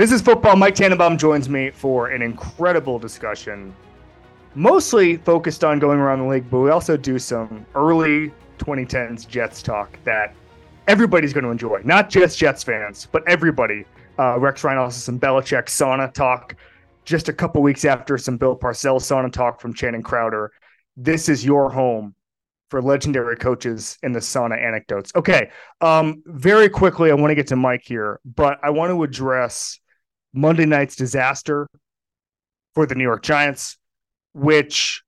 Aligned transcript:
This 0.00 0.12
is 0.12 0.22
football. 0.22 0.56
Mike 0.56 0.76
Tannenbaum 0.76 1.18
joins 1.18 1.50
me 1.50 1.68
for 1.68 2.08
an 2.08 2.22
incredible 2.22 2.98
discussion, 2.98 3.76
mostly 4.54 5.18
focused 5.18 5.62
on 5.62 5.78
going 5.78 5.98
around 5.98 6.20
the 6.20 6.24
league, 6.24 6.48
but 6.48 6.60
we 6.60 6.70
also 6.70 6.96
do 6.96 7.18
some 7.18 7.66
early 7.74 8.32
2010s 8.56 9.28
Jets 9.28 9.62
talk 9.62 9.98
that 10.04 10.34
everybody's 10.88 11.34
going 11.34 11.44
to 11.44 11.50
enjoy, 11.50 11.82
not 11.84 12.08
just 12.08 12.38
Jets 12.38 12.64
fans, 12.64 13.08
but 13.12 13.22
everybody. 13.28 13.84
Uh, 14.18 14.38
Rex 14.38 14.64
Ryan 14.64 14.78
also 14.78 14.96
some 14.96 15.20
Belichick 15.20 15.66
sauna 15.66 16.10
talk 16.10 16.56
just 17.04 17.28
a 17.28 17.32
couple 17.34 17.60
weeks 17.60 17.84
after 17.84 18.16
some 18.16 18.38
Bill 18.38 18.56
Parcells 18.56 19.02
sauna 19.02 19.30
talk 19.30 19.60
from 19.60 19.74
Channing 19.74 20.02
Crowder. 20.02 20.50
This 20.96 21.28
is 21.28 21.44
your 21.44 21.68
home 21.68 22.14
for 22.70 22.80
legendary 22.80 23.36
coaches 23.36 23.98
in 24.02 24.12
the 24.12 24.20
sauna 24.20 24.58
anecdotes. 24.58 25.12
Okay, 25.14 25.50
um, 25.82 26.22
very 26.24 26.70
quickly, 26.70 27.10
I 27.10 27.14
want 27.14 27.32
to 27.32 27.34
get 27.34 27.48
to 27.48 27.56
Mike 27.56 27.82
here, 27.84 28.18
but 28.24 28.58
I 28.62 28.70
want 28.70 28.92
to 28.92 29.02
address 29.02 29.78
Monday 30.32 30.66
night's 30.66 30.96
disaster 30.96 31.66
for 32.74 32.86
the 32.86 32.94
New 32.94 33.04
York 33.04 33.22
Giants, 33.22 33.76
which 34.32 35.02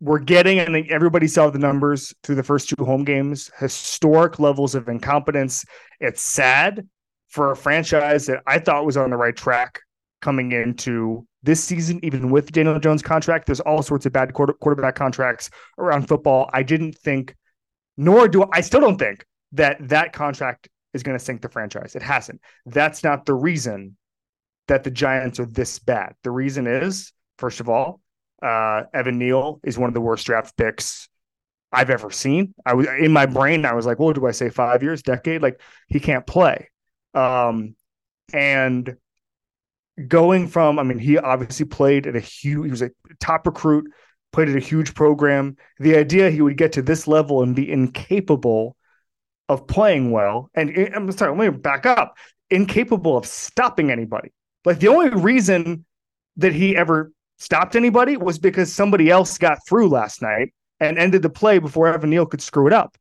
we're 0.00 0.18
getting, 0.18 0.58
and 0.58 0.76
everybody 0.90 1.26
saw 1.26 1.48
the 1.48 1.58
numbers 1.58 2.12
through 2.22 2.34
the 2.34 2.42
first 2.42 2.68
two 2.68 2.84
home 2.84 3.04
games, 3.04 3.50
historic 3.58 4.38
levels 4.38 4.74
of 4.74 4.88
incompetence. 4.88 5.64
It's 6.00 6.20
sad 6.20 6.86
for 7.28 7.52
a 7.52 7.56
franchise 7.56 8.26
that 8.26 8.42
I 8.46 8.58
thought 8.58 8.84
was 8.84 8.96
on 8.96 9.10
the 9.10 9.16
right 9.16 9.34
track 9.34 9.80
coming 10.20 10.52
into 10.52 11.26
this 11.42 11.62
season, 11.62 12.00
even 12.02 12.30
with 12.30 12.52
Daniel 12.52 12.78
Jones' 12.78 13.02
contract. 13.02 13.46
There's 13.46 13.60
all 13.60 13.82
sorts 13.82 14.04
of 14.04 14.12
bad 14.12 14.34
quarter, 14.34 14.52
quarterback 14.52 14.96
contracts 14.96 15.48
around 15.78 16.08
football. 16.08 16.50
I 16.52 16.62
didn't 16.62 16.98
think, 16.98 17.34
nor 17.96 18.28
do 18.28 18.44
I 18.52 18.60
still 18.60 18.80
don't 18.80 18.98
think 18.98 19.24
that 19.52 19.76
that 19.88 20.12
contract 20.12 20.68
is 20.92 21.02
going 21.02 21.16
to 21.16 21.24
sink 21.24 21.40
the 21.40 21.48
franchise. 21.48 21.94
It 21.94 22.02
hasn't. 22.02 22.40
That's 22.66 23.02
not 23.02 23.24
the 23.24 23.34
reason 23.34 23.96
that 24.68 24.84
the 24.84 24.90
Giants 24.90 25.40
are 25.40 25.46
this 25.46 25.78
bad. 25.78 26.14
The 26.22 26.30
reason 26.30 26.66
is, 26.66 27.12
first 27.38 27.60
of 27.60 27.68
all, 27.68 28.00
uh, 28.42 28.82
Evan 28.92 29.18
Neal 29.18 29.60
is 29.64 29.78
one 29.78 29.88
of 29.88 29.94
the 29.94 30.00
worst 30.00 30.26
draft 30.26 30.56
picks 30.56 31.08
I've 31.72 31.90
ever 31.90 32.10
seen. 32.10 32.54
I 32.64 32.74
was 32.74 32.86
in 32.98 33.12
my 33.12 33.26
brain, 33.26 33.64
I 33.64 33.74
was 33.74 33.86
like, 33.86 33.98
what 33.98 34.14
do 34.14 34.26
I 34.26 34.30
say? 34.30 34.50
Five 34.50 34.82
years, 34.82 35.02
decade? 35.02 35.42
Like 35.42 35.60
he 35.88 36.00
can't 36.00 36.26
play. 36.26 36.70
Um, 37.14 37.74
and 38.32 38.96
going 40.06 40.48
from, 40.48 40.78
I 40.78 40.82
mean, 40.82 40.98
he 40.98 41.18
obviously 41.18 41.66
played 41.66 42.06
at 42.06 42.16
a 42.16 42.20
huge, 42.20 42.66
he 42.66 42.70
was 42.70 42.82
a 42.82 42.90
top 43.20 43.46
recruit, 43.46 43.90
played 44.32 44.48
at 44.48 44.56
a 44.56 44.60
huge 44.60 44.94
program. 44.94 45.56
The 45.78 45.96
idea 45.96 46.30
he 46.30 46.42
would 46.42 46.56
get 46.56 46.72
to 46.72 46.82
this 46.82 47.06
level 47.08 47.42
and 47.42 47.56
be 47.56 47.70
incapable 47.70 48.76
of 49.48 49.66
playing 49.66 50.10
well, 50.10 50.50
and 50.54 50.76
I'm 50.94 51.10
sorry, 51.12 51.36
let 51.36 51.52
me 51.52 51.58
back 51.58 51.86
up, 51.86 52.16
incapable 52.50 53.16
of 53.16 53.26
stopping 53.26 53.90
anybody. 53.90 54.32
Like 54.66 54.80
the 54.80 54.88
only 54.88 55.10
reason 55.10 55.86
that 56.38 56.52
he 56.52 56.76
ever 56.76 57.12
stopped 57.38 57.76
anybody 57.76 58.16
was 58.16 58.38
because 58.38 58.74
somebody 58.74 59.08
else 59.08 59.38
got 59.38 59.58
through 59.66 59.88
last 59.88 60.20
night 60.20 60.52
and 60.80 60.98
ended 60.98 61.22
the 61.22 61.30
play 61.30 61.60
before 61.60 61.86
Evan 61.86 62.10
Neal 62.10 62.26
could 62.26 62.42
screw 62.42 62.66
it 62.66 62.72
up. 62.72 62.96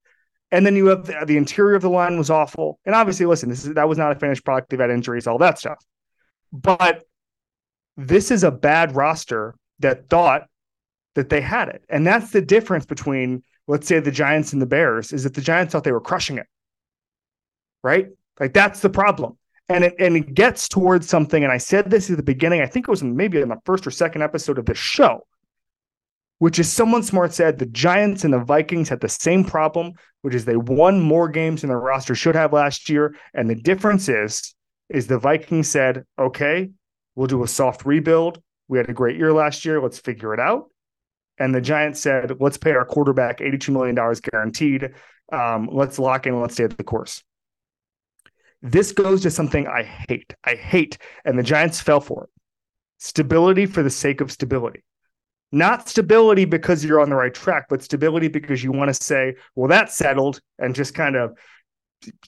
And 0.52 0.64
then 0.64 0.76
you 0.76 0.86
have 0.86 1.08
the, 1.08 1.26
the 1.26 1.38
interior 1.38 1.76
of 1.76 1.82
the 1.82 1.90
line 1.90 2.20
was 2.20 2.30
awful. 2.30 2.80
And 2.86 2.94
obviously, 2.94 3.26
listen, 3.26 3.50
this 3.50 3.66
is 3.66 3.74
that 3.74 3.90
was 3.90 3.98
not 3.98 4.12
a 4.12 4.20
finished 4.20 4.46
product. 4.46 4.70
They've 4.70 4.80
had 4.80 4.92
injuries, 4.92 5.26
all 5.26 5.40
that 5.40 5.58
stuff. 5.58 5.84
But 6.54 7.04
this 7.98 8.30
is 8.30 8.44
a 8.44 8.52
bad 8.52 8.96
roster 8.96 9.56
that 9.80 10.08
thought 10.08 10.44
that 11.16 11.30
they 11.30 11.42
had 11.42 11.70
it. 11.70 11.84
And 11.90 12.06
that's 12.06 12.30
the 12.30 12.42
difference 12.42 12.86
between, 12.86 13.42
let's 13.68 13.88
say, 13.88 14.00
the 14.00 14.12
Giants 14.12 14.54
and 14.54 14.62
the 14.62 14.68
Bears, 14.68 15.12
is 15.12 15.24
that 15.24 15.34
the 15.34 15.42
Giants 15.42 15.72
thought 15.72 15.84
they 15.84 15.92
were 15.92 16.00
crushing 16.00 16.38
it. 16.38 16.46
Right? 17.84 18.10
Like 18.40 18.54
that's 18.54 18.82
the 18.82 18.90
problem 18.92 19.38
and 19.70 19.84
it 19.84 19.96
and 20.00 20.16
it 20.16 20.34
gets 20.34 20.68
towards 20.70 21.08
something. 21.08 21.44
And 21.44 21.52
I 21.52 21.58
said 21.58 21.90
this 21.90 22.10
at 22.10 22.18
the 22.18 22.24
beginning. 22.24 22.62
I 22.62 22.68
think 22.68 22.88
it 22.88 22.92
was 22.92 23.04
maybe 23.04 23.42
in 23.42 23.50
the 23.50 23.58
first 23.66 23.86
or 23.88 23.92
second 23.92 24.22
episode 24.22 24.58
of 24.58 24.66
the 24.66 24.76
show, 24.76 25.26
which 26.40 26.60
is 26.60 26.72
someone 26.72 27.04
smart 27.04 27.34
said 27.34 27.58
the 27.58 27.66
Giants 27.66 28.24
and 28.24 28.34
the 28.34 28.44
Vikings 28.44 28.90
had 28.90 29.02
the 29.02 29.10
same 29.10 29.44
problem, 29.44 29.94
which 30.22 30.36
is 30.36 30.46
they 30.46 30.58
won 30.58 31.02
more 31.02 31.30
games 31.30 31.62
than 31.62 31.70
the 31.70 31.78
roster 31.78 32.16
should 32.16 32.36
have 32.36 32.54
last 32.54 32.90
year. 32.90 33.16
And 33.34 33.50
the 33.50 33.56
difference 33.56 34.10
is, 34.10 34.54
is 34.90 35.08
the 35.08 35.20
Vikings 35.20 35.68
said, 35.68 36.06
okay, 36.20 36.70
we'll 37.16 37.28
do 37.28 37.44
a 37.44 37.48
soft 37.48 37.86
rebuild. 37.86 38.42
We 38.68 38.78
had 38.78 38.90
a 38.90 38.94
great 38.94 39.18
year 39.18 39.34
last 39.34 39.66
year. 39.66 39.82
Let's 39.82 40.00
figure 40.00 40.34
it 40.34 40.40
out. 40.40 40.70
And 41.38 41.54
the 41.54 41.62
Giants 41.62 42.00
said, 42.00 42.38
let's 42.40 42.58
pay 42.58 42.72
our 42.72 42.86
quarterback 42.86 43.40
$82 43.40 43.70
million 43.70 43.96
guaranteed. 44.32 44.94
Um, 45.32 45.70
let's 45.72 46.00
lock 46.00 46.28
in. 46.28 46.40
Let's 46.40 46.54
stay 46.54 46.64
at 46.64 46.78
the 46.78 46.84
course. 46.84 47.24
This 48.62 48.92
goes 48.92 49.22
to 49.22 49.32
something 49.32 49.68
I 49.68 49.84
hate. 49.84 50.34
I 50.44 50.56
hate, 50.56 50.98
and 51.24 51.38
the 51.38 51.44
Giants 51.44 51.80
fell 51.80 52.00
for 52.02 52.24
it. 52.24 52.30
Stability 52.98 53.66
for 53.66 53.84
the 53.84 53.90
sake 53.90 54.22
of 54.22 54.32
stability. 54.32 54.84
Not 55.52 55.88
stability 55.88 56.46
because 56.46 56.84
you're 56.84 57.00
on 57.00 57.10
the 57.10 57.16
right 57.16 57.34
track, 57.34 57.68
but 57.70 57.84
stability 57.84 58.28
because 58.28 58.64
you 58.64 58.72
want 58.72 58.90
to 58.90 58.94
say, 58.94 59.36
well, 59.56 59.70
that's 59.70 59.96
settled, 59.96 60.42
and 60.60 60.74
just 60.74 60.94
kind 60.94 61.16
of 61.16 61.38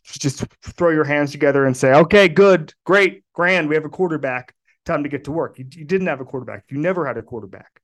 just 0.03 0.45
throw 0.63 0.91
your 0.91 1.03
hands 1.03 1.31
together 1.31 1.65
and 1.65 1.75
say, 1.75 1.93
okay, 1.93 2.27
good, 2.27 2.73
great, 2.85 3.23
grand, 3.33 3.67
we 3.67 3.75
have 3.75 3.85
a 3.85 3.89
quarterback. 3.89 4.53
Time 4.85 5.03
to 5.03 5.09
get 5.09 5.25
to 5.25 5.31
work. 5.31 5.59
You, 5.59 5.65
you 5.71 5.83
didn't 5.83 6.07
have 6.07 6.21
a 6.21 6.25
quarterback. 6.25 6.63
You 6.69 6.77
never 6.77 7.05
had 7.05 7.17
a 7.17 7.21
quarterback. 7.21 7.81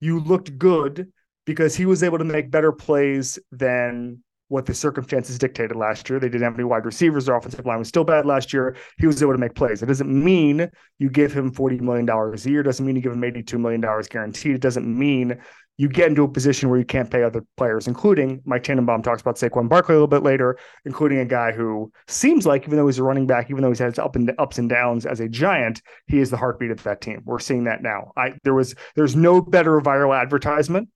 You 0.00 0.18
looked 0.18 0.58
good 0.58 1.12
because 1.44 1.76
he 1.76 1.86
was 1.86 2.02
able 2.02 2.18
to 2.18 2.24
make 2.24 2.50
better 2.50 2.72
plays 2.72 3.38
than 3.52 4.23
what 4.48 4.66
the 4.66 4.74
circumstances 4.74 5.38
dictated 5.38 5.76
last 5.76 6.08
year. 6.08 6.20
They 6.20 6.28
didn't 6.28 6.44
have 6.44 6.54
any 6.54 6.64
wide 6.64 6.84
receivers. 6.84 7.26
Their 7.26 7.36
offensive 7.36 7.66
line 7.66 7.78
was 7.78 7.88
still 7.88 8.04
bad 8.04 8.26
last 8.26 8.52
year. 8.52 8.76
He 8.98 9.06
was 9.06 9.22
able 9.22 9.32
to 9.32 9.38
make 9.38 9.54
plays. 9.54 9.82
It 9.82 9.86
doesn't 9.86 10.12
mean 10.12 10.70
you 10.98 11.10
give 11.10 11.32
him 11.32 11.52
$40 11.52 11.80
million 11.80 12.08
a 12.08 12.36
year. 12.48 12.60
It 12.60 12.64
doesn't 12.64 12.84
mean 12.84 12.96
you 12.96 13.02
give 13.02 13.12
him 13.12 13.22
$82 13.22 13.58
million 13.58 13.80
guaranteed. 13.80 14.54
It 14.54 14.60
doesn't 14.60 14.86
mean 14.86 15.40
you 15.76 15.88
get 15.88 16.08
into 16.08 16.22
a 16.22 16.28
position 16.28 16.68
where 16.68 16.78
you 16.78 16.84
can't 16.84 17.10
pay 17.10 17.24
other 17.24 17.44
players, 17.56 17.88
including 17.88 18.40
Mike 18.44 18.62
Tannenbaum 18.62 19.02
talks 19.02 19.22
about 19.22 19.36
Saquon 19.36 19.68
Barkley 19.68 19.94
a 19.94 19.96
little 19.96 20.06
bit 20.06 20.22
later, 20.22 20.56
including 20.84 21.18
a 21.18 21.24
guy 21.24 21.50
who 21.50 21.90
seems 22.06 22.46
like, 22.46 22.64
even 22.64 22.76
though 22.76 22.86
he's 22.86 22.98
a 22.98 23.02
running 23.02 23.26
back, 23.26 23.50
even 23.50 23.62
though 23.62 23.70
he's 23.70 23.80
had 23.80 23.98
up 23.98 24.14
and 24.14 24.32
ups 24.38 24.58
and 24.58 24.68
downs 24.68 25.04
as 25.04 25.18
a 25.18 25.28
giant, 25.28 25.82
he 26.06 26.20
is 26.20 26.30
the 26.30 26.36
heartbeat 26.36 26.70
of 26.70 26.82
that 26.84 27.00
team. 27.00 27.22
We're 27.24 27.40
seeing 27.40 27.64
that 27.64 27.82
now. 27.82 28.12
I 28.16 28.34
there 28.44 28.54
was 28.54 28.74
there's 28.94 29.16
no 29.16 29.40
better 29.40 29.80
viral 29.80 30.16
advertisement 30.16 30.88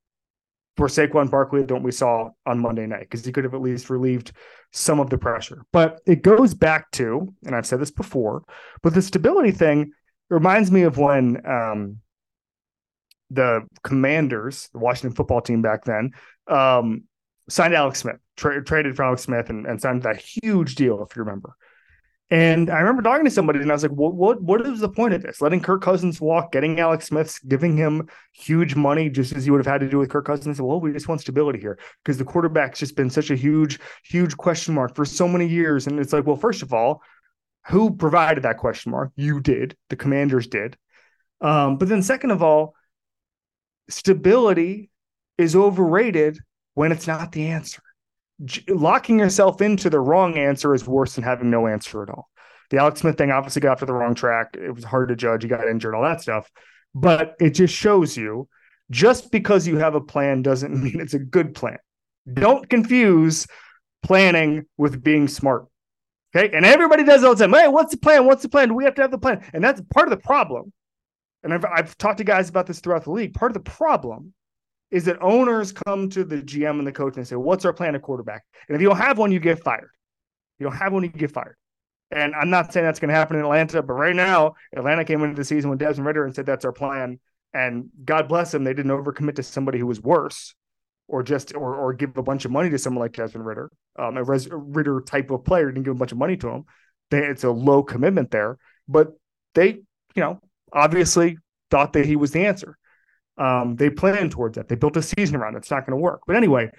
for 0.79 0.87
Saquon 0.87 1.29
Barkley 1.29 1.65
than 1.65 1.83
we 1.83 1.91
saw 1.91 2.31
on 2.47 2.61
Monday 2.61 2.87
night 2.87 3.01
because 3.01 3.25
he 3.25 3.33
could 3.33 3.43
have 3.43 3.53
at 3.53 3.61
least 3.61 3.91
relieved 3.91 4.31
some 4.73 5.01
of 5.01 5.11
the 5.11 5.19
pressure. 5.19 5.67
But 5.73 6.01
it 6.07 6.23
goes 6.23 6.55
back 6.55 6.93
to, 6.93 7.35
and 7.45 7.57
I've 7.57 7.67
said 7.67 7.81
this 7.81 7.91
before, 7.91 8.45
but 8.81 8.95
the 8.95 9.03
stability 9.03 9.51
thing 9.51 9.91
reminds 10.31 10.71
me 10.71 10.83
of 10.83 10.97
when 10.97 11.45
um, 11.45 11.99
the 13.31 13.67
Commanders, 13.83 14.69
the 14.73 14.79
Washington 14.79 15.17
football 15.17 15.41
team 15.41 15.63
back 15.63 15.85
then, 15.85 16.13
um, 16.47 17.03
signed 17.49 17.75
Alex 17.75 17.99
Smith, 17.99 18.21
tra- 18.37 18.65
traded 18.65 18.95
for 18.95 19.03
Alex 19.03 19.23
Smith, 19.23 19.51
and, 19.51 19.67
and 19.67 19.81
signed 19.81 20.05
that 20.05 20.23
huge 20.23 20.77
deal, 20.77 21.03
if 21.03 21.17
you 21.17 21.25
remember. 21.25 21.55
And 22.31 22.69
I 22.69 22.81
remember 22.81 23.01
talking 23.01 23.25
to 23.25 23.31
somebody, 23.31 23.61
and 23.61 23.71
I 23.71 23.75
was 23.75 23.83
like, 23.83 23.93
"What? 23.93 24.15
What? 24.15 24.43
What 24.43 24.67
is 24.67 24.81
the 24.81 24.89
point 24.89 25.15
of 25.15 25.23
this? 25.23 25.41
Letting 25.41 25.61
Kirk 25.61 25.81
Cousins 25.81 26.21
walk, 26.21 26.53
getting 26.53 26.79
Alex 26.79 27.07
Smith's, 27.07 27.39
giving 27.39 27.75
him 27.75 28.07
huge 28.35 28.75
money, 28.75 29.09
just 29.09 29.33
as 29.33 29.47
you 29.47 29.53
would 29.53 29.65
have 29.65 29.73
had 29.73 29.81
to 29.81 29.89
do 29.89 29.99
with 29.99 30.11
Kirk 30.11 30.27
Cousins." 30.27 30.59
Said, 30.59 30.67
Well, 30.67 30.79
we 30.79 30.93
just 30.93 31.09
want 31.09 31.23
stability 31.23 31.59
here 31.59 31.79
because 32.05 32.19
the 32.19 32.27
quarterback's 32.27 32.81
just 32.81 32.97
been 32.97 33.09
such 33.09 33.31
a 33.31 33.35
huge, 33.35 33.81
huge 34.05 34.37
question 34.37 34.75
mark 34.75 34.95
for 34.95 35.07
so 35.07 35.27
many 35.27 35.47
years. 35.47 35.87
And 35.87 35.99
it's 35.99 36.13
like, 36.13 36.27
well, 36.27 36.37
first 36.37 36.61
of 36.63 36.75
all, 36.75 37.01
who 37.69 37.97
provided 37.97 38.45
that 38.45 38.59
question 38.59 38.93
mark? 38.93 39.11
You 39.17 39.41
did. 39.41 39.75
The 39.89 39.97
Commanders 39.97 40.49
did. 40.49 40.77
Um, 41.41 41.79
but 41.79 41.89
then, 41.89 42.03
second 42.03 42.31
of 42.31 42.43
all, 42.43 42.75
stability 43.89 44.91
is 45.39 45.57
overrated 45.57 46.39
when 46.75 46.93
it's 46.93 47.07
not 47.07 47.33
the 47.33 47.47
answer 47.49 47.81
locking 48.69 49.19
yourself 49.19 49.61
into 49.61 49.91
the 49.91 50.01
wrong 50.01 50.37
answer 50.37 50.75
is 50.75 50.87
worse 50.87 51.15
than 51.15 51.25
having 51.25 51.51
no 51.51 51.67
answer 51.67 52.03
at 52.03 52.11
all. 52.11 52.29
The 52.71 52.79
Alex 52.79 53.01
Smith 53.01 53.17
thing 53.17 53.31
obviously 53.31 53.61
got 53.61 53.73
off 53.73 53.79
to 53.81 53.87
the 53.87 53.95
wrong 53.95 54.15
track. 54.15 54.57
It 54.57 54.75
was 54.75 54.85
hard 54.85 55.09
to 55.09 55.17
judge. 55.17 55.43
He 55.43 55.49
got 55.49 55.67
injured, 55.67 55.95
all 55.95 56.03
that 56.03 56.21
stuff. 56.21 56.51
But 56.95 57.35
it 57.41 57.51
just 57.51 57.75
shows 57.75 58.17
you 58.17 58.49
just 58.91 59.31
because 59.31 59.67
you 59.67 59.79
have 59.79 59.95
a 59.95 60.01
plan 60.01 60.43
doesn't 60.43 60.73
mean 60.83 61.01
it's 61.01 61.15
a 61.15 61.19
good 61.19 61.55
plan. 61.55 61.79
Don't 62.33 62.69
confuse 62.69 63.47
planning 64.03 64.67
with 64.77 65.03
being 65.03 65.29
smart. 65.29 65.67
Okay. 66.37 66.55
And 66.55 66.67
everybody 66.67 67.05
does 67.05 67.25
all 67.25 67.35
the 67.35 67.47
time. 67.47 67.55
Hey, 67.55 67.69
what's 67.69 67.93
the 67.93 67.99
plan? 67.99 68.27
What's 68.27 68.43
the 68.43 68.49
plan? 68.51 68.69
Do 68.69 68.75
We 68.75 68.85
have 68.85 68.95
to 68.97 69.03
have 69.03 69.11
the 69.11 69.19
plan. 69.19 69.43
And 69.55 69.65
that's 69.65 69.81
part 69.95 70.09
of 70.09 70.11
the 70.11 70.23
problem. 70.23 70.73
And 71.43 71.55
I've, 71.55 71.65
I've 71.65 71.99
talked 71.99 72.19
to 72.19 72.25
guys 72.25 72.51
about 72.51 72.67
this 72.67 72.81
throughout 72.81 73.05
the 73.05 73.13
league. 73.13 73.33
Part 73.33 73.51
of 73.51 73.55
the 73.55 73.71
problem 73.71 74.35
is 74.91 75.05
that 75.05 75.21
owners 75.21 75.73
come 75.73 76.09
to 76.11 76.25
the 76.25 76.37
GM 76.37 76.79
and 76.79 76.87
the 76.87 76.93
coach 76.93 77.17
and 77.17 77.27
say, 77.27 77.37
What's 77.37 77.65
our 77.65 77.73
plan 77.73 77.95
at 77.95 78.03
quarterback? 78.03 78.45
And 78.69 78.77
if 78.77 78.83
you 78.83 78.89
don't 78.89 78.97
have 78.97 79.19
one, 79.19 79.33
you 79.33 79.41
get 79.41 79.63
fired. 79.63 79.91
You 80.59 80.65
don't 80.65 80.77
have 80.77 80.93
one, 80.93 81.03
you 81.03 81.09
get 81.11 81.31
fired. 81.31 81.57
And 82.11 82.35
I'm 82.35 82.51
not 82.51 82.73
saying 82.73 82.87
that's 82.87 83.01
going 83.01 83.11
to 83.11 83.15
happen 83.15 83.37
in 83.37 83.43
Atlanta, 83.43 83.83
but 83.83 83.93
right 83.93 84.17
now, 84.17 84.55
Atlanta 84.75 85.05
came 85.05 85.23
into 85.23 85.37
the 85.37 85.45
season 85.45 85.69
with 85.69 85.79
Desmond 85.79 86.07
Ridder 86.07 86.25
and 86.25 86.35
said 86.35 86.47
that's 86.47 86.65
our 86.65 86.73
plan. 86.73 87.21
And 87.53 87.91
God 88.05 88.29
bless 88.29 88.51
them, 88.51 88.65
they 88.65 88.75
didn't 88.75 88.93
overcommit 88.93 89.37
to 89.37 89.43
somebody 89.43 89.79
who 89.79 89.87
was 89.87 90.01
worse, 90.01 90.55
or 91.07 91.23
just 91.23 91.55
or 91.55 91.75
or 91.75 91.95
give 91.95 92.17
a 92.17 92.23
bunch 92.23 92.45
of 92.45 92.51
money 92.51 92.71
to 92.71 92.79
someone 92.79 93.03
like 93.03 93.13
Desmond 93.13 93.47
Ridder, 93.47 93.71
um, 93.99 94.17
a, 94.17 94.25
Res- 94.25 94.49
Ridder 94.51 95.01
type 95.01 95.31
of 95.31 95.45
player, 95.45 95.71
didn't 95.71 95.85
give 95.85 95.97
a 95.97 95.99
bunch 95.99 96.13
of 96.13 96.19
money 96.19 96.37
to 96.39 96.49
him. 96.49 96.65
They, 97.11 97.25
it's 97.25 97.45
a 97.45 97.51
low 97.51 97.83
commitment 97.83 98.31
there, 98.31 98.59
but 98.87 99.13
they, 99.55 99.69
you 100.15 100.23
know, 100.23 100.41
obviously 100.73 101.39
thought 101.71 101.95
that 101.95 102.05
he 102.05 102.17
was 102.17 102.33
the 102.33 102.45
answer. 102.45 102.77
Um, 103.39 103.77
they 103.77 103.91
planned 103.91 104.33
towards 104.33 104.57
that. 104.57 104.69
They 104.69 104.75
built 104.75 104.97
a 104.97 105.03
season 105.03 105.37
around 105.37 105.55
it. 105.55 105.59
It's 105.59 105.71
not 105.71 105.87
going 105.87 105.97
to 105.97 106.03
work. 106.03 106.23
But 106.27 106.37
anyway, 106.37 106.71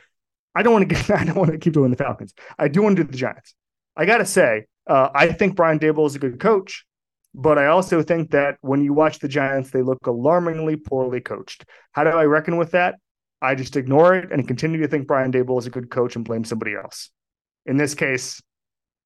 I 0.55 0.63
don't 0.63 0.73
want 0.73 0.89
to 0.89 0.95
get. 0.95 1.09
I 1.19 1.23
don't 1.23 1.35
want 1.35 1.51
to 1.51 1.57
keep 1.57 1.73
doing 1.73 1.91
the 1.91 1.97
Falcons. 1.97 2.33
I 2.57 2.67
do 2.67 2.81
want 2.81 2.97
to 2.97 3.03
do 3.03 3.11
the 3.11 3.17
Giants. 3.17 3.53
I 3.95 4.05
got 4.05 4.17
to 4.17 4.25
say, 4.25 4.65
uh, 4.87 5.09
I 5.13 5.31
think 5.31 5.55
Brian 5.55 5.79
Daboll 5.79 6.07
is 6.07 6.15
a 6.15 6.19
good 6.19 6.39
coach, 6.39 6.85
but 7.33 7.57
I 7.57 7.67
also 7.67 8.01
think 8.01 8.31
that 8.31 8.57
when 8.61 8.83
you 8.83 8.93
watch 8.93 9.19
the 9.19 9.27
Giants, 9.27 9.71
they 9.71 9.81
look 9.81 10.05
alarmingly 10.07 10.75
poorly 10.77 11.21
coached. 11.21 11.65
How 11.91 12.03
do 12.03 12.11
I 12.11 12.23
reckon 12.25 12.57
with 12.57 12.71
that? 12.71 12.95
I 13.41 13.55
just 13.55 13.77
ignore 13.77 14.15
it 14.15 14.31
and 14.31 14.47
continue 14.47 14.81
to 14.81 14.87
think 14.87 15.07
Brian 15.07 15.31
Daboll 15.31 15.59
is 15.59 15.65
a 15.65 15.69
good 15.69 15.89
coach 15.89 16.15
and 16.15 16.25
blame 16.25 16.43
somebody 16.43 16.75
else. 16.75 17.09
In 17.65 17.77
this 17.77 17.95
case, 17.95 18.41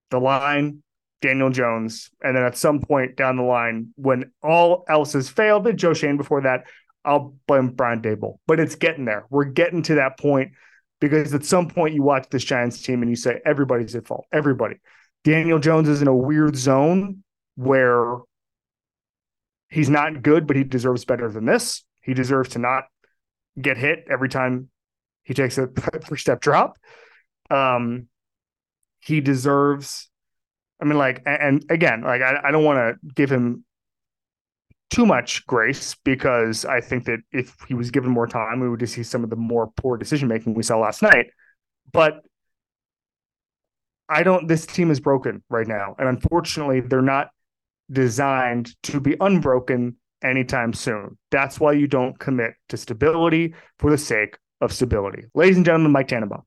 the 0.09 0.19
line, 0.19 0.81
Daniel 1.21 1.49
Jones, 1.49 2.09
and 2.23 2.35
then 2.35 2.43
at 2.43 2.57
some 2.57 2.79
point 2.79 3.15
down 3.15 3.37
the 3.37 3.43
line, 3.43 3.93
when 3.95 4.31
all 4.41 4.85
else 4.87 5.13
has 5.13 5.29
failed, 5.29 5.67
and 5.67 5.77
Joe 5.77 5.93
Schoen 5.93 6.17
before 6.17 6.41
that, 6.41 6.65
I'll 7.05 7.35
blame 7.47 7.69
Brian 7.69 8.01
Daboll, 8.01 8.37
But 8.47 8.59
it's 8.59 8.75
getting 8.75 9.05
there. 9.05 9.25
We're 9.29 9.45
getting 9.45 9.81
to 9.83 9.95
that 9.95 10.17
point 10.17 10.51
because 11.01 11.33
at 11.33 11.43
some 11.43 11.67
point 11.67 11.93
you 11.93 12.01
watch 12.01 12.27
this 12.29 12.43
Giants 12.43 12.81
team 12.81 13.01
and 13.01 13.09
you 13.09 13.15
say 13.15 13.41
everybody's 13.45 13.95
at 13.95 14.07
fault. 14.07 14.25
Everybody. 14.31 14.75
Daniel 15.23 15.59
Jones 15.59 15.89
is 15.89 16.01
in 16.01 16.07
a 16.07 16.15
weird 16.15 16.55
zone 16.55 17.23
where 17.55 18.17
he's 19.69 19.89
not 19.89 20.21
good, 20.21 20.47
but 20.47 20.55
he 20.55 20.63
deserves 20.63 21.05
better 21.05 21.29
than 21.29 21.45
this. 21.45 21.83
He 22.01 22.13
deserves 22.13 22.49
to 22.49 22.59
not 22.59 22.85
get 23.59 23.77
hit 23.77 24.05
every 24.09 24.29
time 24.29 24.69
he 25.23 25.33
takes 25.33 25.57
a 25.57 25.67
first 26.07 26.21
step 26.21 26.41
drop. 26.41 26.77
Um, 27.49 28.07
he 28.99 29.21
deserves. 29.21 30.09
I 30.81 30.85
mean, 30.85 30.97
like, 30.97 31.21
and, 31.25 31.65
again, 31.69 32.01
like, 32.01 32.21
I, 32.21 32.41
I 32.45 32.51
don't 32.51 32.63
want 32.65 32.77
to 32.77 33.13
give 33.13 33.29
him 33.29 33.63
too 34.93 35.05
much 35.07 35.45
grace 35.47 35.95
because 36.03 36.65
I 36.65 36.79
think 36.79 37.05
that 37.05 37.19
if 37.31 37.55
he 37.67 37.73
was 37.73 37.89
given 37.89 38.11
more 38.11 38.27
time, 38.27 38.59
we 38.59 38.69
would 38.69 38.79
just 38.79 38.93
see 38.93 39.01
some 39.01 39.23
of 39.23 39.31
the 39.31 39.35
more 39.35 39.71
poor 39.75 39.97
decision 39.97 40.27
making 40.27 40.53
we 40.53 40.61
saw 40.61 40.77
last 40.77 41.01
night. 41.01 41.27
But 41.91 42.21
I 44.07 44.21
don't. 44.21 44.47
This 44.47 44.67
team 44.67 44.91
is 44.91 44.99
broken 44.99 45.43
right 45.49 45.67
now, 45.67 45.95
and 45.97 46.07
unfortunately, 46.07 46.81
they're 46.81 47.01
not 47.01 47.29
designed 47.91 48.75
to 48.83 48.99
be 48.99 49.15
unbroken 49.19 49.95
anytime 50.23 50.73
soon. 50.73 51.17
That's 51.31 51.59
why 51.59 51.71
you 51.71 51.87
don't 51.87 52.17
commit 52.19 52.53
to 52.69 52.77
stability 52.77 53.55
for 53.79 53.89
the 53.89 53.97
sake 53.97 54.37
of 54.61 54.71
stability. 54.71 55.23
Ladies 55.33 55.57
and 55.57 55.65
gentlemen, 55.65 55.91
Mike 55.91 56.07
Tannenbaum. 56.07 56.43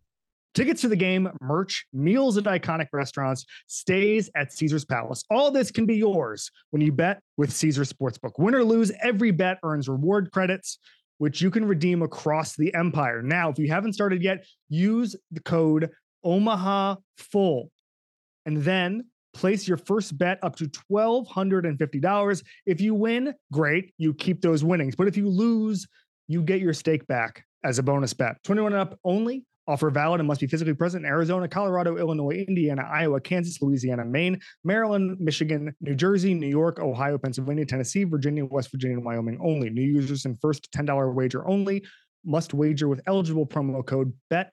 Tickets 0.55 0.81
to 0.81 0.89
the 0.89 0.97
game, 0.97 1.29
merch, 1.43 1.87
meals 1.93 2.39
at 2.39 2.45
iconic 2.45 2.87
restaurants, 2.93 3.45
stays 3.67 4.31
at 4.35 4.53
Caesar's 4.53 4.85
Palace. 4.85 5.23
All 5.31 5.51
this 5.51 5.71
can 5.71 5.85
be 5.85 5.97
yours 5.97 6.51
when 6.71 6.81
you 6.81 6.93
bet 6.93 7.21
with 7.37 7.53
Caesar's 7.53 7.93
Sportsbook. 7.93 8.33
Win 8.39 8.55
or 8.55 8.65
lose, 8.65 8.91
every 9.03 9.31
bet 9.31 9.59
earns 9.63 9.89
reward 9.89 10.31
credits, 10.33 10.79
which 11.19 11.43
you 11.43 11.51
can 11.51 11.67
redeem 11.67 12.03
across 12.03 12.57
the 12.57 12.73
empire. 12.75 13.23
Now, 13.23 13.51
if 13.51 13.59
you 13.59 13.69
haven't 13.69 13.93
started 13.93 14.23
yet, 14.23 14.47
use 14.69 15.15
the 15.31 15.41
code 15.41 15.91
Omaha 16.25 16.97
Full, 17.19 17.71
and 18.47 18.63
then 18.63 19.05
place 19.35 19.69
your 19.69 19.77
first 19.77 20.17
bet 20.17 20.39
up 20.43 20.57
to 20.57 20.65
$1,250. 20.91 22.43
If 22.65 22.81
you 22.81 22.95
win, 22.95 23.35
great, 23.53 23.93
you 23.99 24.15
keep 24.15 24.41
those 24.41 24.65
winnings. 24.65 24.97
But 24.97 25.09
if 25.09 25.17
you 25.17 25.29
lose, 25.29 25.87
you 26.27 26.43
get 26.43 26.61
your 26.61 26.73
stake 26.73 27.07
back 27.07 27.45
as 27.63 27.79
a 27.79 27.83
bonus 27.83 28.15
bet. 28.15 28.43
21 28.45 28.73
and 28.73 28.81
up 28.81 28.99
only. 29.05 29.45
Offer 29.69 29.91
valid 29.91 30.21
and 30.21 30.29
must 30.29 30.41
be 30.41 30.47
physically 30.47 30.75
present 30.75 31.05
in 31.05 31.11
Arizona, 31.11 31.49
Colorado, 31.49 31.97
Illinois, 31.97 32.45
Indiana, 32.47 32.83
Iowa, 32.83 33.21
Kansas, 33.21 33.61
Louisiana, 33.61 34.05
Maine, 34.05 34.41
Maryland, 34.65 35.19
Michigan, 35.19 35.75
New 35.81 35.95
Jersey, 35.95 36.35
New 36.35 36.47
York, 36.47 36.79
Ohio, 36.79 37.19
Pennsylvania, 37.19 37.67
Tennessee, 37.67 38.05
Virginia, 38.05 38.45
West 38.45 38.71
Virginia, 38.71 38.97
and 38.97 39.05
Wyoming 39.05 39.39
only. 39.43 39.71
New 39.71 39.83
users 39.83 40.25
and 40.25 40.41
first 40.41 40.71
$10 40.73 41.15
wager 41.15 41.47
only 41.49 41.85
must 42.25 42.55
wager 42.55 42.89
with 42.89 43.01
eligible 43.07 43.47
promo 43.47 43.85
code 43.85 44.13
BET 44.31 44.53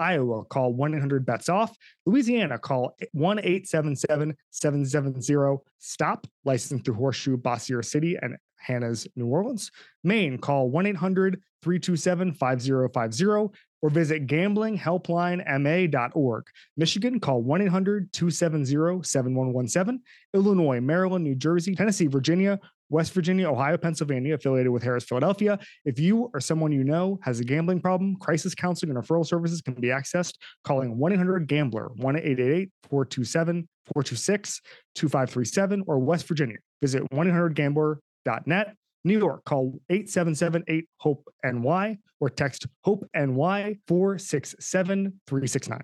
Iowa, 0.00 0.44
call 0.46 0.72
1 0.72 0.94
800 0.94 1.26
bets 1.26 1.48
off. 1.48 1.76
Louisiana, 2.06 2.58
call 2.58 2.96
1 3.12 3.38
877 3.38 4.36
770 4.50 5.62
stop, 5.78 6.26
licensed 6.44 6.84
through 6.84 6.94
Horseshoe, 6.94 7.36
Bossier 7.36 7.82
City, 7.82 8.18
and 8.20 8.36
Harrah's 8.66 9.06
New 9.14 9.26
Orleans. 9.26 9.70
Maine, 10.02 10.38
call 10.38 10.70
1 10.70 10.86
800 10.86 11.40
327 11.62 12.32
5050 12.32 13.54
or 13.82 13.90
visit 13.90 14.26
gamblinghelplinema.org. 14.26 16.46
Michigan, 16.76 17.20
call 17.20 17.42
1 17.42 17.62
800 17.62 18.12
270 18.12 19.02
7117. 19.02 20.00
Illinois, 20.34 20.80
Maryland, 20.80 21.24
New 21.24 21.34
Jersey, 21.34 21.74
Tennessee, 21.74 22.06
Virginia, 22.06 22.60
West 22.90 23.12
Virginia, 23.14 23.50
Ohio, 23.50 23.76
Pennsylvania, 23.76 24.34
affiliated 24.34 24.72
with 24.72 24.82
Harrah's 24.82 25.04
Philadelphia. 25.04 25.58
If 25.84 25.98
you 25.98 26.30
or 26.34 26.40
someone 26.40 26.72
you 26.72 26.84
know 26.84 27.18
has 27.22 27.40
a 27.40 27.44
gambling 27.44 27.80
problem, 27.80 28.16
crisis 28.16 28.54
counseling 28.54 28.94
and 28.94 29.02
referral 29.02 29.26
services 29.26 29.62
can 29.62 29.74
be 29.74 29.88
accessed 29.88 30.34
calling 30.64 30.98
1 30.98 31.12
800 31.12 31.46
Gambler, 31.46 31.90
1 31.96 32.16
888 32.16 32.70
427 32.90 33.68
426 33.86 34.60
2537, 34.94 35.84
or 35.86 35.98
West 35.98 36.26
Virginia. 36.28 36.56
Visit 36.82 37.02
1 37.12 37.26
800 37.28 37.54
Gambler.net. 37.54 38.74
New 39.02 39.18
York, 39.18 39.44
call 39.44 39.80
877 39.88 40.84
HOPE 40.98 41.24
NY 41.42 41.98
or 42.20 42.28
text 42.28 42.66
HOPE 42.84 43.04
NY 43.14 43.78
467 43.88 45.20
369. 45.26 45.80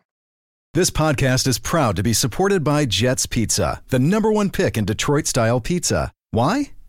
This 0.74 0.90
podcast 0.90 1.46
is 1.46 1.58
proud 1.58 1.96
to 1.96 2.02
be 2.02 2.12
supported 2.12 2.62
by 2.62 2.84
Jets 2.84 3.24
Pizza, 3.24 3.82
the 3.88 3.98
number 3.98 4.30
one 4.30 4.50
pick 4.50 4.76
in 4.76 4.84
Detroit 4.84 5.26
style 5.26 5.58
pizza. 5.58 6.12
Why? 6.32 6.72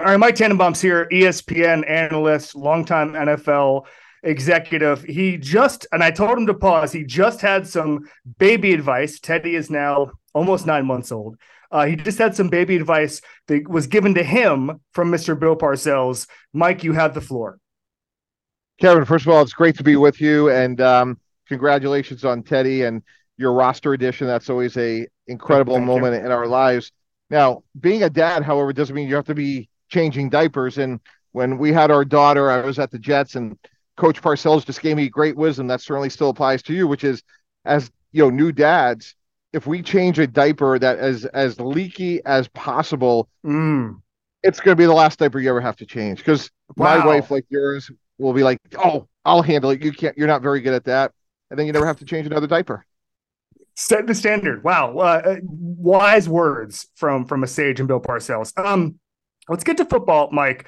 All 0.00 0.06
right, 0.06 0.16
Mike 0.16 0.34
Tannenbaum's 0.34 0.80
here, 0.80 1.06
ESPN 1.12 1.88
analyst, 1.88 2.56
longtime 2.56 3.12
NFL 3.12 3.86
executive. 4.24 5.04
He 5.04 5.36
just, 5.36 5.86
and 5.92 6.02
I 6.02 6.10
told 6.10 6.36
him 6.36 6.46
to 6.48 6.54
pause, 6.54 6.92
he 6.92 7.04
just 7.04 7.40
had 7.40 7.66
some 7.66 8.08
baby 8.38 8.72
advice. 8.72 9.20
Teddy 9.20 9.54
is 9.54 9.70
now 9.70 10.10
almost 10.32 10.66
nine 10.66 10.84
months 10.84 11.12
old. 11.12 11.36
Uh, 11.70 11.86
he 11.86 11.94
just 11.94 12.18
had 12.18 12.34
some 12.34 12.48
baby 12.48 12.74
advice 12.74 13.20
that 13.46 13.68
was 13.68 13.86
given 13.86 14.14
to 14.14 14.24
him 14.24 14.80
from 14.92 15.12
Mr. 15.12 15.38
Bill 15.38 15.54
Parcells. 15.54 16.26
Mike, 16.52 16.82
you 16.82 16.92
have 16.92 17.14
the 17.14 17.20
floor. 17.20 17.58
Kevin, 18.80 19.04
first 19.04 19.26
of 19.26 19.32
all, 19.32 19.42
it's 19.42 19.52
great 19.52 19.76
to 19.76 19.84
be 19.84 19.94
with 19.94 20.20
you, 20.20 20.50
and 20.50 20.80
um, 20.80 21.20
congratulations 21.46 22.24
on 22.24 22.42
Teddy 22.42 22.82
and 22.82 23.00
your 23.36 23.52
roster 23.52 23.92
addition. 23.92 24.26
That's 24.26 24.50
always 24.50 24.76
a 24.76 25.06
incredible 25.28 25.74
Thank 25.76 25.86
moment 25.86 26.14
you. 26.14 26.26
in 26.26 26.32
our 26.32 26.46
lives. 26.48 26.90
Now, 27.30 27.62
being 27.78 28.02
a 28.02 28.10
dad, 28.10 28.42
however, 28.42 28.72
doesn't 28.72 28.94
mean 28.94 29.08
you 29.08 29.14
have 29.14 29.26
to 29.26 29.34
be 29.34 29.68
changing 29.88 30.30
diapers. 30.30 30.78
And 30.78 31.00
when 31.32 31.58
we 31.58 31.72
had 31.72 31.90
our 31.90 32.04
daughter, 32.04 32.50
I 32.50 32.64
was 32.64 32.78
at 32.78 32.90
the 32.90 32.98
Jets, 32.98 33.34
and 33.36 33.58
Coach 33.96 34.20
Parcells 34.22 34.64
just 34.66 34.80
gave 34.82 34.96
me 34.96 35.08
great 35.08 35.36
wisdom 35.36 35.66
that 35.68 35.80
certainly 35.80 36.10
still 36.10 36.30
applies 36.30 36.62
to 36.64 36.74
you, 36.74 36.86
which 36.86 37.04
is 37.04 37.22
as 37.64 37.90
you 38.12 38.22
know, 38.22 38.30
new 38.30 38.52
dads, 38.52 39.14
if 39.52 39.66
we 39.66 39.82
change 39.82 40.18
a 40.18 40.26
diaper 40.26 40.78
that 40.78 40.98
is 40.98 41.24
as 41.26 41.58
leaky 41.60 42.24
as 42.24 42.48
possible, 42.48 43.28
Mm. 43.44 44.00
it's 44.42 44.60
going 44.60 44.76
to 44.76 44.80
be 44.80 44.84
the 44.86 44.92
last 44.92 45.18
diaper 45.18 45.38
you 45.40 45.48
ever 45.48 45.60
have 45.60 45.76
to 45.76 45.86
change. 45.86 46.18
Because 46.18 46.50
my 46.76 47.04
wife, 47.04 47.30
like 47.30 47.46
yours, 47.48 47.90
will 48.18 48.32
be 48.32 48.42
like, 48.42 48.58
"Oh, 48.76 49.06
I'll 49.24 49.42
handle 49.42 49.70
it. 49.70 49.82
You 49.82 49.92
can't. 49.92 50.16
You're 50.18 50.28
not 50.28 50.42
very 50.42 50.60
good 50.60 50.74
at 50.74 50.84
that." 50.84 51.12
And 51.50 51.58
then 51.58 51.66
you 51.66 51.72
never 51.72 51.86
have 51.86 51.98
to 51.98 52.04
change 52.04 52.26
another 52.26 52.46
diaper. 52.46 52.84
set 53.76 54.06
the 54.06 54.14
standard. 54.14 54.62
Wow, 54.62 54.96
uh, 54.98 55.22
uh, 55.24 55.36
wise 55.42 56.28
words 56.28 56.86
from 56.94 57.24
from 57.24 57.42
a 57.42 57.46
sage 57.48 57.80
and 57.80 57.88
Bill 57.88 58.00
Parcells. 58.00 58.56
Um, 58.56 58.98
let's 59.48 59.64
get 59.64 59.76
to 59.78 59.84
football, 59.84 60.28
Mike. 60.32 60.66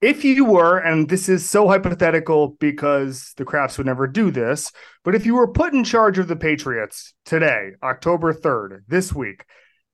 If 0.00 0.24
you 0.24 0.44
were, 0.44 0.78
and 0.78 1.08
this 1.08 1.28
is 1.28 1.48
so 1.48 1.68
hypothetical 1.68 2.56
because 2.58 3.32
the 3.36 3.44
Crafts 3.44 3.78
would 3.78 3.86
never 3.86 4.08
do 4.08 4.32
this, 4.32 4.72
but 5.04 5.14
if 5.14 5.24
you 5.24 5.34
were 5.36 5.46
put 5.46 5.74
in 5.74 5.84
charge 5.84 6.18
of 6.18 6.26
the 6.26 6.34
Patriots 6.34 7.14
today, 7.24 7.70
October 7.84 8.32
third, 8.32 8.84
this 8.88 9.12
week, 9.12 9.44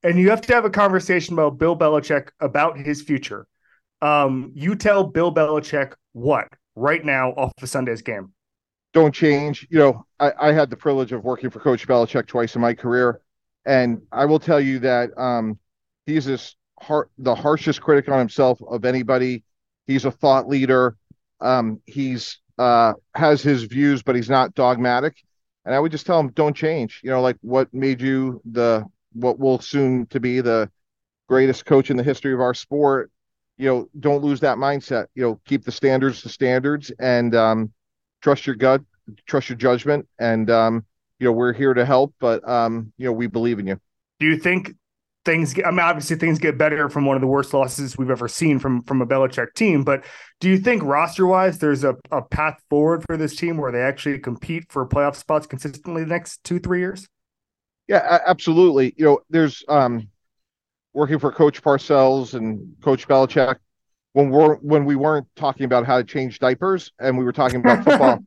and 0.02 0.18
you 0.18 0.30
have 0.30 0.40
to 0.40 0.54
have 0.54 0.64
a 0.64 0.70
conversation 0.70 1.34
about 1.34 1.58
Bill 1.58 1.76
Belichick 1.76 2.30
about 2.40 2.78
his 2.78 3.02
future, 3.02 3.46
um, 4.00 4.52
you 4.54 4.76
tell 4.76 5.04
Bill 5.04 5.34
Belichick 5.34 5.92
what 6.12 6.48
right 6.74 7.04
now 7.04 7.32
off 7.32 7.52
of 7.60 7.68
Sunday's 7.68 8.00
game. 8.00 8.32
don't 8.94 9.14
change. 9.14 9.66
You 9.70 9.78
know, 9.78 10.06
I, 10.18 10.32
I 10.48 10.52
had 10.52 10.70
the 10.70 10.76
privilege 10.76 11.12
of 11.12 11.24
working 11.24 11.50
for 11.50 11.60
Coach 11.60 11.86
Belichick 11.86 12.26
twice 12.26 12.54
in 12.54 12.60
my 12.62 12.74
career, 12.74 13.20
and 13.66 14.02
I 14.10 14.24
will 14.24 14.38
tell 14.40 14.60
you 14.60 14.78
that 14.80 15.10
um, 15.18 15.58
he's 16.06 16.24
this 16.24 16.56
har- 16.80 17.08
the 17.18 17.34
harshest 17.34 17.80
critic 17.80 18.08
on 18.08 18.18
himself 18.18 18.60
of 18.68 18.84
anybody. 18.84 19.44
He's 19.86 20.04
a 20.04 20.10
thought 20.10 20.48
leader. 20.48 20.96
Um, 21.40 21.80
he's 21.86 22.38
uh, 22.58 22.94
has 23.14 23.42
his 23.42 23.64
views, 23.64 24.02
but 24.02 24.16
he's 24.16 24.30
not 24.30 24.54
dogmatic. 24.54 25.16
And 25.64 25.74
I 25.74 25.80
would 25.80 25.92
just 25.92 26.06
tell 26.06 26.18
him, 26.18 26.30
don't 26.30 26.56
change. 26.56 27.00
You 27.02 27.10
know, 27.10 27.20
like 27.20 27.36
what 27.40 27.72
made 27.72 28.00
you 28.00 28.40
the 28.50 28.84
what 29.12 29.38
will 29.38 29.60
soon 29.60 30.06
to 30.06 30.20
be 30.20 30.40
the 30.40 30.70
greatest 31.28 31.66
coach 31.66 31.90
in 31.90 31.96
the 31.96 32.02
history 32.02 32.32
of 32.32 32.40
our 32.40 32.54
sport. 32.54 33.10
You 33.56 33.66
know, 33.68 33.88
don't 33.98 34.22
lose 34.22 34.40
that 34.40 34.56
mindset. 34.56 35.06
You 35.14 35.22
know, 35.22 35.40
keep 35.44 35.64
the 35.64 35.72
standards 35.72 36.22
the 36.22 36.28
standards, 36.28 36.90
and 36.98 37.34
um, 37.34 37.72
trust 38.22 38.46
your 38.46 38.56
gut, 38.56 38.82
trust 39.26 39.48
your 39.48 39.58
judgment, 39.58 40.08
and 40.18 40.50
um, 40.50 40.84
you 41.18 41.26
know 41.26 41.32
we're 41.32 41.52
here 41.52 41.74
to 41.74 41.84
help. 41.84 42.14
But 42.18 42.48
um, 42.48 42.92
you 42.98 43.06
know 43.06 43.12
we 43.12 43.26
believe 43.26 43.58
in 43.58 43.66
you. 43.66 43.80
Do 44.20 44.26
you 44.26 44.36
think 44.36 44.74
things 45.28 45.52
get, 45.52 45.66
I 45.66 45.70
mean, 45.70 45.80
obviously 45.80 46.16
things 46.16 46.38
get 46.38 46.56
better 46.56 46.88
from 46.88 47.04
one 47.04 47.14
of 47.14 47.20
the 47.20 47.26
worst 47.26 47.52
losses 47.52 47.98
we've 47.98 48.08
ever 48.08 48.28
seen 48.28 48.58
from 48.58 48.82
from 48.84 49.02
a 49.02 49.06
Belichick 49.06 49.52
team, 49.54 49.84
but 49.84 50.04
do 50.40 50.48
you 50.48 50.56
think 50.56 50.82
roster 50.82 51.26
wise 51.26 51.58
there's 51.58 51.84
a, 51.84 51.96
a 52.10 52.22
path 52.22 52.58
forward 52.70 53.04
for 53.04 53.18
this 53.18 53.36
team 53.36 53.58
where 53.58 53.70
they 53.70 53.82
actually 53.82 54.18
compete 54.18 54.72
for 54.72 54.88
playoff 54.88 55.16
spots 55.16 55.46
consistently 55.46 56.02
the 56.02 56.08
next 56.08 56.42
two, 56.44 56.58
three 56.58 56.78
years? 56.78 57.06
Yeah, 57.88 58.20
absolutely. 58.26 58.94
You 58.96 59.04
know, 59.04 59.20
there's 59.28 59.62
um, 59.68 60.08
working 60.94 61.18
for 61.18 61.30
Coach 61.30 61.62
Parcells 61.62 62.32
and 62.32 62.74
Coach 62.82 63.06
Belichick 63.06 63.56
when 64.14 64.30
we're 64.30 64.56
when 64.56 64.86
we 64.86 64.96
weren't 64.96 65.26
talking 65.36 65.64
about 65.64 65.84
how 65.84 65.98
to 65.98 66.04
change 66.04 66.38
diapers 66.38 66.90
and 66.98 67.18
we 67.18 67.24
were 67.24 67.32
talking 67.32 67.60
about 67.60 67.84
football. 67.84 68.18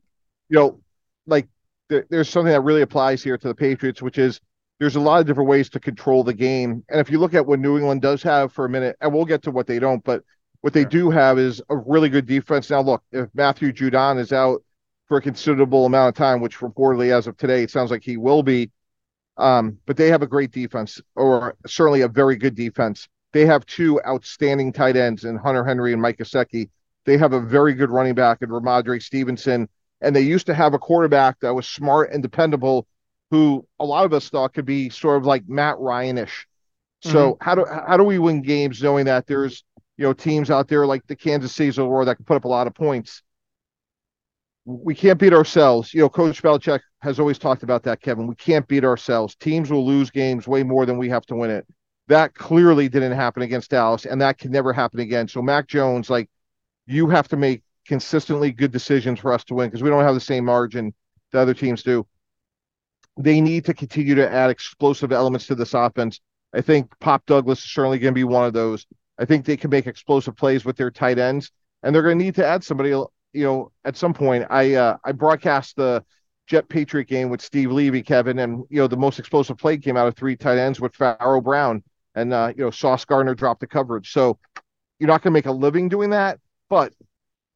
You 0.50 0.58
know, 0.58 0.80
like 1.26 1.48
there, 1.88 2.06
there's 2.10 2.28
something 2.28 2.52
that 2.52 2.60
really 2.60 2.82
applies 2.82 3.24
here 3.24 3.36
to 3.36 3.48
the 3.48 3.54
Patriots, 3.56 4.00
which 4.00 4.18
is 4.18 4.40
there's 4.82 4.96
a 4.96 5.00
lot 5.00 5.20
of 5.20 5.28
different 5.28 5.48
ways 5.48 5.70
to 5.70 5.78
control 5.78 6.24
the 6.24 6.34
game. 6.34 6.82
And 6.88 7.00
if 7.00 7.08
you 7.08 7.20
look 7.20 7.34
at 7.34 7.46
what 7.46 7.60
New 7.60 7.78
England 7.78 8.02
does 8.02 8.20
have 8.24 8.52
for 8.52 8.64
a 8.64 8.68
minute, 8.68 8.96
and 9.00 9.14
we'll 9.14 9.24
get 9.24 9.40
to 9.44 9.52
what 9.52 9.68
they 9.68 9.78
don't, 9.78 10.02
but 10.02 10.24
what 10.62 10.72
they 10.72 10.82
Sure. 10.82 10.90
do 10.90 11.10
have 11.10 11.38
is 11.38 11.62
a 11.70 11.76
really 11.76 12.08
good 12.08 12.26
defense. 12.26 12.68
Now, 12.68 12.80
look, 12.80 13.00
if 13.12 13.28
Matthew 13.32 13.70
Judon 13.70 14.18
is 14.18 14.32
out 14.32 14.60
for 15.06 15.18
a 15.18 15.22
considerable 15.22 15.86
amount 15.86 16.08
of 16.08 16.14
time, 16.16 16.40
which 16.40 16.58
reportedly 16.58 17.16
as 17.16 17.28
of 17.28 17.36
today, 17.36 17.62
it 17.62 17.70
sounds 17.70 17.92
like 17.92 18.02
he 18.02 18.16
will 18.16 18.42
be. 18.42 18.72
Um, 19.36 19.78
but 19.86 19.96
they 19.96 20.08
have 20.08 20.22
a 20.22 20.26
great 20.26 20.50
defense, 20.50 21.00
or 21.14 21.54
certainly 21.64 22.00
a 22.00 22.08
very 22.08 22.34
good 22.34 22.56
defense. 22.56 23.08
They 23.32 23.46
have 23.46 23.64
two 23.66 24.00
outstanding 24.04 24.72
tight 24.72 24.96
ends 24.96 25.24
in 25.24 25.36
Hunter 25.36 25.64
Henry 25.64 25.92
and 25.92 26.02
Mike 26.02 26.18
Gesicki. 26.18 26.70
They 27.04 27.18
have 27.18 27.34
a 27.34 27.40
very 27.40 27.74
good 27.74 27.90
running 27.90 28.14
back 28.16 28.42
in 28.42 28.50
Rhamondre 28.50 29.00
Stevenson, 29.00 29.68
and 30.00 30.16
they 30.16 30.22
used 30.22 30.46
to 30.46 30.54
have 30.54 30.74
a 30.74 30.78
quarterback 30.80 31.38
that 31.38 31.54
was 31.54 31.68
smart 31.68 32.10
and 32.12 32.20
dependable, 32.20 32.88
who 33.32 33.66
a 33.80 33.84
lot 33.84 34.04
of 34.04 34.12
us 34.12 34.28
thought 34.28 34.52
could 34.52 34.66
be 34.66 34.90
sort 34.90 35.16
of 35.16 35.24
like 35.24 35.48
Matt 35.48 35.78
Ryan-ish. 35.78 36.46
So 37.00 37.32
mm-hmm. 37.32 37.44
how 37.44 37.54
do 37.54 37.64
how 37.64 37.96
do 37.96 38.04
we 38.04 38.18
win 38.18 38.42
games 38.42 38.82
knowing 38.82 39.06
that 39.06 39.26
there's 39.26 39.64
you 39.96 40.04
know 40.04 40.12
teams 40.12 40.50
out 40.50 40.68
there 40.68 40.86
like 40.86 41.06
the 41.06 41.16
Kansas 41.16 41.54
City's 41.54 41.78
of 41.78 41.84
the 41.84 41.88
world 41.88 42.08
that 42.08 42.16
can 42.16 42.26
put 42.26 42.36
up 42.36 42.44
a 42.44 42.48
lot 42.48 42.66
of 42.66 42.74
points? 42.74 43.22
We 44.66 44.94
can't 44.94 45.18
beat 45.18 45.32
ourselves. 45.32 45.94
You 45.94 46.02
know, 46.02 46.10
Coach 46.10 46.42
Belichick 46.42 46.80
has 47.00 47.18
always 47.18 47.38
talked 47.38 47.62
about 47.62 47.82
that, 47.84 48.02
Kevin. 48.02 48.26
We 48.26 48.34
can't 48.34 48.68
beat 48.68 48.84
ourselves. 48.84 49.34
Teams 49.34 49.70
will 49.70 49.84
lose 49.84 50.10
games 50.10 50.46
way 50.46 50.62
more 50.62 50.84
than 50.84 50.98
we 50.98 51.08
have 51.08 51.24
to 51.26 51.34
win 51.34 51.50
it. 51.50 51.66
That 52.08 52.34
clearly 52.34 52.90
didn't 52.90 53.12
happen 53.12 53.42
against 53.42 53.70
Dallas, 53.70 54.04
and 54.04 54.20
that 54.20 54.36
can 54.36 54.52
never 54.52 54.74
happen 54.74 55.00
again. 55.00 55.26
So, 55.26 55.40
Mac 55.40 55.68
Jones, 55.68 56.10
like, 56.10 56.28
you 56.86 57.08
have 57.08 57.28
to 57.28 57.36
make 57.38 57.62
consistently 57.88 58.52
good 58.52 58.72
decisions 58.72 59.18
for 59.18 59.32
us 59.32 59.42
to 59.44 59.54
win 59.54 59.70
because 59.70 59.82
we 59.82 59.88
don't 59.88 60.04
have 60.04 60.14
the 60.14 60.20
same 60.20 60.44
margin 60.44 60.92
that 61.32 61.40
other 61.40 61.54
teams 61.54 61.82
do. 61.82 62.06
They 63.16 63.40
need 63.40 63.64
to 63.66 63.74
continue 63.74 64.14
to 64.16 64.30
add 64.30 64.50
explosive 64.50 65.12
elements 65.12 65.46
to 65.46 65.54
this 65.54 65.74
offense. 65.74 66.20
I 66.54 66.60
think 66.60 66.92
Pop 66.98 67.24
Douglas 67.26 67.64
is 67.64 67.70
certainly 67.70 67.98
going 67.98 68.12
to 68.12 68.18
be 68.18 68.24
one 68.24 68.44
of 68.44 68.52
those. 68.52 68.86
I 69.18 69.24
think 69.24 69.44
they 69.44 69.56
can 69.56 69.70
make 69.70 69.86
explosive 69.86 70.36
plays 70.36 70.64
with 70.64 70.76
their 70.76 70.90
tight 70.90 71.18
ends, 71.18 71.50
and 71.82 71.94
they're 71.94 72.02
going 72.02 72.18
to 72.18 72.24
need 72.24 72.34
to 72.36 72.46
add 72.46 72.64
somebody. 72.64 72.90
You 72.90 73.08
know, 73.34 73.72
at 73.84 73.96
some 73.96 74.12
point, 74.12 74.46
I 74.50 74.74
uh, 74.74 74.96
I 75.04 75.12
broadcast 75.12 75.76
the 75.76 76.04
Jet 76.46 76.68
Patriot 76.68 77.08
game 77.08 77.30
with 77.30 77.40
Steve 77.40 77.72
Levy, 77.72 78.02
Kevin, 78.02 78.38
and 78.40 78.64
you 78.68 78.78
know 78.78 78.86
the 78.86 78.96
most 78.96 79.18
explosive 79.18 79.58
play 79.58 79.78
came 79.78 79.96
out 79.96 80.08
of 80.08 80.16
three 80.16 80.36
tight 80.36 80.58
ends 80.58 80.80
with 80.80 80.94
Pharaoh 80.94 81.40
Brown, 81.40 81.82
and 82.14 82.32
uh, 82.32 82.52
you 82.56 82.64
know 82.64 82.70
Sauce 82.70 83.04
Gardner 83.04 83.34
dropped 83.34 83.60
the 83.60 83.66
coverage. 83.66 84.12
So 84.12 84.38
you're 84.98 85.08
not 85.08 85.22
going 85.22 85.32
to 85.32 85.36
make 85.36 85.46
a 85.46 85.52
living 85.52 85.88
doing 85.88 86.10
that, 86.10 86.40
but 86.68 86.92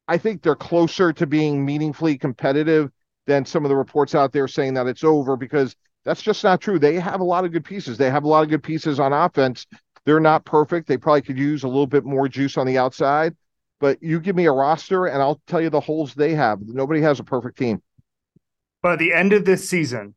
I 0.07 0.17
think 0.17 0.41
they're 0.41 0.55
closer 0.55 1.13
to 1.13 1.27
being 1.27 1.65
meaningfully 1.65 2.17
competitive 2.17 2.91
than 3.27 3.45
some 3.45 3.63
of 3.63 3.69
the 3.69 3.75
reports 3.75 4.15
out 4.15 4.31
there 4.31 4.47
saying 4.47 4.73
that 4.73 4.87
it's 4.87 5.03
over 5.03 5.37
because 5.37 5.75
that's 6.05 6.21
just 6.21 6.43
not 6.43 6.61
true. 6.61 6.79
They 6.79 6.95
have 6.95 7.19
a 7.19 7.25
lot 7.25 7.45
of 7.45 7.51
good 7.51 7.65
pieces. 7.65 7.97
They 7.97 8.09
have 8.09 8.23
a 8.23 8.27
lot 8.27 8.43
of 8.43 8.49
good 8.49 8.63
pieces 8.63 8.99
on 8.99 9.13
offense. 9.13 9.67
They're 10.05 10.21
not 10.21 10.45
perfect. 10.45 10.87
They 10.87 10.97
probably 10.97 11.21
could 11.21 11.37
use 11.37 11.63
a 11.63 11.67
little 11.67 11.85
bit 11.85 12.05
more 12.05 12.29
juice 12.29 12.57
on 12.57 12.65
the 12.65 12.77
outside. 12.77 13.35
But 13.79 14.01
you 14.01 14.19
give 14.19 14.35
me 14.35 14.45
a 14.45 14.51
roster 14.51 15.05
and 15.05 15.21
I'll 15.21 15.41
tell 15.45 15.61
you 15.61 15.69
the 15.69 15.81
holes 15.81 16.15
they 16.15 16.33
have. 16.33 16.59
Nobody 16.61 17.01
has 17.01 17.19
a 17.19 17.23
perfect 17.23 17.57
team. 17.57 17.83
But 18.81 18.93
at 18.93 18.99
the 18.99 19.13
end 19.13 19.33
of 19.33 19.43
this 19.43 19.69
season, 19.69 20.15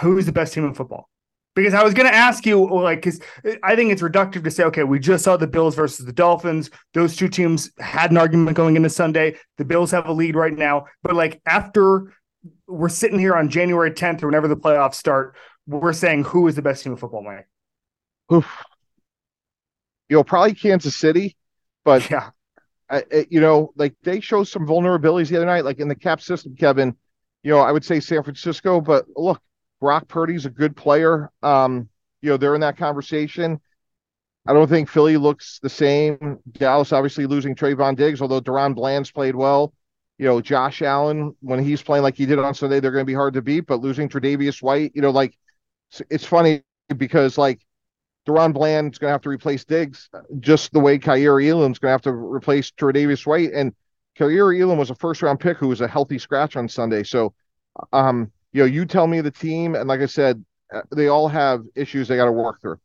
who's 0.00 0.26
the 0.26 0.32
best 0.32 0.52
team 0.52 0.64
in 0.66 0.74
football? 0.74 1.08
Because 1.54 1.74
I 1.74 1.82
was 1.84 1.92
going 1.92 2.08
to 2.08 2.14
ask 2.14 2.46
you, 2.46 2.66
like, 2.82 3.02
because 3.02 3.20
uh, 3.46 3.52
I 3.62 3.76
think 3.76 3.92
it's 3.92 4.00
reductive 4.02 4.42
to 4.44 4.50
say, 4.50 4.64
okay, 4.64 4.84
we 4.84 4.98
just 4.98 5.22
saw 5.24 5.36
the 5.36 5.46
Bills 5.46 5.74
versus 5.74 6.06
the 6.06 6.12
Dolphins. 6.12 6.70
Those 6.94 7.14
two 7.14 7.28
teams 7.28 7.70
had 7.78 8.10
an 8.10 8.16
argument 8.16 8.56
going 8.56 8.76
into 8.76 8.88
Sunday. 8.88 9.36
The 9.58 9.64
Bills 9.64 9.90
have 9.90 10.06
a 10.06 10.12
lead 10.12 10.34
right 10.34 10.56
now. 10.56 10.86
But, 11.02 11.14
like, 11.14 11.42
after 11.44 12.14
we're 12.66 12.88
sitting 12.88 13.18
here 13.18 13.34
on 13.34 13.50
January 13.50 13.90
10th 13.90 14.22
or 14.22 14.26
whenever 14.28 14.48
the 14.48 14.56
playoffs 14.56 14.94
start, 14.94 15.36
we're 15.66 15.92
saying 15.92 16.24
who 16.24 16.48
is 16.48 16.56
the 16.56 16.62
best 16.62 16.84
team 16.84 16.92
in 16.92 16.98
football, 16.98 17.22
Mike? 17.22 17.48
Oof. 18.32 18.64
You 20.08 20.16
know, 20.16 20.24
probably 20.24 20.54
Kansas 20.54 20.96
City, 20.96 21.36
but 21.84 22.08
Yeah. 22.10 22.30
I, 22.90 23.04
I- 23.12 23.26
you 23.30 23.40
know, 23.40 23.72
like 23.76 23.94
they 24.02 24.20
showed 24.20 24.44
some 24.44 24.66
vulnerabilities 24.66 25.28
the 25.28 25.36
other 25.36 25.46
night, 25.46 25.64
like 25.64 25.80
in 25.80 25.88
the 25.88 25.94
cap 25.96 26.20
system, 26.20 26.56
Kevin. 26.56 26.96
You 27.42 27.52
know, 27.52 27.60
I 27.60 27.72
would 27.72 27.84
say 27.84 28.00
San 28.00 28.22
Francisco, 28.22 28.80
but 28.80 29.06
look, 29.16 29.40
Brock 29.82 30.06
Purdy's 30.06 30.46
a 30.46 30.50
good 30.50 30.76
player. 30.76 31.32
Um, 31.42 31.88
you 32.20 32.30
know, 32.30 32.36
they're 32.36 32.54
in 32.54 32.60
that 32.60 32.76
conversation. 32.76 33.60
I 34.46 34.52
don't 34.52 34.68
think 34.68 34.88
Philly 34.88 35.16
looks 35.16 35.58
the 35.60 35.68
same. 35.68 36.38
Dallas 36.52 36.92
obviously 36.92 37.26
losing 37.26 37.56
Trevon 37.56 37.96
Diggs, 37.96 38.22
although 38.22 38.40
DaRon 38.40 38.76
Bland's 38.76 39.10
played 39.10 39.34
well. 39.34 39.74
You 40.18 40.26
know, 40.26 40.40
Josh 40.40 40.82
Allen, 40.82 41.34
when 41.40 41.64
he's 41.64 41.82
playing 41.82 42.04
like 42.04 42.14
he 42.14 42.26
did 42.26 42.38
on 42.38 42.54
Sunday, 42.54 42.78
they're 42.78 42.92
going 42.92 43.04
to 43.04 43.10
be 43.10 43.12
hard 43.14 43.34
to 43.34 43.42
beat. 43.42 43.66
But 43.66 43.80
losing 43.80 44.08
Tre'Davious 44.08 44.62
White, 44.62 44.92
you 44.94 45.02
know, 45.02 45.10
like 45.10 45.36
it's- 46.08 46.24
funny 46.24 46.62
because 46.96 47.36
like 47.36 47.60
DaRon 48.28 48.52
Bland's 48.52 48.98
going 48.98 49.08
to 49.08 49.14
have 49.14 49.22
to 49.22 49.30
replace 49.30 49.64
Diggs, 49.64 50.08
just 50.38 50.72
the 50.72 50.78
way 50.78 50.96
Kaiir 50.96 51.40
Elam's 51.40 51.80
going 51.80 51.88
to 51.88 51.94
have 51.94 52.02
to 52.02 52.12
replace 52.12 52.70
Tre'Davious 52.70 53.26
White. 53.26 53.50
And 53.52 53.74
Kaiir 54.16 54.52
Elam 54.52 54.78
was 54.78 54.90
a 54.90 54.94
first 54.94 55.22
round 55.22 55.40
pick 55.40 55.56
who 55.56 55.66
was 55.66 55.80
a 55.80 55.88
healthy 55.88 56.20
scratch 56.20 56.54
on 56.54 56.68
Sunday. 56.68 57.02
So, 57.02 57.34
um, 57.92 58.30
you 58.52 58.62
know, 58.62 58.66
you 58.66 58.84
tell 58.84 59.06
me 59.06 59.20
the 59.20 59.30
team, 59.30 59.74
and 59.74 59.88
like 59.88 60.00
I 60.00 60.06
said, 60.06 60.44
uh, 60.72 60.82
they 60.94 61.08
all 61.08 61.28
have 61.28 61.64
issues 61.74 62.08
they 62.08 62.16
got 62.16 62.26
to 62.26 62.32
work 62.32 62.60
through. 62.60 62.78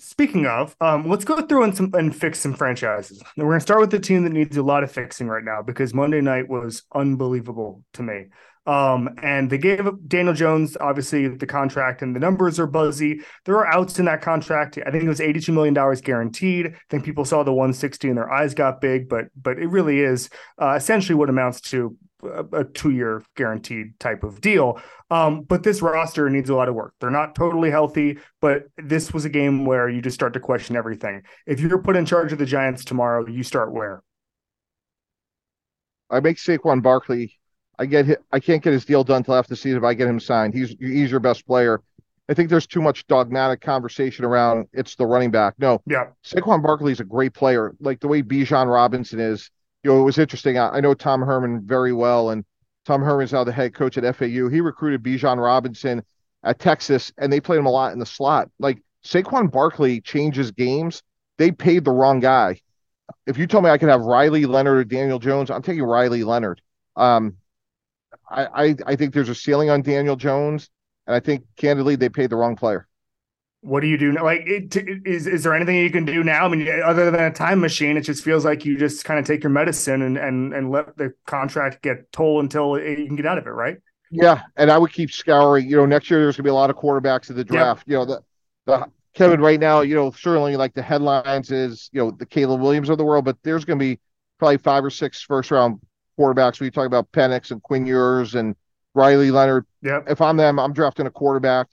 Speaking 0.00 0.46
of, 0.46 0.76
um, 0.80 1.08
let's 1.08 1.24
go 1.24 1.40
through 1.40 1.64
and 1.64 1.76
some 1.76 1.90
and 1.94 2.14
fix 2.14 2.38
some 2.38 2.54
franchises. 2.54 3.20
And 3.36 3.44
we're 3.44 3.54
gonna 3.54 3.60
start 3.60 3.80
with 3.80 3.90
the 3.90 3.98
team 3.98 4.22
that 4.24 4.32
needs 4.32 4.56
a 4.56 4.62
lot 4.62 4.84
of 4.84 4.92
fixing 4.92 5.26
right 5.26 5.42
now 5.42 5.60
because 5.60 5.92
Monday 5.92 6.20
night 6.20 6.48
was 6.48 6.84
unbelievable 6.94 7.84
to 7.94 8.02
me. 8.04 8.26
Um, 8.64 9.08
and 9.22 9.50
they 9.50 9.56
gave 9.56 9.88
Daniel 10.06 10.34
Jones 10.34 10.76
obviously 10.78 11.26
the 11.26 11.46
contract, 11.46 12.02
and 12.02 12.14
the 12.14 12.20
numbers 12.20 12.60
are 12.60 12.66
buzzy. 12.66 13.22
There 13.44 13.56
are 13.56 13.66
outs 13.66 13.98
in 13.98 14.04
that 14.04 14.20
contract. 14.20 14.78
I 14.86 14.90
think 14.92 15.02
it 15.02 15.08
was 15.08 15.20
eighty-two 15.20 15.52
million 15.52 15.74
dollars 15.74 16.00
guaranteed. 16.00 16.66
I 16.66 16.78
think 16.90 17.04
people 17.04 17.24
saw 17.24 17.42
the 17.42 17.52
one 17.52 17.72
sixty 17.72 18.08
and 18.08 18.16
their 18.16 18.30
eyes 18.30 18.54
got 18.54 18.80
big, 18.80 19.08
but 19.08 19.24
but 19.40 19.58
it 19.58 19.66
really 19.66 19.98
is 20.00 20.28
uh, 20.62 20.74
essentially 20.74 21.16
what 21.16 21.28
amounts 21.28 21.60
to 21.72 21.96
a, 22.22 22.44
a 22.52 22.64
two-year 22.64 23.22
guaranteed 23.36 23.98
type 23.98 24.22
of 24.22 24.40
deal. 24.40 24.80
Um, 25.10 25.42
but 25.42 25.62
this 25.62 25.82
roster 25.82 26.28
needs 26.28 26.50
a 26.50 26.54
lot 26.54 26.68
of 26.68 26.74
work. 26.74 26.94
They're 27.00 27.10
not 27.10 27.34
totally 27.34 27.70
healthy, 27.70 28.18
but 28.40 28.64
this 28.76 29.12
was 29.12 29.24
a 29.24 29.30
game 29.30 29.64
where 29.64 29.88
you 29.88 30.02
just 30.02 30.14
start 30.14 30.32
to 30.34 30.40
question 30.40 30.76
everything. 30.76 31.22
If 31.46 31.60
you're 31.60 31.82
put 31.82 31.96
in 31.96 32.06
charge 32.06 32.32
of 32.32 32.38
the 32.38 32.46
Giants 32.46 32.84
tomorrow, 32.84 33.26
you 33.26 33.42
start 33.42 33.72
where? 33.72 34.02
I 36.10 36.20
make 36.20 36.38
Saquon 36.38 36.82
Barkley 36.82 37.38
I 37.78 37.86
get 37.86 38.20
I 38.32 38.40
can't 38.40 38.62
get 38.62 38.72
his 38.72 38.84
deal 38.84 39.04
done 39.04 39.22
till 39.22 39.34
after 39.34 39.50
the 39.50 39.56
season 39.56 39.78
if 39.78 39.84
I 39.84 39.94
get 39.94 40.08
him 40.08 40.18
signed. 40.18 40.54
He's 40.54 40.74
he's 40.80 41.10
your 41.10 41.20
best 41.20 41.46
player. 41.46 41.80
I 42.28 42.34
think 42.34 42.50
there's 42.50 42.66
too 42.66 42.82
much 42.82 43.06
dogmatic 43.06 43.60
conversation 43.60 44.24
around 44.24 44.66
it's 44.72 44.96
the 44.96 45.06
running 45.06 45.30
back. 45.30 45.54
No, 45.58 45.80
yeah, 45.86 46.06
Saquon 46.24 46.62
Barkley 46.62 46.92
is 46.92 47.00
a 47.00 47.04
great 47.04 47.32
player, 47.32 47.74
like 47.80 48.00
the 48.00 48.08
way 48.08 48.22
Bijan 48.22 48.70
Robinson 48.70 49.20
is. 49.20 49.50
You 49.82 49.92
know, 49.92 50.00
it 50.00 50.04
was 50.04 50.18
interesting. 50.18 50.58
I, 50.58 50.68
I 50.70 50.80
know 50.80 50.94
Tom 50.94 51.22
Herman 51.22 51.62
very 51.64 51.92
well, 51.92 52.30
and 52.30 52.44
Tom 52.84 53.02
Herman's 53.02 53.32
now 53.32 53.44
the 53.44 53.52
head 53.52 53.74
coach 53.74 53.96
at 53.98 54.16
FAU. 54.16 54.48
He 54.48 54.60
recruited 54.60 55.02
Bijan 55.02 55.42
Robinson 55.42 56.02
at 56.42 56.58
Texas, 56.58 57.12
and 57.18 57.32
they 57.32 57.40
played 57.40 57.58
him 57.58 57.66
a 57.66 57.70
lot 57.70 57.92
in 57.92 57.98
the 57.98 58.06
slot. 58.06 58.50
Like 58.58 58.82
Saquon 59.04 59.50
Barkley 59.50 60.00
changes 60.00 60.50
games. 60.50 61.02
They 61.36 61.52
paid 61.52 61.84
the 61.84 61.92
wrong 61.92 62.20
guy. 62.20 62.60
If 63.26 63.38
you 63.38 63.46
told 63.46 63.64
me 63.64 63.70
I 63.70 63.78
could 63.78 63.88
have 63.88 64.00
Riley 64.02 64.46
Leonard 64.46 64.78
or 64.78 64.84
Daniel 64.84 65.18
Jones, 65.18 65.50
I'm 65.50 65.62
taking 65.62 65.84
Riley 65.84 66.24
Leonard. 66.24 66.60
Um, 66.96 67.36
I, 68.28 68.46
I, 68.46 68.76
I 68.86 68.96
think 68.96 69.14
there's 69.14 69.28
a 69.28 69.34
ceiling 69.34 69.70
on 69.70 69.82
Daniel 69.82 70.16
Jones, 70.16 70.70
and 71.06 71.14
I 71.14 71.20
think 71.20 71.44
candidly 71.56 71.96
they 71.96 72.08
paid 72.08 72.30
the 72.30 72.36
wrong 72.36 72.56
player. 72.56 72.87
What 73.60 73.80
do 73.80 73.88
you 73.88 73.98
do 73.98 74.12
now? 74.12 74.24
Like, 74.24 74.42
it, 74.46 74.76
is 75.04 75.26
is 75.26 75.42
there 75.42 75.54
anything 75.54 75.76
you 75.76 75.90
can 75.90 76.04
do 76.04 76.22
now? 76.22 76.44
I 76.44 76.48
mean, 76.48 76.68
other 76.84 77.10
than 77.10 77.20
a 77.20 77.32
time 77.32 77.60
machine, 77.60 77.96
it 77.96 78.02
just 78.02 78.22
feels 78.22 78.44
like 78.44 78.64
you 78.64 78.78
just 78.78 79.04
kind 79.04 79.18
of 79.18 79.26
take 79.26 79.42
your 79.42 79.50
medicine 79.50 80.02
and 80.02 80.16
and 80.16 80.54
and 80.54 80.70
let 80.70 80.96
the 80.96 81.12
contract 81.26 81.82
get 81.82 82.10
told 82.12 82.44
until 82.44 82.78
you 82.78 83.06
can 83.06 83.16
get 83.16 83.26
out 83.26 83.36
of 83.36 83.46
it, 83.46 83.50
right? 83.50 83.78
Yeah, 84.10 84.42
and 84.56 84.70
I 84.70 84.78
would 84.78 84.92
keep 84.92 85.10
scouring. 85.10 85.68
You 85.68 85.76
know, 85.76 85.86
next 85.86 86.08
year 86.08 86.20
there's 86.20 86.36
gonna 86.36 86.44
be 86.44 86.50
a 86.50 86.54
lot 86.54 86.70
of 86.70 86.76
quarterbacks 86.76 87.30
in 87.30 87.36
the 87.36 87.44
draft. 87.44 87.84
Yep. 87.86 87.92
You 87.92 87.98
know, 87.98 88.04
the 88.04 88.22
the 88.66 88.90
Kevin 89.14 89.40
right 89.40 89.58
now, 89.58 89.80
you 89.80 89.96
know, 89.96 90.12
certainly 90.12 90.56
like 90.56 90.74
the 90.74 90.82
headlines 90.82 91.50
is 91.50 91.90
you 91.92 92.00
know 92.00 92.12
the 92.12 92.26
Caleb 92.26 92.60
Williams 92.60 92.88
of 92.88 92.98
the 92.98 93.04
world, 93.04 93.24
but 93.24 93.36
there's 93.42 93.64
gonna 93.64 93.78
be 93.78 93.98
probably 94.38 94.58
five 94.58 94.84
or 94.84 94.90
six 94.90 95.20
first 95.20 95.50
round 95.50 95.80
quarterbacks. 96.16 96.60
We 96.60 96.70
talk 96.70 96.86
about 96.86 97.10
Penix 97.10 97.50
and 97.50 97.60
Quinn 97.62 97.86
Ewers 97.86 98.36
and 98.36 98.54
Riley 98.94 99.32
Leonard. 99.32 99.66
Yeah. 99.82 100.00
If 100.06 100.20
I'm 100.20 100.36
them, 100.36 100.60
I'm 100.60 100.72
drafting 100.72 101.06
a 101.06 101.10
quarterback 101.10 101.66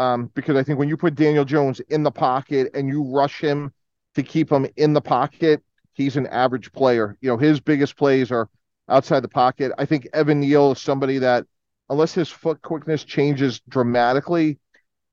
um, 0.00 0.30
because 0.34 0.56
I 0.56 0.62
think 0.62 0.78
when 0.78 0.88
you 0.88 0.96
put 0.96 1.14
Daniel 1.14 1.44
Jones 1.44 1.80
in 1.90 2.02
the 2.02 2.10
pocket 2.10 2.70
and 2.72 2.88
you 2.88 3.02
rush 3.02 3.38
him 3.38 3.70
to 4.14 4.22
keep 4.22 4.50
him 4.50 4.66
in 4.76 4.94
the 4.94 5.00
pocket, 5.02 5.62
he's 5.92 6.16
an 6.16 6.26
average 6.28 6.72
player. 6.72 7.18
You 7.20 7.28
know, 7.28 7.36
his 7.36 7.60
biggest 7.60 7.98
plays 7.98 8.30
are 8.30 8.48
outside 8.88 9.20
the 9.20 9.28
pocket. 9.28 9.72
I 9.76 9.84
think 9.84 10.08
Evan 10.14 10.40
Neal 10.40 10.72
is 10.72 10.80
somebody 10.80 11.18
that, 11.18 11.44
unless 11.90 12.14
his 12.14 12.30
foot 12.30 12.62
quickness 12.62 13.04
changes 13.04 13.60
dramatically, 13.68 14.58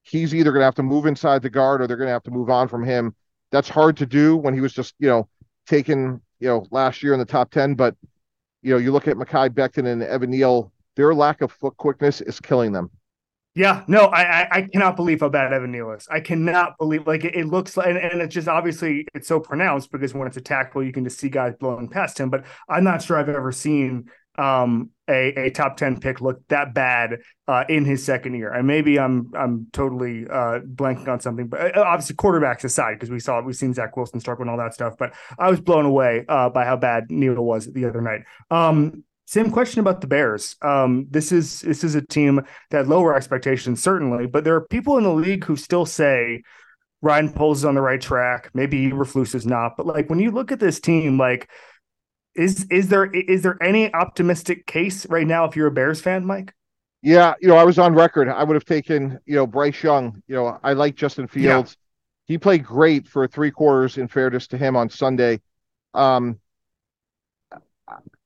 he's 0.03 0.33
either 0.33 0.51
going 0.51 0.61
to 0.61 0.65
have 0.65 0.75
to 0.75 0.83
move 0.83 1.05
inside 1.05 1.41
the 1.41 1.49
guard 1.49 1.81
or 1.81 1.87
they're 1.87 1.97
going 1.97 2.07
to 2.07 2.13
have 2.13 2.23
to 2.23 2.31
move 2.31 2.49
on 2.49 2.69
from 2.69 2.85
him. 2.85 3.13
That's 3.51 3.67
hard 3.67 3.97
to 3.97 4.05
do 4.05 4.37
when 4.37 4.53
he 4.53 4.61
was 4.61 4.71
just, 4.71 4.95
you 4.99 5.09
know, 5.09 5.27
taken, 5.67 6.21
you 6.39 6.47
know, 6.47 6.65
last 6.71 7.03
year 7.03 7.11
in 7.11 7.19
the 7.19 7.25
top 7.25 7.51
10. 7.51 7.75
But 7.75 7.93
you 8.61 8.71
know, 8.71 8.77
you 8.77 8.93
look 8.93 9.09
at 9.09 9.17
Mekhi 9.17 9.49
Becton 9.49 9.85
and 9.85 10.01
Evan 10.01 10.31
Neal, 10.31 10.71
their 10.95 11.13
lack 11.13 11.41
of 11.41 11.51
foot 11.51 11.75
quickness 11.75 12.21
is 12.21 12.39
killing 12.39 12.71
them. 12.71 12.89
Yeah, 13.57 13.83
no, 13.87 14.01
I, 14.01 14.47
I 14.51 14.61
cannot 14.71 14.95
believe 14.95 15.21
how 15.21 15.29
bad 15.29 15.51
Evan 15.51 15.71
Neal 15.71 15.89
is. 15.89 16.07
I 16.11 16.19
cannot 16.19 16.77
believe 16.77 17.07
like 17.07 17.25
it, 17.25 17.33
it 17.35 17.47
looks 17.47 17.75
like, 17.75 17.87
and, 17.87 17.97
and 17.97 18.21
it's 18.21 18.35
just 18.35 18.47
obviously 18.47 19.07
it's 19.15 19.27
so 19.27 19.39
pronounced 19.39 19.91
because 19.91 20.13
when 20.13 20.27
it's 20.27 20.37
a 20.37 20.41
tackle, 20.41 20.83
you 20.83 20.91
can 20.91 21.03
just 21.03 21.19
see 21.19 21.27
guys 21.27 21.55
blowing 21.59 21.89
past 21.89 22.19
him. 22.19 22.29
But 22.29 22.45
I'm 22.69 22.83
not 22.83 23.01
sure 23.01 23.17
I've 23.17 23.29
ever 23.29 23.51
seen 23.51 24.11
um, 24.37 24.91
a, 25.09 25.47
a 25.47 25.49
top 25.49 25.75
10 25.75 25.99
pick 26.01 26.21
look 26.21 26.47
that 26.49 26.75
bad 26.75 27.17
uh, 27.47 27.63
in 27.67 27.83
his 27.83 28.05
second 28.05 28.35
year. 28.35 28.53
And 28.53 28.67
maybe 28.67 28.99
I'm 28.99 29.31
I'm 29.35 29.65
totally 29.73 30.27
uh, 30.27 30.59
blanking 30.59 31.07
on 31.07 31.19
something, 31.19 31.47
but 31.47 31.75
uh, 31.75 31.81
obviously 31.81 32.15
quarterbacks 32.15 32.63
aside, 32.63 32.93
because 32.93 33.09
we 33.09 33.19
saw 33.19 33.41
we've 33.41 33.55
seen 33.55 33.73
Zach 33.73 33.97
Wilson 33.97 34.19
start 34.19 34.39
and 34.39 34.51
all 34.51 34.57
that 34.57 34.75
stuff. 34.75 34.93
But 34.99 35.15
I 35.39 35.49
was 35.49 35.59
blown 35.59 35.85
away 35.85 36.25
uh, 36.29 36.51
by 36.51 36.63
how 36.65 36.77
bad 36.77 37.09
Neal 37.09 37.43
was 37.43 37.65
the 37.65 37.85
other 37.85 38.01
night. 38.01 38.21
Um, 38.51 39.03
same 39.27 39.51
question 39.51 39.81
about 39.81 39.99
the 39.99 40.07
Bears. 40.07 40.55
Um, 40.61 41.05
this 41.11 41.33
is 41.33 41.59
this 41.59 41.83
is 41.83 41.95
a 41.95 42.01
team 42.01 42.41
that 42.71 42.87
lower 42.87 43.13
expectations, 43.13 43.83
certainly, 43.83 44.25
but 44.25 44.45
there 44.45 44.55
are 44.55 44.65
people 44.65 44.97
in 44.97 45.03
the 45.03 45.13
league 45.13 45.43
who 45.43 45.57
still 45.57 45.85
say 45.85 46.43
Ryan 47.01 47.33
Poles 47.33 47.59
is 47.59 47.65
on 47.65 47.75
the 47.75 47.81
right 47.81 47.99
track. 47.99 48.49
Maybe 48.53 48.89
Eberflus 48.89 49.35
is 49.35 49.45
not, 49.45 49.75
but 49.75 49.85
like 49.85 50.09
when 50.09 50.19
you 50.19 50.31
look 50.31 50.53
at 50.53 50.61
this 50.61 50.79
team, 50.79 51.17
like 51.17 51.49
is 52.35 52.67
is 52.71 52.87
there 52.87 53.03
is 53.13 53.41
there 53.41 53.61
any 53.61 53.93
optimistic 53.93 54.65
case 54.65 55.05
right 55.07 55.27
now 55.27 55.43
if 55.43 55.57
you're 55.57 55.67
a 55.67 55.71
Bears 55.71 55.99
fan, 55.99 56.25
Mike? 56.25 56.53
Yeah, 57.01 57.33
you 57.41 57.49
know, 57.49 57.57
I 57.57 57.65
was 57.65 57.77
on 57.77 57.93
record. 57.93 58.29
I 58.29 58.45
would 58.45 58.55
have 58.55 58.65
taken, 58.65 59.19
you 59.25 59.35
know, 59.35 59.45
Bryce 59.45 59.83
Young. 59.83 60.23
You 60.27 60.35
know, 60.35 60.57
I 60.63 60.71
like 60.71 60.95
Justin 60.95 61.27
Fields. 61.27 61.75
Yeah. 61.77 62.33
He 62.33 62.37
played 62.37 62.63
great 62.63 63.09
for 63.09 63.27
three 63.27 63.51
quarters. 63.51 63.97
In 63.97 64.07
fairness 64.07 64.47
to 64.47 64.57
him, 64.57 64.77
on 64.77 64.89
Sunday. 64.89 65.41
Um, 65.93 66.39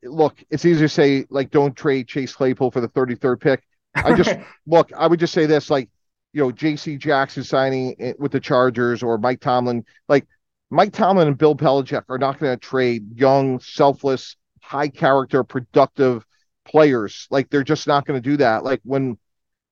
look, 0.04 0.44
it's 0.50 0.66
easy 0.66 0.82
to 0.82 0.90
say 0.90 1.26
like 1.30 1.52
don't 1.52 1.76
trade 1.76 2.08
Chase 2.08 2.34
Claypool 2.34 2.72
for 2.72 2.82
the 2.82 2.90
33rd 2.90 3.40
pick. 3.40 3.64
I 3.96 4.16
just 4.16 4.38
look, 4.68 4.92
I 4.98 5.08
would 5.08 5.20
just 5.20 5.34
say 5.34 5.46
this 5.46 5.70
like, 5.70 5.90
you 6.34 6.44
know, 6.44 6.52
JC 6.52 6.98
Jackson 6.98 7.44
signing 7.44 8.16
with 8.18 8.32
the 8.32 8.40
Chargers 8.40 9.04
or 9.04 9.18
Mike 9.18 9.42
Tomlin, 9.42 9.86
like 10.08 10.26
Mike 10.70 10.94
Tomlin 10.94 11.28
and 11.28 11.38
Bill 11.38 11.56
Belichick 11.56 12.04
are 12.08 12.18
not 12.18 12.40
going 12.40 12.54
to 12.54 12.58
trade 12.58 13.20
young, 13.20 13.60
selfless, 13.60 14.38
high 14.62 14.88
character, 14.88 15.44
productive 15.44 16.26
players. 16.66 17.28
Like 17.30 17.50
they're 17.50 17.64
just 17.64 17.88
not 17.88 18.06
going 18.06 18.22
to 18.22 18.30
do 18.30 18.38
that. 18.38 18.64
Like 18.64 18.80
when 18.84 19.18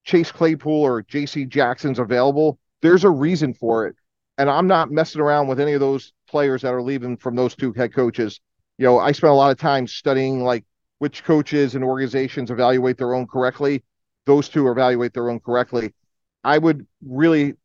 Chase 0.03 0.31
Claypool 0.31 0.81
or 0.81 1.03
JC 1.03 1.47
Jackson's 1.47 1.99
available, 1.99 2.59
there's 2.81 3.05
a 3.05 3.09
reason 3.09 3.53
for 3.53 3.87
it. 3.87 3.95
And 4.37 4.49
I'm 4.49 4.67
not 4.67 4.91
messing 4.91 5.21
around 5.21 5.47
with 5.47 5.59
any 5.59 5.73
of 5.73 5.79
those 5.79 6.11
players 6.29 6.61
that 6.61 6.73
are 6.73 6.81
leaving 6.81 7.17
from 7.17 7.35
those 7.35 7.55
two 7.55 7.73
head 7.73 7.93
coaches 7.93 8.39
you 8.79 8.85
know, 8.85 8.97
I 8.97 9.11
spent 9.11 9.31
a 9.31 9.35
lot 9.35 9.51
of 9.51 9.57
time 9.57 9.87
studying 9.87 10.41
like 10.41 10.63
which 10.99 11.25
coaches 11.25 11.75
and 11.75 11.83
organizations 11.83 12.49
evaluate 12.49 12.97
their 12.97 13.13
own 13.13 13.27
correctly. 13.27 13.83
Those 14.25 14.47
two 14.47 14.71
evaluate 14.71 15.13
their 15.13 15.29
own 15.29 15.41
correctly. 15.41 15.93
I 16.45 16.57
would 16.57 16.87
really 17.05 17.55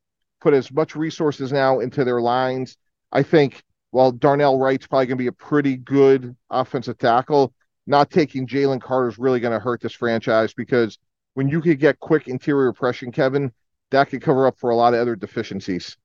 put 0.40 0.55
as 0.55 0.72
much 0.72 0.96
resources 0.96 1.53
now 1.53 1.79
into 1.79 2.05
their 2.05 2.20
lines. 2.20 2.77
I 3.12 3.22
think 3.22 3.62
while 3.92 4.11
Darnell 4.11 4.59
Wright's 4.59 4.88
probably 4.88 5.07
going 5.07 5.18
to 5.18 5.22
be 5.22 5.29
a 5.29 5.33
pretty 5.33 5.77
good 5.77 6.35
offensive 6.50 6.98
tackle, 6.98 7.55
not 7.87 8.11
taking 8.11 8.44
Jalen 8.44 8.83
Carter 8.83 9.09
is 9.09 9.16
really 9.16 9.38
going 9.38 9.55
to 9.55 9.61
hurt 9.61 9.81
this 9.81 9.92
franchise 9.92 10.53
because 10.53 10.98
when 11.35 11.48
you 11.48 11.61
could 11.61 11.79
get 11.79 12.00
quick 12.00 12.27
interior 12.27 12.72
pressure, 12.72 13.09
Kevin, 13.12 13.53
that 13.92 14.11
could 14.11 14.20
cover 14.20 14.48
up 14.48 14.59
for 14.59 14.70
a 14.70 14.77
lot 14.77 14.94
of 14.94 15.00
other 15.00 15.14
deficiencies. 15.14 15.96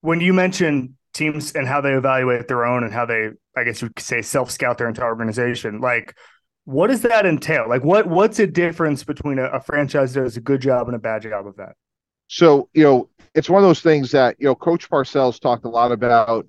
When 0.00 0.20
you 0.20 0.32
mentioned 0.32 0.94
teams 1.18 1.52
and 1.52 1.66
how 1.66 1.80
they 1.80 1.92
evaluate 1.92 2.48
their 2.48 2.64
own 2.64 2.84
and 2.84 2.92
how 2.92 3.04
they, 3.04 3.30
I 3.56 3.64
guess 3.64 3.82
you 3.82 3.90
could 3.90 4.04
say, 4.04 4.22
self 4.22 4.50
scout 4.50 4.78
their 4.78 4.88
entire 4.88 5.08
organization. 5.08 5.80
Like, 5.80 6.14
what 6.64 6.88
does 6.88 7.02
that 7.02 7.26
entail? 7.26 7.68
Like, 7.68 7.84
what 7.84 8.06
what's 8.06 8.36
the 8.36 8.46
difference 8.46 9.04
between 9.04 9.38
a, 9.38 9.44
a 9.46 9.60
franchise 9.60 10.14
that 10.14 10.22
does 10.22 10.36
a 10.36 10.40
good 10.40 10.60
job 10.60 10.86
and 10.86 10.96
a 10.96 10.98
bad 10.98 11.22
job 11.22 11.46
of 11.46 11.56
that? 11.56 11.72
So, 12.28 12.68
you 12.74 12.84
know, 12.84 13.08
it's 13.34 13.48
one 13.48 13.62
of 13.62 13.68
those 13.68 13.80
things 13.80 14.10
that 14.12 14.36
you 14.38 14.46
know, 14.46 14.54
Coach 14.54 14.88
Parcells 14.88 15.40
talked 15.40 15.64
a 15.64 15.68
lot 15.68 15.92
about 15.92 16.46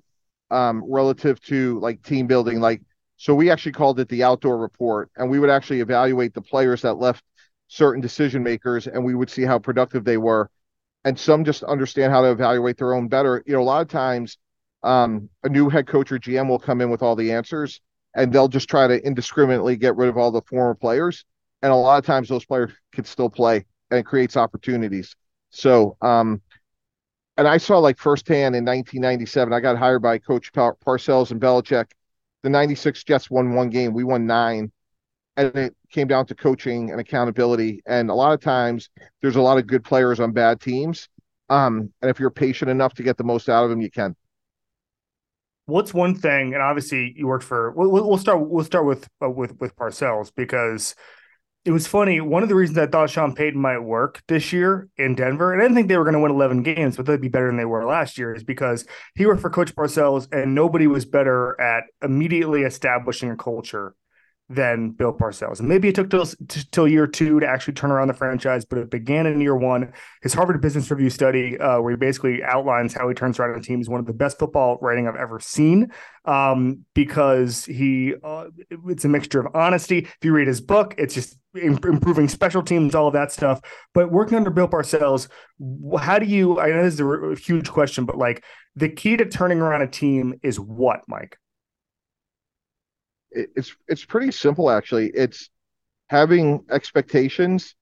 um, 0.50 0.84
relative 0.86 1.40
to 1.42 1.78
like 1.80 2.02
team 2.02 2.26
building. 2.26 2.60
Like, 2.60 2.82
so 3.16 3.34
we 3.34 3.50
actually 3.50 3.72
called 3.72 4.00
it 4.00 4.08
the 4.08 4.22
outdoor 4.22 4.58
report, 4.58 5.10
and 5.16 5.30
we 5.30 5.38
would 5.38 5.50
actually 5.50 5.80
evaluate 5.80 6.34
the 6.34 6.42
players 6.42 6.82
that 6.82 6.94
left 6.94 7.24
certain 7.68 8.00
decision 8.00 8.42
makers, 8.42 8.86
and 8.86 9.04
we 9.04 9.14
would 9.14 9.30
see 9.30 9.42
how 9.42 9.58
productive 9.58 10.04
they 10.04 10.16
were. 10.16 10.50
And 11.04 11.18
some 11.18 11.44
just 11.44 11.62
understand 11.62 12.12
how 12.12 12.20
to 12.20 12.30
evaluate 12.30 12.76
their 12.76 12.92
own 12.92 13.08
better. 13.08 13.42
You 13.46 13.54
know, 13.54 13.62
a 13.62 13.64
lot 13.64 13.80
of 13.80 13.88
times 13.88 14.36
um, 14.82 15.28
a 15.44 15.48
new 15.48 15.68
head 15.68 15.86
coach 15.86 16.12
or 16.12 16.18
GM 16.18 16.48
will 16.48 16.58
come 16.58 16.80
in 16.80 16.90
with 16.90 17.02
all 17.02 17.16
the 17.16 17.32
answers 17.32 17.80
and 18.14 18.32
they'll 18.32 18.48
just 18.48 18.68
try 18.68 18.86
to 18.86 19.04
indiscriminately 19.06 19.76
get 19.76 19.96
rid 19.96 20.08
of 20.08 20.16
all 20.16 20.30
the 20.30 20.42
former 20.42 20.74
players. 20.74 21.24
And 21.62 21.72
a 21.72 21.76
lot 21.76 21.98
of 21.98 22.06
times 22.06 22.28
those 22.28 22.44
players 22.44 22.72
can 22.92 23.04
still 23.04 23.30
play 23.30 23.66
and 23.90 24.00
it 24.00 24.06
creates 24.06 24.36
opportunities. 24.36 25.14
So, 25.50 25.96
um, 26.00 26.40
and 27.36 27.48
I 27.48 27.56
saw 27.58 27.78
like 27.78 27.98
firsthand 27.98 28.54
in 28.56 28.64
1997, 28.64 29.52
I 29.52 29.60
got 29.60 29.78
hired 29.78 30.02
by 30.02 30.18
Coach 30.18 30.52
Par- 30.52 30.76
Parcells 30.84 31.30
and 31.30 31.40
Belichick. 31.40 31.86
The 32.42 32.50
96 32.50 33.04
Jets 33.04 33.30
won 33.30 33.54
one 33.54 33.70
game, 33.70 33.92
we 33.94 34.04
won 34.04 34.26
nine. 34.26 34.72
And 35.36 35.56
it 35.56 35.76
came 35.90 36.08
down 36.08 36.26
to 36.26 36.34
coaching 36.34 36.90
and 36.90 37.00
accountability. 37.00 37.82
And 37.86 38.10
a 38.10 38.14
lot 38.14 38.34
of 38.34 38.40
times 38.40 38.90
there's 39.22 39.36
a 39.36 39.42
lot 39.42 39.58
of 39.58 39.66
good 39.66 39.84
players 39.84 40.20
on 40.20 40.32
bad 40.32 40.60
teams 40.60 41.08
Um, 41.50 41.92
and 42.02 42.10
if 42.10 42.20
you're 42.20 42.30
patient 42.30 42.70
enough 42.70 42.94
to 42.94 43.02
get 43.02 43.16
the 43.18 43.24
most 43.24 43.48
out 43.48 43.64
of 43.64 43.70
them, 43.70 43.80
you 43.80 43.90
can. 43.90 44.16
What's 45.70 45.94
one 45.94 46.14
thing, 46.14 46.54
and 46.54 46.62
obviously 46.62 47.14
you 47.16 47.26
worked 47.26 47.44
for. 47.44 47.70
We'll, 47.72 47.90
we'll 47.90 48.18
start. 48.18 48.48
We'll 48.48 48.64
start 48.64 48.86
with 48.86 49.08
uh, 49.22 49.30
with 49.30 49.58
with 49.60 49.76
Parcells 49.76 50.32
because 50.34 50.94
it 51.64 51.72
was 51.72 51.86
funny. 51.86 52.20
One 52.20 52.42
of 52.42 52.48
the 52.48 52.54
reasons 52.54 52.78
I 52.78 52.86
thought 52.86 53.10
Sean 53.10 53.34
Payton 53.34 53.60
might 53.60 53.78
work 53.78 54.22
this 54.28 54.52
year 54.52 54.88
in 54.96 55.14
Denver, 55.14 55.52
and 55.52 55.60
I 55.60 55.64
didn't 55.64 55.76
think 55.76 55.88
they 55.88 55.96
were 55.96 56.04
going 56.04 56.14
to 56.14 56.20
win 56.20 56.32
11 56.32 56.62
games, 56.62 56.96
but 56.96 57.06
they'd 57.06 57.20
be 57.20 57.28
better 57.28 57.48
than 57.48 57.58
they 57.58 57.64
were 57.64 57.86
last 57.86 58.16
year, 58.18 58.34
is 58.34 58.44
because 58.44 58.86
he 59.14 59.26
worked 59.26 59.42
for 59.42 59.50
Coach 59.50 59.74
Parcells, 59.74 60.32
and 60.32 60.54
nobody 60.54 60.86
was 60.86 61.04
better 61.04 61.60
at 61.60 61.84
immediately 62.02 62.62
establishing 62.62 63.30
a 63.30 63.36
culture 63.36 63.94
than 64.50 64.90
Bill 64.90 65.12
Parcells. 65.12 65.60
And 65.60 65.68
maybe 65.68 65.88
it 65.88 65.94
took 65.94 66.10
till, 66.10 66.26
till 66.72 66.88
year 66.88 67.06
two 67.06 67.38
to 67.38 67.46
actually 67.46 67.74
turn 67.74 67.92
around 67.92 68.08
the 68.08 68.14
franchise, 68.14 68.64
but 68.64 68.78
it 68.78 68.90
began 68.90 69.26
in 69.26 69.40
year 69.40 69.56
one. 69.56 69.92
His 70.22 70.34
Harvard 70.34 70.60
Business 70.60 70.90
Review 70.90 71.08
study, 71.08 71.56
uh, 71.56 71.80
where 71.80 71.92
he 71.92 71.96
basically 71.96 72.42
outlines 72.42 72.92
how 72.92 73.08
he 73.08 73.14
turns 73.14 73.38
around 73.38 73.56
a 73.56 73.62
team, 73.62 73.80
is 73.80 73.88
one 73.88 74.00
of 74.00 74.06
the 74.06 74.12
best 74.12 74.40
football 74.40 74.76
writing 74.82 75.06
I've 75.06 75.14
ever 75.14 75.38
seen 75.38 75.92
um, 76.24 76.84
because 76.94 77.64
he 77.64 78.14
uh, 78.24 78.46
it's 78.88 79.04
a 79.04 79.08
mixture 79.08 79.40
of 79.40 79.54
honesty. 79.54 79.98
If 79.98 80.18
you 80.22 80.32
read 80.32 80.48
his 80.48 80.60
book, 80.60 80.96
it's 80.98 81.14
just 81.14 81.38
improving 81.54 82.28
special 82.28 82.62
teams, 82.62 82.96
all 82.96 83.06
of 83.06 83.12
that 83.14 83.30
stuff. 83.30 83.60
But 83.94 84.10
working 84.10 84.36
under 84.36 84.50
Bill 84.50 84.68
Parcells, 84.68 85.28
how 86.00 86.18
do 86.18 86.26
you? 86.26 86.58
I 86.58 86.70
know 86.70 86.82
this 86.82 86.94
is 86.94 87.00
a 87.00 87.34
huge 87.40 87.70
question, 87.70 88.04
but 88.04 88.18
like 88.18 88.44
the 88.74 88.88
key 88.88 89.16
to 89.16 89.26
turning 89.26 89.60
around 89.60 89.82
a 89.82 89.86
team 89.86 90.34
is 90.42 90.58
what, 90.58 91.02
Mike? 91.06 91.38
It's 93.32 93.74
it's 93.88 94.04
pretty 94.04 94.30
simple 94.32 94.70
actually. 94.70 95.10
It's 95.14 95.50
having 96.08 96.64
expectations, 96.70 97.74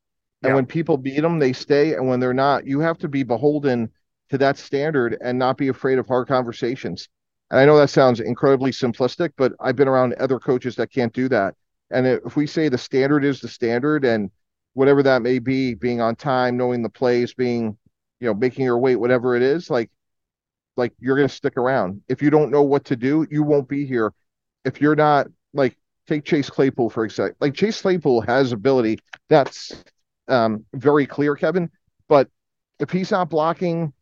and 0.43 0.51
yeah. 0.51 0.55
when 0.55 0.67
people 0.67 0.97
beat 0.97 1.21
them, 1.21 1.39
they 1.39 1.53
stay, 1.53 1.95
and 1.95 2.07
when 2.09 2.21
they're 2.21 2.35
not, 2.35 2.67
you 2.67 2.81
have 2.81 2.99
to 2.99 3.09
be 3.09 3.23
beholden 3.23 3.91
to 4.31 4.39
that 4.39 4.59
standard 4.59 5.17
and 5.23 5.39
not 5.39 5.57
be 5.57 5.69
afraid 5.69 5.99
of 5.99 6.07
hard 6.07 6.29
conversations. 6.29 7.09
And 7.51 7.59
I 7.59 7.65
know 7.65 7.79
that 7.79 7.91
sounds 7.91 8.21
incredibly 8.21 8.71
simplistic, 8.71 9.33
but 9.37 9.53
I've 9.61 9.77
been 9.77 9.89
around 9.89 10.15
other 10.15 10.39
coaches 10.39 10.77
that 10.77 10.93
can't 10.93 11.13
do 11.13 11.29
that. 11.31 11.55
And 11.91 12.07
if 12.07 12.37
we 12.37 12.47
say 12.47 12.69
the 12.69 12.77
standard 12.77 13.25
is 13.25 13.41
the 13.41 13.49
standard, 13.49 14.05
and 14.05 14.31
whatever 14.75 15.03
that 15.03 15.23
may 15.23 15.39
be, 15.39 15.75
being 15.75 16.03
on 16.03 16.15
time, 16.15 16.59
knowing 16.59 16.83
the 16.83 16.91
plays, 16.91 17.33
being, 17.33 17.79
you 18.21 18.27
know, 18.27 18.35
making 18.35 18.67
your 18.67 18.79
weight, 18.79 18.97
whatever 18.97 19.35
it 19.35 19.43
is, 19.43 19.71
like, 19.71 19.91
like 20.77 20.93
you're 21.01 21.17
going 21.17 21.29
to 21.29 21.35
stick 21.35 21.57
around. 21.57 22.03
If 22.09 22.21
you 22.21 22.29
don't 22.29 22.51
know 22.51 22.63
what 22.63 22.85
to 22.87 22.97
do, 22.97 23.27
you 23.31 23.43
won't 23.43 23.69
be 23.69 23.87
here. 23.87 24.13
If 24.65 24.81
you're 24.83 24.95
not 24.95 25.29
like 25.53 25.77
take 26.07 26.25
Chase 26.25 26.51
Claypool 26.51 26.91
for 26.91 27.05
example. 27.05 27.37
Like 27.41 27.55
Chase 27.55 27.81
Claypool 27.81 28.23
has 28.23 28.53
ability 28.53 28.99
that's 29.29 29.73
um, 30.29 30.65
very 30.75 31.07
clear, 31.07 31.35
Kevin. 31.35 31.71
But 32.09 32.29
if 32.79 32.91
he's 32.91 33.11
not 33.11 33.31
blocking 33.31 33.93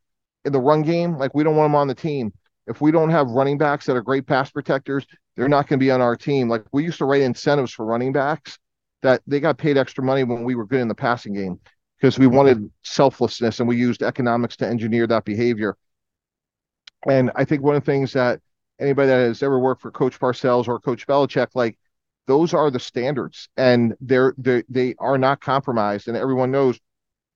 in 0.44 0.52
the 0.52 0.60
run 0.60 0.82
game, 0.82 1.16
like 1.16 1.34
we 1.34 1.44
don't 1.44 1.56
want 1.56 1.70
him 1.70 1.74
on 1.74 1.88
the 1.88 1.94
team. 1.94 2.32
If 2.66 2.80
we 2.80 2.90
don't 2.90 3.10
have 3.10 3.28
running 3.28 3.58
backs 3.58 3.86
that 3.86 3.96
are 3.96 4.02
great 4.02 4.26
pass 4.26 4.50
protectors, 4.50 5.06
they're 5.36 5.48
not 5.48 5.68
going 5.68 5.78
to 5.78 5.84
be 5.84 5.90
on 5.90 6.00
our 6.00 6.16
team. 6.16 6.48
Like 6.48 6.64
we 6.72 6.82
used 6.82 6.98
to 6.98 7.04
write 7.04 7.22
incentives 7.22 7.72
for 7.72 7.86
running 7.86 8.12
backs 8.12 8.58
that 9.02 9.22
they 9.26 9.38
got 9.38 9.58
paid 9.58 9.76
extra 9.78 10.02
money 10.02 10.24
when 10.24 10.42
we 10.42 10.54
were 10.54 10.66
good 10.66 10.80
in 10.80 10.88
the 10.88 10.94
passing 10.94 11.32
game 11.32 11.60
because 11.98 12.18
we 12.18 12.26
wanted 12.26 12.70
selflessness 12.82 13.60
and 13.60 13.68
we 13.68 13.76
used 13.76 14.02
economics 14.02 14.56
to 14.56 14.66
engineer 14.66 15.06
that 15.06 15.24
behavior. 15.24 15.76
And 17.08 17.30
I 17.36 17.44
think 17.44 17.62
one 17.62 17.76
of 17.76 17.84
the 17.84 17.90
things 17.90 18.12
that 18.14 18.40
anybody 18.78 19.08
that 19.08 19.26
has 19.26 19.42
ever 19.42 19.58
worked 19.58 19.82
for 19.82 19.90
Coach 19.90 20.18
Parcells 20.18 20.68
or 20.68 20.78
Coach 20.78 21.06
Belichick, 21.06 21.48
like 21.54 21.78
those 22.26 22.54
are 22.54 22.70
the 22.70 22.80
standards, 22.80 23.48
and 23.56 23.94
they're 24.00 24.34
they 24.38 24.62
they 24.68 24.94
are 24.98 25.18
not 25.18 25.40
compromised, 25.40 26.08
and 26.08 26.16
everyone 26.16 26.50
knows 26.50 26.78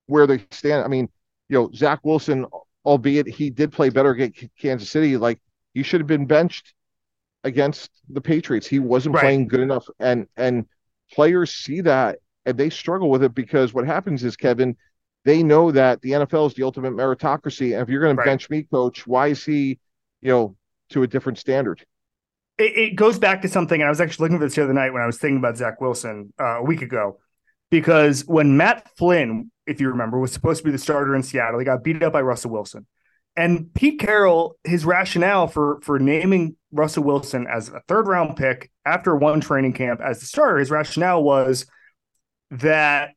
where 0.07 0.27
they 0.27 0.45
stand. 0.51 0.85
I 0.85 0.89
mean, 0.89 1.09
you 1.49 1.59
know, 1.59 1.71
Zach 1.75 2.01
Wilson, 2.03 2.47
albeit 2.85 3.29
he 3.29 3.51
did 3.51 3.73
play 3.73 3.89
better 3.91 4.11
against 4.11 4.45
Kansas 4.59 4.91
City, 4.91 5.17
like 5.17 5.41
he 5.75 5.83
should 5.83 6.01
have 6.01 6.09
been 6.09 6.27
benched 6.27 6.75
against 7.45 7.91
the 8.09 8.21
Patriots. 8.21 8.67
He 8.67 8.79
wasn't 8.79 9.15
right. 9.15 9.23
playing 9.23 9.49
good 9.49 9.61
enough, 9.61 9.87
and 9.99 10.27
and 10.37 10.67
players 11.13 11.51
see 11.51 11.81
that 11.83 12.19
and 12.47 12.59
they 12.59 12.71
struggle 12.71 13.11
with 13.11 13.23
it 13.23 13.35
because 13.35 13.75
what 13.75 13.87
happens 13.87 14.25
is 14.25 14.37
Kevin, 14.37 14.77
they 15.25 15.43
know 15.43 15.71
that 15.71 16.01
the 16.03 16.13
NFL 16.13 16.49
is 16.49 16.55
the 16.55 16.63
ultimate 16.63 16.93
meritocracy. 16.93 17.73
And 17.73 17.83
if 17.83 17.89
you're 17.89 18.03
going 18.03 18.17
right. 18.17 18.25
to 18.25 18.31
bench 18.31 18.51
me, 18.51 18.63
coach, 18.65 19.07
why 19.07 19.29
is 19.29 19.45
he, 19.45 19.79
you 20.23 20.31
know, 20.31 20.57
to 20.91 21.03
a 21.03 21.07
different 21.07 21.39
standard. 21.39 21.85
It, 22.59 22.77
it, 22.77 22.97
goes 22.97 23.19
back 23.19 23.43
to 23.43 23.49
something, 23.49 23.81
and 23.81 23.87
I 23.87 23.91
was 23.91 24.01
actually 24.01 24.25
looking 24.25 24.37
at 24.37 24.41
this 24.41 24.55
the 24.55 24.65
other 24.65 24.73
night 24.73 24.93
when 24.93 25.03
I 25.03 25.07
was 25.07 25.19
thinking 25.19 25.39
about 25.39 25.57
Zach 25.57 25.81
Wilson 25.81 26.33
uh, 26.39 26.59
a 26.59 26.63
week 26.63 26.83
ago, 26.83 27.19
because 27.71 28.27
when 28.27 28.57
Matt 28.57 28.91
Flynn, 28.97 29.51
if 29.67 29.81
you 29.81 29.89
remember, 29.89 30.19
was 30.19 30.33
supposed 30.33 30.59
to 30.59 30.65
be 30.65 30.71
the 30.71 30.79
starter 30.79 31.15
in 31.15 31.23
Seattle, 31.23 31.59
he 31.59 31.65
got 31.65 31.83
beat 31.83 32.03
up 32.03 32.13
by 32.13 32.21
Russell 32.21 32.51
Wilson. 32.51 32.87
And 33.37 33.73
Pete 33.73 34.01
Carroll, 34.01 34.57
his 34.65 34.85
rationale 34.85 35.47
for 35.47 35.81
for 35.83 35.99
naming 35.99 36.57
Russell 36.73 37.05
Wilson 37.05 37.47
as 37.47 37.69
a 37.69 37.81
third 37.87 38.09
round 38.09 38.37
pick 38.37 38.71
after 38.85 39.15
one 39.17 39.41
training 39.41 39.73
camp 39.73 40.01
as 40.05 40.21
the 40.21 40.27
starter, 40.27 40.59
his 40.59 40.71
rationale 40.71 41.23
was 41.23 41.67
that 42.51 43.13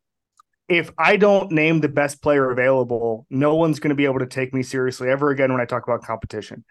if 0.69 0.91
I 0.97 1.17
don't 1.17 1.51
name 1.51 1.81
the 1.81 1.89
best 1.89 2.21
player 2.21 2.49
available, 2.49 3.25
no 3.29 3.55
one's 3.55 3.79
going 3.79 3.89
to 3.89 3.95
be 3.95 4.05
able 4.05 4.19
to 4.19 4.25
take 4.25 4.53
me 4.53 4.63
seriously 4.63 5.09
ever 5.09 5.29
again 5.29 5.51
when 5.51 5.61
I 5.61 5.65
talk 5.65 5.83
about 5.83 6.03
competition. 6.03 6.63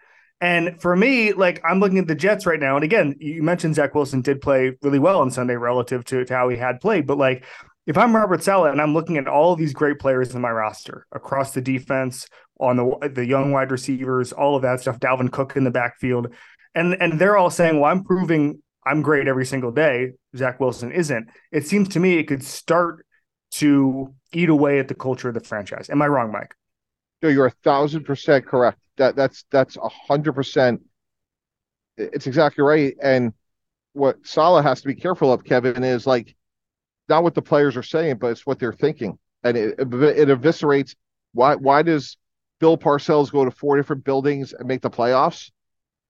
And 0.43 0.81
for 0.81 0.93
me, 0.93 1.31
like 1.31 1.61
I'm 1.63 1.79
looking 1.79 1.99
at 1.99 2.07
the 2.07 2.15
Jets 2.15 2.45
right 2.45 2.59
now, 2.59 2.75
and 2.75 2.83
again, 2.83 3.15
you 3.17 3.41
mentioned 3.41 3.75
Zach 3.75 3.95
Wilson 3.95 4.19
did 4.19 4.41
play 4.41 4.73
really 4.81 4.99
well 4.99 5.21
on 5.21 5.31
Sunday 5.31 5.55
relative 5.55 6.03
to, 6.03 6.25
to 6.25 6.33
how 6.33 6.49
he 6.49 6.57
had 6.57 6.81
played, 6.81 7.07
but 7.07 7.17
like 7.17 7.45
if 7.87 7.97
I'm 7.97 8.13
Robert 8.13 8.43
Saleh 8.43 8.73
and 8.73 8.81
I'm 8.81 8.93
looking 8.93 9.15
at 9.15 9.25
all 9.25 9.53
of 9.53 9.59
these 9.59 9.71
great 9.71 9.99
players 9.99 10.35
in 10.35 10.41
my 10.41 10.51
roster 10.51 11.07
across 11.13 11.53
the 11.53 11.61
defense, 11.61 12.27
on 12.59 12.75
the 12.75 13.09
the 13.13 13.25
young 13.25 13.53
wide 13.53 13.71
receivers, 13.71 14.33
all 14.33 14.57
of 14.57 14.63
that 14.63 14.81
stuff, 14.81 14.99
Dalvin 14.99 15.31
Cook 15.31 15.55
in 15.55 15.63
the 15.63 15.71
backfield, 15.71 16.27
and 16.75 17.01
and 17.01 17.17
they're 17.19 17.37
all 17.37 17.49
saying, 17.49 17.79
"Well, 17.79 17.89
I'm 17.89 18.03
proving 18.03 18.61
I'm 18.85 19.01
great 19.01 19.29
every 19.29 19.45
single 19.45 19.71
day." 19.71 20.11
Zach 20.35 20.59
Wilson 20.59 20.91
isn't. 20.91 21.29
It 21.53 21.65
seems 21.67 21.87
to 21.89 22.01
me 22.01 22.17
it 22.17 22.27
could 22.27 22.43
start 22.43 23.05
to 23.51 24.13
eat 24.33 24.49
away 24.49 24.79
at 24.79 24.89
the 24.89 24.95
culture 24.95 25.29
of 25.29 25.35
the 25.35 25.39
franchise. 25.39 25.89
Am 25.89 26.01
I 26.01 26.07
wrong, 26.07 26.33
Mike? 26.33 26.53
No, 27.23 27.29
you're 27.29 27.45
a 27.45 27.51
thousand 27.63 28.03
percent 28.03 28.45
correct. 28.45 28.79
That 28.97 29.15
that's 29.15 29.45
that's 29.49 29.77
a 29.77 29.87
hundred 29.87 30.33
percent. 30.33 30.81
It's 31.97 32.27
exactly 32.27 32.63
right. 32.63 32.95
And 33.01 33.33
what 33.93 34.17
Saleh 34.27 34.63
has 34.63 34.81
to 34.81 34.87
be 34.87 34.95
careful 34.95 35.31
of, 35.31 35.45
Kevin, 35.45 35.83
is 35.85 36.05
like 36.05 36.35
not 37.07 37.23
what 37.23 37.33
the 37.33 37.41
players 37.41 37.77
are 37.77 37.83
saying, 37.83 38.17
but 38.17 38.31
it's 38.31 38.45
what 38.45 38.59
they're 38.59 38.73
thinking, 38.73 39.17
and 39.43 39.55
it, 39.55 39.79
it 39.79 39.87
eviscerates. 39.87 40.95
Why 41.33 41.55
why 41.55 41.81
does 41.81 42.17
Bill 42.59 42.77
Parcells 42.77 43.31
go 43.31 43.45
to 43.45 43.51
four 43.51 43.77
different 43.77 44.03
buildings 44.03 44.53
and 44.53 44.67
make 44.67 44.81
the 44.81 44.89
playoffs? 44.89 45.49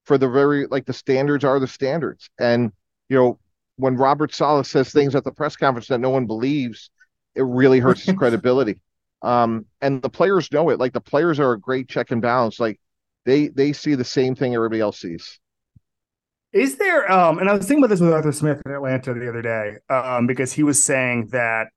For 0.06 0.18
the 0.18 0.28
very 0.28 0.66
like 0.66 0.84
the 0.84 0.92
standards 0.92 1.44
are 1.44 1.60
the 1.60 1.68
standards, 1.68 2.28
and 2.40 2.72
you 3.08 3.16
know 3.16 3.38
when 3.76 3.96
Robert 3.96 4.34
Saleh 4.34 4.66
says 4.66 4.92
things 4.92 5.14
at 5.14 5.22
the 5.22 5.32
press 5.32 5.54
conference 5.54 5.86
that 5.88 5.98
no 5.98 6.10
one 6.10 6.26
believes, 6.26 6.90
it 7.36 7.42
really 7.42 7.78
hurts 7.78 8.02
his 8.02 8.14
credibility. 8.18 8.80
Um, 9.22 9.66
and 9.80 10.02
the 10.02 10.10
players 10.10 10.52
know 10.52 10.68
it. 10.70 10.78
Like 10.78 10.92
the 10.92 11.00
players 11.00 11.40
are 11.40 11.52
a 11.52 11.60
great 11.60 11.88
check 11.88 12.10
and 12.10 12.20
balance. 12.20 12.60
Like 12.60 12.80
they 13.24 13.48
they 13.48 13.72
see 13.72 13.94
the 13.94 14.04
same 14.04 14.34
thing 14.34 14.54
everybody 14.54 14.80
else 14.80 15.00
sees. 15.00 15.38
Is 16.52 16.76
there 16.76 17.10
um 17.10 17.38
and 17.38 17.48
I 17.48 17.54
was 17.54 17.66
thinking 17.66 17.82
about 17.82 17.90
this 17.90 18.00
with 18.00 18.12
Arthur 18.12 18.32
Smith 18.32 18.62
in 18.64 18.72
Atlanta 18.72 19.14
the 19.14 19.28
other 19.28 19.42
day, 19.42 19.76
um, 19.88 20.26
because 20.26 20.52
he 20.52 20.62
was 20.62 20.82
saying 20.82 21.28
that 21.32 21.68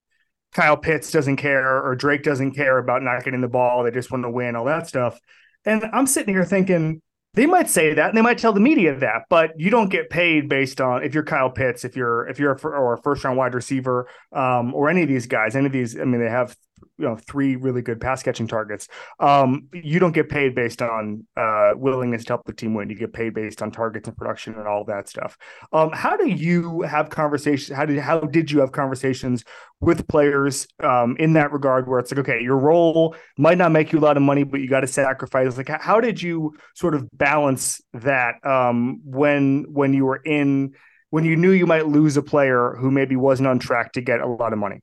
Kyle 0.53 0.77
Pitts 0.77 1.11
doesn't 1.11 1.37
care 1.37 1.83
or 1.83 1.95
Drake 1.95 2.23
doesn't 2.23 2.51
care 2.53 2.77
about 2.77 3.01
not 3.01 3.23
getting 3.23 3.41
the 3.41 3.47
ball, 3.47 3.83
they 3.83 3.91
just 3.91 4.11
want 4.11 4.23
to 4.23 4.29
win, 4.29 4.55
all 4.55 4.65
that 4.65 4.87
stuff. 4.87 5.19
And 5.65 5.83
I'm 5.93 6.07
sitting 6.07 6.33
here 6.33 6.45
thinking, 6.45 7.01
they 7.33 7.45
might 7.45 7.69
say 7.69 7.93
that 7.93 8.09
and 8.09 8.17
they 8.17 8.21
might 8.21 8.37
tell 8.37 8.53
the 8.53 8.59
media 8.59 8.95
that, 8.95 9.23
but 9.29 9.51
you 9.57 9.69
don't 9.69 9.89
get 9.89 10.09
paid 10.09 10.49
based 10.49 10.81
on 10.81 11.03
if 11.03 11.13
you're 11.13 11.23
Kyle 11.23 11.51
Pitts, 11.51 11.85
if 11.85 11.95
you're 11.95 12.27
if 12.27 12.39
you're 12.39 12.53
a, 12.53 12.67
or 12.67 12.93
a 12.93 13.01
first 13.01 13.23
round 13.23 13.37
wide 13.37 13.53
receiver, 13.53 14.07
um, 14.31 14.73
or 14.73 14.89
any 14.89 15.03
of 15.03 15.07
these 15.07 15.27
guys, 15.27 15.55
any 15.55 15.67
of 15.67 15.71
these. 15.71 15.99
I 15.99 16.05
mean, 16.05 16.19
they 16.21 16.29
have 16.29 16.55
you 16.97 17.05
know 17.05 17.15
three 17.15 17.55
really 17.55 17.81
good 17.81 18.01
pass 18.01 18.23
catching 18.23 18.47
targets. 18.47 18.87
Um, 19.19 19.67
you 19.73 19.99
don't 19.99 20.13
get 20.13 20.29
paid 20.29 20.55
based 20.55 20.81
on 20.81 21.25
uh, 21.35 21.71
willingness 21.75 22.23
to 22.25 22.33
help 22.33 22.45
the 22.45 22.53
team 22.53 22.73
win. 22.73 22.89
You 22.89 22.95
get 22.95 23.13
paid 23.13 23.33
based 23.33 23.61
on 23.61 23.71
targets 23.71 24.07
and 24.07 24.17
production 24.17 24.55
and 24.55 24.67
all 24.67 24.83
that 24.85 25.09
stuff. 25.09 25.37
Um, 25.71 25.91
how 25.93 26.17
do 26.17 26.27
you 26.27 26.81
have 26.81 27.09
conversations? 27.09 27.75
How 27.75 27.85
did 27.85 27.99
how 27.99 28.19
did 28.19 28.51
you 28.51 28.59
have 28.59 28.71
conversations 28.71 29.43
with 29.79 30.07
players 30.07 30.67
um, 30.83 31.15
in 31.19 31.33
that 31.33 31.51
regard, 31.51 31.87
where 31.87 31.99
it's 31.99 32.11
like, 32.11 32.19
okay, 32.19 32.41
your 32.41 32.57
role 32.57 33.15
might 33.37 33.57
not 33.57 33.71
make 33.71 33.91
you 33.91 33.99
a 33.99 34.01
lot 34.01 34.17
of 34.17 34.23
money, 34.23 34.43
but 34.43 34.59
you 34.59 34.67
got 34.67 34.81
to 34.81 34.87
sacrifice. 34.87 35.55
Like, 35.57 35.69
how 35.69 36.01
did 36.01 36.21
you 36.21 36.55
sort 36.75 36.95
of 36.95 37.07
balance 37.13 37.79
that 37.93 38.43
um, 38.45 39.01
when 39.03 39.65
when 39.71 39.93
you 39.93 40.05
were 40.05 40.17
in 40.17 40.73
when 41.09 41.23
you 41.23 41.35
knew 41.35 41.51
you 41.51 41.65
might 41.65 41.87
lose 41.87 42.17
a 42.17 42.21
player 42.21 42.75
who 42.79 42.91
maybe 42.91 43.15
wasn't 43.15 43.47
on 43.47 43.59
track 43.59 43.93
to 43.93 44.01
get 44.01 44.19
a 44.19 44.27
lot 44.27 44.53
of 44.53 44.59
money? 44.59 44.81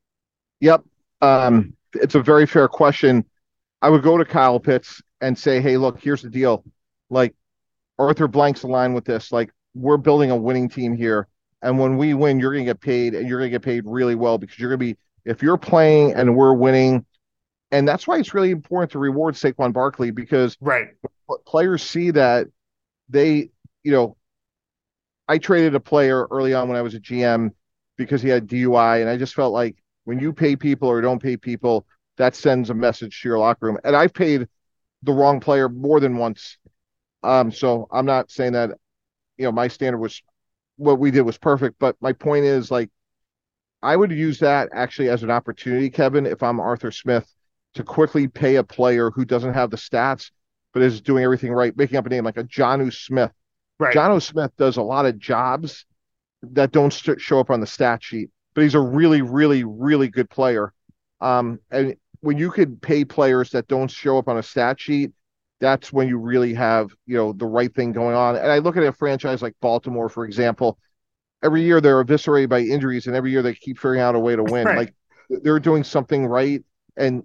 Yep. 0.61 0.83
Um, 1.21 1.75
it's 1.95 2.15
a 2.15 2.21
very 2.21 2.45
fair 2.45 2.67
question. 2.67 3.25
I 3.81 3.89
would 3.89 4.03
go 4.03 4.17
to 4.17 4.25
Kyle 4.25 4.59
Pitts 4.59 5.01
and 5.21 5.37
say, 5.37 5.61
"Hey, 5.61 5.77
look, 5.77 5.99
here's 5.99 6.21
the 6.21 6.29
deal. 6.29 6.63
Like 7.09 7.35
Arthur 7.99 8.27
Blank's 8.27 8.63
line 8.63 8.93
with 8.93 9.05
this. 9.05 9.31
Like 9.31 9.51
we're 9.73 9.97
building 9.97 10.31
a 10.31 10.35
winning 10.35 10.69
team 10.69 10.95
here, 10.95 11.27
and 11.61 11.79
when 11.79 11.97
we 11.97 12.13
win, 12.13 12.39
you're 12.39 12.53
going 12.53 12.65
to 12.65 12.69
get 12.69 12.81
paid, 12.81 13.15
and 13.15 13.27
you're 13.27 13.39
going 13.39 13.51
to 13.51 13.55
get 13.55 13.63
paid 13.63 13.83
really 13.85 14.15
well 14.15 14.37
because 14.37 14.59
you're 14.59 14.69
going 14.69 14.79
to 14.79 14.93
be 14.93 14.97
if 15.25 15.41
you're 15.41 15.57
playing 15.57 16.13
and 16.13 16.35
we're 16.35 16.53
winning, 16.53 17.05
And 17.71 17.87
that's 17.87 18.07
why 18.07 18.19
it's 18.19 18.33
really 18.33 18.51
important 18.51 18.91
to 18.91 18.99
reward 18.99 19.35
Saquon 19.35 19.73
Barkley 19.73 20.11
because 20.11 20.55
right. 20.61 20.89
players 21.45 21.83
see 21.83 22.11
that 22.11 22.47
they, 23.09 23.49
you 23.83 23.91
know, 23.91 24.15
I 25.27 25.39
traded 25.39 25.73
a 25.73 25.79
player 25.79 26.27
early 26.29 26.53
on 26.53 26.67
when 26.67 26.77
I 26.77 26.83
was 26.83 26.93
a 26.93 26.99
GM 26.99 27.51
because 27.97 28.21
he 28.21 28.29
had 28.29 28.47
DUI, 28.47 29.01
and 29.01 29.09
I 29.09 29.17
just 29.17 29.33
felt 29.33 29.53
like 29.53 29.75
when 30.05 30.19
you 30.19 30.33
pay 30.33 30.55
people 30.55 30.87
or 30.89 31.01
don't 31.01 31.21
pay 31.21 31.37
people, 31.37 31.85
that 32.17 32.35
sends 32.35 32.69
a 32.69 32.73
message 32.73 33.21
to 33.21 33.29
your 33.29 33.37
locker 33.37 33.65
room. 33.67 33.77
And 33.83 33.95
I've 33.95 34.13
paid 34.13 34.47
the 35.03 35.11
wrong 35.11 35.39
player 35.39 35.67
more 35.67 35.99
than 35.99 36.17
once. 36.17 36.57
Um, 37.23 37.51
so 37.51 37.87
I'm 37.91 38.05
not 38.05 38.31
saying 38.31 38.53
that, 38.53 38.71
you 39.37 39.45
know, 39.45 39.51
my 39.51 39.67
standard 39.67 39.99
was 39.99 40.21
what 40.77 40.99
we 40.99 41.11
did 41.11 41.21
was 41.21 41.37
perfect, 41.37 41.75
but 41.79 41.95
my 41.99 42.13
point 42.13 42.45
is 42.45 42.71
like 42.71 42.89
I 43.81 43.95
would 43.95 44.11
use 44.11 44.39
that 44.39 44.69
actually 44.73 45.09
as 45.09 45.23
an 45.23 45.31
opportunity, 45.31 45.89
Kevin, 45.89 46.25
if 46.25 46.41
I'm 46.41 46.59
Arthur 46.59 46.91
Smith, 46.91 47.31
to 47.75 47.83
quickly 47.83 48.27
pay 48.27 48.55
a 48.55 48.63
player 48.63 49.11
who 49.11 49.25
doesn't 49.25 49.53
have 49.53 49.69
the 49.69 49.77
stats 49.77 50.31
but 50.73 50.81
is 50.81 50.99
doing 50.99 51.23
everything 51.23 51.53
right, 51.53 51.75
making 51.77 51.97
up 51.97 52.05
a 52.05 52.09
name 52.09 52.25
like 52.25 52.37
a 52.37 52.43
Jonnu 52.43 52.93
Smith. 52.93 53.31
Right. 53.79 53.95
Jonnu 53.95 54.21
Smith 54.21 54.51
does 54.57 54.75
a 54.75 54.81
lot 54.81 55.05
of 55.05 55.17
jobs 55.17 55.85
that 56.43 56.71
don't 56.71 56.91
show 56.91 57.39
up 57.39 57.49
on 57.49 57.61
the 57.61 57.67
stat 57.67 58.03
sheet, 58.03 58.29
but 58.55 58.63
he's 58.63 58.73
a 58.73 58.79
really, 58.79 59.21
really, 59.21 59.63
really 59.63 60.07
good 60.07 60.29
player. 60.29 60.73
Um, 61.21 61.59
and 61.69 61.95
when 62.21 62.37
you 62.37 62.49
could 62.49 62.81
pay 62.81 63.05
players 63.05 63.51
that 63.51 63.67
don't 63.67 63.91
show 63.91 64.17
up 64.17 64.27
on 64.27 64.37
a 64.37 64.43
stat 64.43 64.79
sheet, 64.79 65.11
that's 65.59 65.93
when 65.93 66.07
you 66.07 66.17
really 66.17 66.53
have, 66.53 66.89
you 67.05 67.17
know, 67.17 67.33
the 67.33 67.45
right 67.45 67.73
thing 67.73 67.91
going 67.91 68.15
on. 68.15 68.35
And 68.35 68.51
I 68.51 68.57
look 68.59 68.77
at 68.77 68.83
a 68.83 68.91
franchise 68.91 69.41
like 69.41 69.55
Baltimore, 69.61 70.09
for 70.09 70.25
example. 70.25 70.79
Every 71.43 71.61
year 71.61 71.79
they're 71.79 72.01
eviscerated 72.01 72.49
by 72.49 72.61
injuries, 72.61 73.07
and 73.07 73.15
every 73.15 73.31
year 73.31 73.41
they 73.41 73.53
keep 73.53 73.77
figuring 73.77 74.01
out 74.01 74.15
a 74.15 74.19
way 74.19 74.35
to 74.35 74.43
win. 74.51 74.65
Right. 74.65 74.77
Like 74.77 74.95
they're 75.29 75.59
doing 75.59 75.83
something 75.83 76.25
right. 76.25 76.63
And 76.97 77.23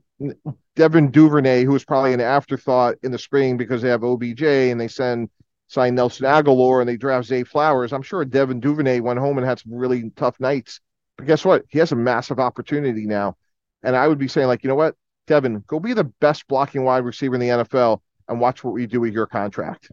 Devin 0.76 1.10
Duvernay, 1.10 1.64
who 1.64 1.72
was 1.72 1.84
probably 1.84 2.12
an 2.12 2.20
afterthought 2.20 2.96
in 3.02 3.12
the 3.12 3.18
spring 3.18 3.56
because 3.56 3.82
they 3.82 3.88
have 3.88 4.04
OBJ 4.04 4.42
and 4.42 4.80
they 4.80 4.88
send 4.88 5.30
sign 5.68 5.94
Nelson 5.94 6.26
Agholor 6.26 6.80
and 6.80 6.88
they 6.88 6.96
draft 6.96 7.28
Zay 7.28 7.44
Flowers. 7.44 7.92
I'm 7.92 8.02
sure 8.02 8.24
Devin 8.24 8.58
Duvernay 8.58 9.00
went 9.00 9.20
home 9.20 9.38
and 9.38 9.46
had 9.46 9.60
some 9.60 9.72
really 9.72 10.10
tough 10.16 10.38
nights. 10.40 10.80
But 11.20 11.26
guess 11.26 11.44
what? 11.44 11.66
He 11.68 11.78
has 11.80 11.92
a 11.92 11.96
massive 11.96 12.40
opportunity 12.40 13.04
now. 13.04 13.36
And 13.82 13.94
I 13.94 14.08
would 14.08 14.16
be 14.16 14.26
saying, 14.26 14.46
like, 14.46 14.64
you 14.64 14.68
know 14.68 14.74
what, 14.74 14.94
Devin, 15.26 15.62
go 15.66 15.78
be 15.78 15.92
the 15.92 16.04
best 16.04 16.48
blocking 16.48 16.82
wide 16.82 17.04
receiver 17.04 17.34
in 17.34 17.42
the 17.42 17.48
NFL 17.48 18.00
and 18.26 18.40
watch 18.40 18.64
what 18.64 18.72
we 18.72 18.86
do 18.86 19.00
with 19.00 19.12
your 19.12 19.26
contract. 19.26 19.90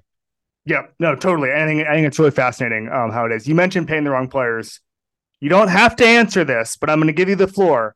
Yeah, 0.63 0.83
no, 0.99 1.15
totally. 1.15 1.51
I 1.51 1.65
think 1.65 1.85
I 1.85 1.95
think 1.95 2.07
it's 2.07 2.17
really 2.17 2.31
fascinating 2.31 2.87
um, 2.87 3.11
how 3.11 3.25
it 3.25 3.33
is. 3.33 3.45
You 3.45 3.55
mentioned 3.55 3.89
paying 3.89 4.05
the 4.05 4.11
wrong 4.11 4.29
players. 4.29 4.79
You 5.41 5.49
don't 5.49 5.67
have 5.67 5.97
to 5.97 6.05
answer 6.07 6.45
this, 6.45 6.77
but 6.77 6.89
I'm 6.89 6.97
going 6.97 7.07
to 7.07 7.13
give 7.13 7.27
you 7.27 7.35
the 7.35 7.47
floor. 7.47 7.93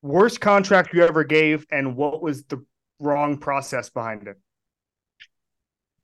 Worst 0.00 0.40
contract 0.40 0.94
you 0.94 1.04
ever 1.04 1.24
gave, 1.24 1.66
and 1.70 1.94
what 1.94 2.22
was 2.22 2.44
the 2.44 2.64
wrong 3.00 3.36
process 3.36 3.90
behind 3.90 4.28
it? 4.28 4.38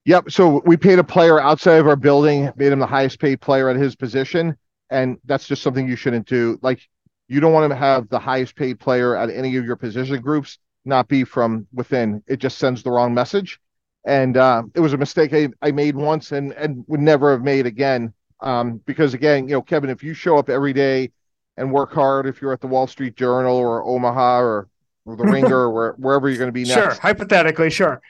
Yep. 0.04 0.30
So 0.30 0.60
we 0.66 0.76
paid 0.76 0.98
a 0.98 1.04
player 1.04 1.40
outside 1.40 1.78
of 1.78 1.88
our 1.88 1.96
building, 1.96 2.50
made 2.56 2.72
him 2.72 2.78
the 2.78 2.86
highest 2.86 3.20
paid 3.20 3.40
player 3.40 3.70
at 3.70 3.76
his 3.76 3.96
position, 3.96 4.54
and 4.90 5.18
that's 5.24 5.46
just 5.46 5.62
something 5.62 5.88
you 5.88 5.96
shouldn't 5.96 6.26
do. 6.26 6.58
Like 6.62 6.80
you 7.28 7.40
don't 7.40 7.52
want 7.52 7.70
to 7.70 7.76
have 7.76 8.08
the 8.08 8.18
highest 8.18 8.56
paid 8.56 8.78
player 8.78 9.16
at 9.16 9.30
any 9.30 9.56
of 9.56 9.64
your 9.64 9.76
position 9.76 10.20
groups 10.20 10.58
not 10.84 11.08
be 11.08 11.24
from 11.24 11.66
within. 11.72 12.22
It 12.28 12.36
just 12.38 12.58
sends 12.58 12.82
the 12.82 12.90
wrong 12.90 13.12
message. 13.12 13.58
And 14.04 14.36
uh, 14.36 14.62
it 14.74 14.80
was 14.80 14.92
a 14.92 14.96
mistake 14.96 15.32
I, 15.34 15.48
I 15.60 15.72
made 15.72 15.96
once 15.96 16.30
and 16.30 16.52
and 16.52 16.84
would 16.86 17.00
never 17.00 17.32
have 17.32 17.42
made 17.42 17.66
again. 17.66 18.12
Um, 18.40 18.80
because 18.86 19.14
again, 19.14 19.48
you 19.48 19.54
know, 19.54 19.62
Kevin, 19.62 19.90
if 19.90 20.02
you 20.04 20.14
show 20.14 20.36
up 20.38 20.48
every 20.48 20.72
day 20.72 21.10
and 21.56 21.72
work 21.72 21.92
hard, 21.92 22.26
if 22.26 22.40
you're 22.40 22.52
at 22.52 22.60
the 22.60 22.66
Wall 22.68 22.86
Street 22.86 23.16
Journal 23.16 23.56
or 23.56 23.82
Omaha 23.84 24.40
or, 24.40 24.68
or 25.06 25.16
the 25.16 25.24
Ringer 25.32 25.56
or 25.56 25.70
where, 25.72 25.92
wherever 25.92 26.28
you're 26.28 26.38
going 26.38 26.48
to 26.48 26.52
be 26.52 26.64
next, 26.64 26.74
Sure, 26.74 26.94
hypothetically, 27.00 27.70
sure. 27.70 28.00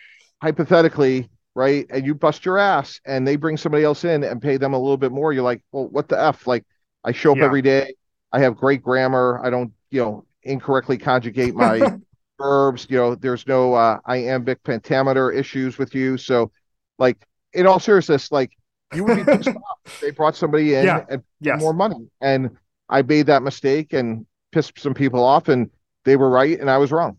hypothetically, 0.43 1.31
right, 1.57 1.87
and 1.91 2.07
you 2.07 2.15
bust 2.15 2.45
your 2.45 2.59
ass 2.59 3.01
and 3.07 3.27
they 3.27 3.37
bring 3.37 3.57
somebody 3.57 3.83
else 3.83 4.05
in 4.05 4.23
and 4.23 4.43
pay 4.43 4.59
them 4.59 4.75
a 4.75 4.79
little 4.79 4.99
bit 4.99 5.11
more, 5.11 5.33
you're 5.33 5.43
like, 5.43 5.63
well, 5.73 5.89
what 5.89 6.09
the 6.09 6.23
F? 6.23 6.47
Like, 6.47 6.65
I 7.03 7.13
show 7.13 7.33
up 7.33 7.39
Yeah. 7.39 7.47
every 7.47 7.63
day. 7.63 7.95
I 8.33 8.41
have 8.41 8.57
great 8.57 8.83
grammar. 8.83 9.41
I 9.43 9.51
don't, 9.51 9.73
you 9.91 10.03
know, 10.03 10.27
incorrectly 10.43 10.99
conjugate 10.99 11.55
my 11.55 11.89
verbs. 12.39 12.87
You 12.91 12.99
know, 12.99 13.15
there's 13.15 13.47
no 13.47 13.75
uh, 13.75 13.99
iambic 14.07 14.63
pentameter 14.65 15.31
issues 15.33 15.79
with 15.79 15.95
you. 15.95 16.19
So, 16.19 16.53
like, 16.99 17.17
in 17.55 17.67
all 17.67 17.81
seriousness, 17.81 18.31
like, 18.31 18.53
you 18.93 19.03
would 19.05 19.15
be 19.15 19.25
pissed 19.39 19.49
off 19.49 19.79
if 19.87 19.93
they 20.01 20.11
brought 20.11 20.37
somebody 20.37 20.75
in 20.75 20.85
Yeah. 20.87 21.05
and 21.09 21.23
Yes. 21.41 21.61
more 21.61 21.73
money. 21.73 22.11
And 22.21 22.51
I 22.91 23.03
made 23.03 23.27
that 23.27 23.43
mistake 23.43 23.95
and 23.95 24.27
pissed 24.53 24.79
some 24.79 24.95
people 24.95 25.25
off, 25.25 25.49
and 25.49 25.71
they 26.05 26.17
were 26.17 26.29
right 26.29 26.61
and 26.61 26.71
I 26.71 26.77
was 26.79 26.93
wrong. 26.93 27.19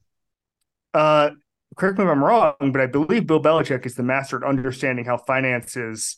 Uh, 0.94 1.32
correct 1.78 1.98
me 1.98 2.04
if 2.06 2.10
I'm 2.10 2.24
wrong, 2.24 2.56
but 2.60 2.82
I 2.82 2.88
believe 2.88 3.28
Bill 3.28 3.42
Belichick 3.42 3.86
is 3.86 3.96
the 3.96 4.04
master 4.04 4.38
at 4.38 4.44
understanding 4.44 5.06
how 5.06 5.18
finances 5.18 6.18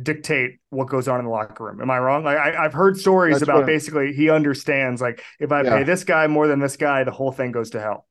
dictate 0.00 0.58
what 0.70 0.88
goes 0.88 1.08
on 1.08 1.18
in 1.18 1.24
the 1.26 1.30
locker 1.30 1.64
room. 1.64 1.80
Am 1.80 1.90
I 1.90 1.98
wrong? 1.98 2.22
Like 2.24 2.38
I, 2.38 2.64
I've 2.64 2.72
heard 2.72 2.96
stories 2.98 3.40
That's 3.40 3.42
about 3.42 3.66
basically 3.66 4.12
he 4.12 4.30
understands 4.30 5.00
like 5.00 5.24
if 5.40 5.50
I 5.50 5.64
Yeah. 5.64 5.78
pay 5.78 5.82
this 5.84 6.04
guy 6.04 6.26
more 6.28 6.46
than 6.46 6.60
this 6.60 6.76
guy, 6.76 7.04
the 7.04 7.10
whole 7.10 7.32
thing 7.32 7.50
goes 7.52 7.70
to 7.70 7.80
hell. 7.80 8.06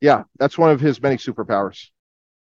Yeah, 0.00 0.24
that's 0.38 0.56
one 0.56 0.70
of 0.70 0.80
his 0.80 1.00
many 1.02 1.16
superpowers. 1.16 1.88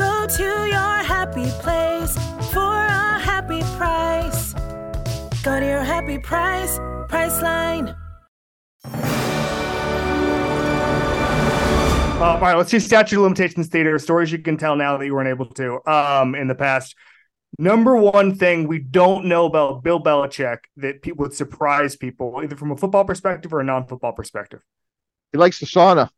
Go 0.00 0.26
to 0.26 0.42
your 0.42 0.96
happy 1.04 1.50
place 1.60 2.14
for 2.54 2.74
a 2.86 3.18
happy 3.18 3.60
price. 3.76 4.54
Go 5.42 5.60
to 5.60 5.66
your 5.66 5.82
happy 5.82 6.18
price, 6.18 6.78
Priceline. 7.10 7.94
Uh, 12.18 12.24
all 12.24 12.40
right, 12.40 12.56
let's 12.56 12.70
do 12.70 12.80
statute 12.80 13.16
of 13.16 13.24
limitations 13.24 13.68
theater 13.68 13.98
stories 13.98 14.32
you 14.32 14.38
can 14.38 14.56
tell 14.56 14.74
now 14.74 14.96
that 14.96 15.04
you 15.04 15.14
weren't 15.14 15.28
able 15.28 15.44
to 15.46 15.86
um, 15.86 16.34
in 16.34 16.48
the 16.48 16.54
past. 16.54 16.94
Number 17.58 17.94
one 17.94 18.34
thing 18.34 18.68
we 18.68 18.78
don't 18.78 19.26
know 19.26 19.44
about 19.44 19.82
Bill 19.82 20.02
Belichick 20.02 20.60
that 20.78 21.02
people 21.02 21.24
would 21.24 21.34
surprise 21.34 21.94
people, 21.94 22.40
either 22.42 22.56
from 22.56 22.70
a 22.70 22.76
football 22.78 23.04
perspective 23.04 23.52
or 23.52 23.60
a 23.60 23.64
non-football 23.64 24.12
perspective. 24.12 24.64
He 25.32 25.36
likes 25.36 25.60
the 25.60 25.66
sauna. 25.66 26.08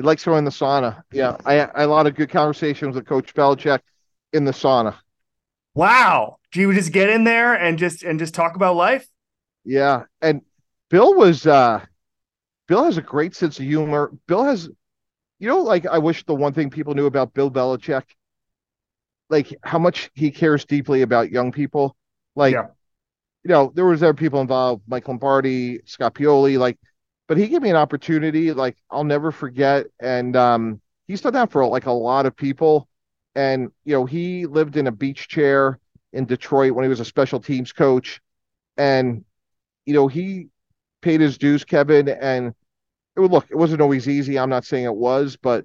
He 0.00 0.06
likes 0.06 0.26
in 0.26 0.44
the 0.44 0.50
sauna. 0.50 1.02
Yeah, 1.12 1.36
I, 1.44 1.56
I 1.56 1.56
had 1.56 1.70
a 1.74 1.86
lot 1.86 2.06
of 2.06 2.14
good 2.14 2.30
conversations 2.30 2.94
with 2.96 3.04
Coach 3.04 3.34
Belichick 3.34 3.80
in 4.32 4.46
the 4.46 4.50
sauna. 4.50 4.96
Wow, 5.74 6.38
do 6.52 6.60
you 6.60 6.72
just 6.72 6.90
get 6.90 7.10
in 7.10 7.24
there 7.24 7.52
and 7.52 7.78
just 7.78 8.02
and 8.02 8.18
just 8.18 8.32
talk 8.32 8.56
about 8.56 8.76
life? 8.76 9.06
Yeah, 9.62 10.04
and 10.22 10.40
Bill 10.88 11.14
was 11.14 11.46
uh 11.46 11.84
Bill 12.66 12.84
has 12.84 12.96
a 12.96 13.02
great 13.02 13.36
sense 13.36 13.58
of 13.58 13.66
humor. 13.66 14.10
Bill 14.26 14.42
has, 14.42 14.70
you 15.38 15.48
know, 15.48 15.58
like 15.58 15.84
I 15.84 15.98
wish 15.98 16.24
the 16.24 16.34
one 16.34 16.54
thing 16.54 16.70
people 16.70 16.94
knew 16.94 17.04
about 17.04 17.34
Bill 17.34 17.50
Belichick, 17.50 18.04
like 19.28 19.54
how 19.62 19.78
much 19.78 20.10
he 20.14 20.30
cares 20.30 20.64
deeply 20.64 21.02
about 21.02 21.30
young 21.30 21.52
people. 21.52 21.94
Like, 22.34 22.54
Yeah. 22.54 22.68
you 23.44 23.50
know, 23.50 23.70
there 23.74 23.84
was 23.84 24.02
other 24.02 24.14
people 24.14 24.40
involved, 24.40 24.82
Mike 24.88 25.06
Lombardi, 25.08 25.80
Scott 25.84 26.14
Pioli, 26.14 26.58
like, 26.58 26.78
but 27.30 27.38
he 27.38 27.46
gave 27.46 27.62
me 27.62 27.70
an 27.70 27.76
opportunity, 27.76 28.52
like 28.52 28.76
I'll 28.90 29.04
never 29.04 29.30
forget. 29.30 29.86
And 30.00 30.34
um, 30.34 30.80
he's 31.06 31.20
done 31.20 31.34
that 31.34 31.52
for 31.52 31.64
like 31.64 31.86
a 31.86 31.92
lot 31.92 32.26
of 32.26 32.34
people. 32.34 32.88
And 33.36 33.70
you 33.84 33.92
know, 33.92 34.04
he 34.04 34.46
lived 34.46 34.76
in 34.76 34.88
a 34.88 34.90
beach 34.90 35.28
chair 35.28 35.78
in 36.12 36.24
Detroit 36.24 36.72
when 36.72 36.82
he 36.82 36.88
was 36.88 36.98
a 36.98 37.04
special 37.04 37.38
teams 37.38 37.70
coach, 37.70 38.20
and 38.76 39.24
you 39.86 39.94
know, 39.94 40.08
he 40.08 40.48
paid 41.02 41.20
his 41.20 41.38
dues, 41.38 41.62
Kevin, 41.62 42.08
and 42.08 42.52
it 43.14 43.20
would 43.20 43.30
look, 43.30 43.46
it 43.48 43.56
wasn't 43.56 43.80
always 43.80 44.08
easy. 44.08 44.36
I'm 44.36 44.50
not 44.50 44.64
saying 44.64 44.86
it 44.86 44.96
was, 44.96 45.36
but 45.40 45.64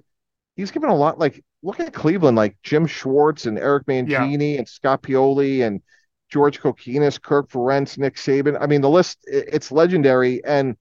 he's 0.54 0.70
given 0.70 0.88
a 0.88 0.94
lot. 0.94 1.18
Like 1.18 1.44
look 1.64 1.80
at 1.80 1.92
Cleveland, 1.92 2.36
like 2.36 2.56
Jim 2.62 2.86
Schwartz 2.86 3.46
and 3.46 3.58
Eric 3.58 3.86
Mangini 3.86 4.56
and 4.58 4.68
Scott 4.68 5.02
Pioli 5.02 5.66
and 5.66 5.82
George 6.30 6.60
Kokinis, 6.60 7.20
Kirk 7.20 7.50
Ferentz, 7.50 7.98
Nick 7.98 8.14
Saban. 8.14 8.56
I 8.60 8.68
mean, 8.68 8.82
the 8.82 8.88
list 8.88 9.18
it's 9.26 9.72
legendary. 9.72 10.44
And 10.44 10.76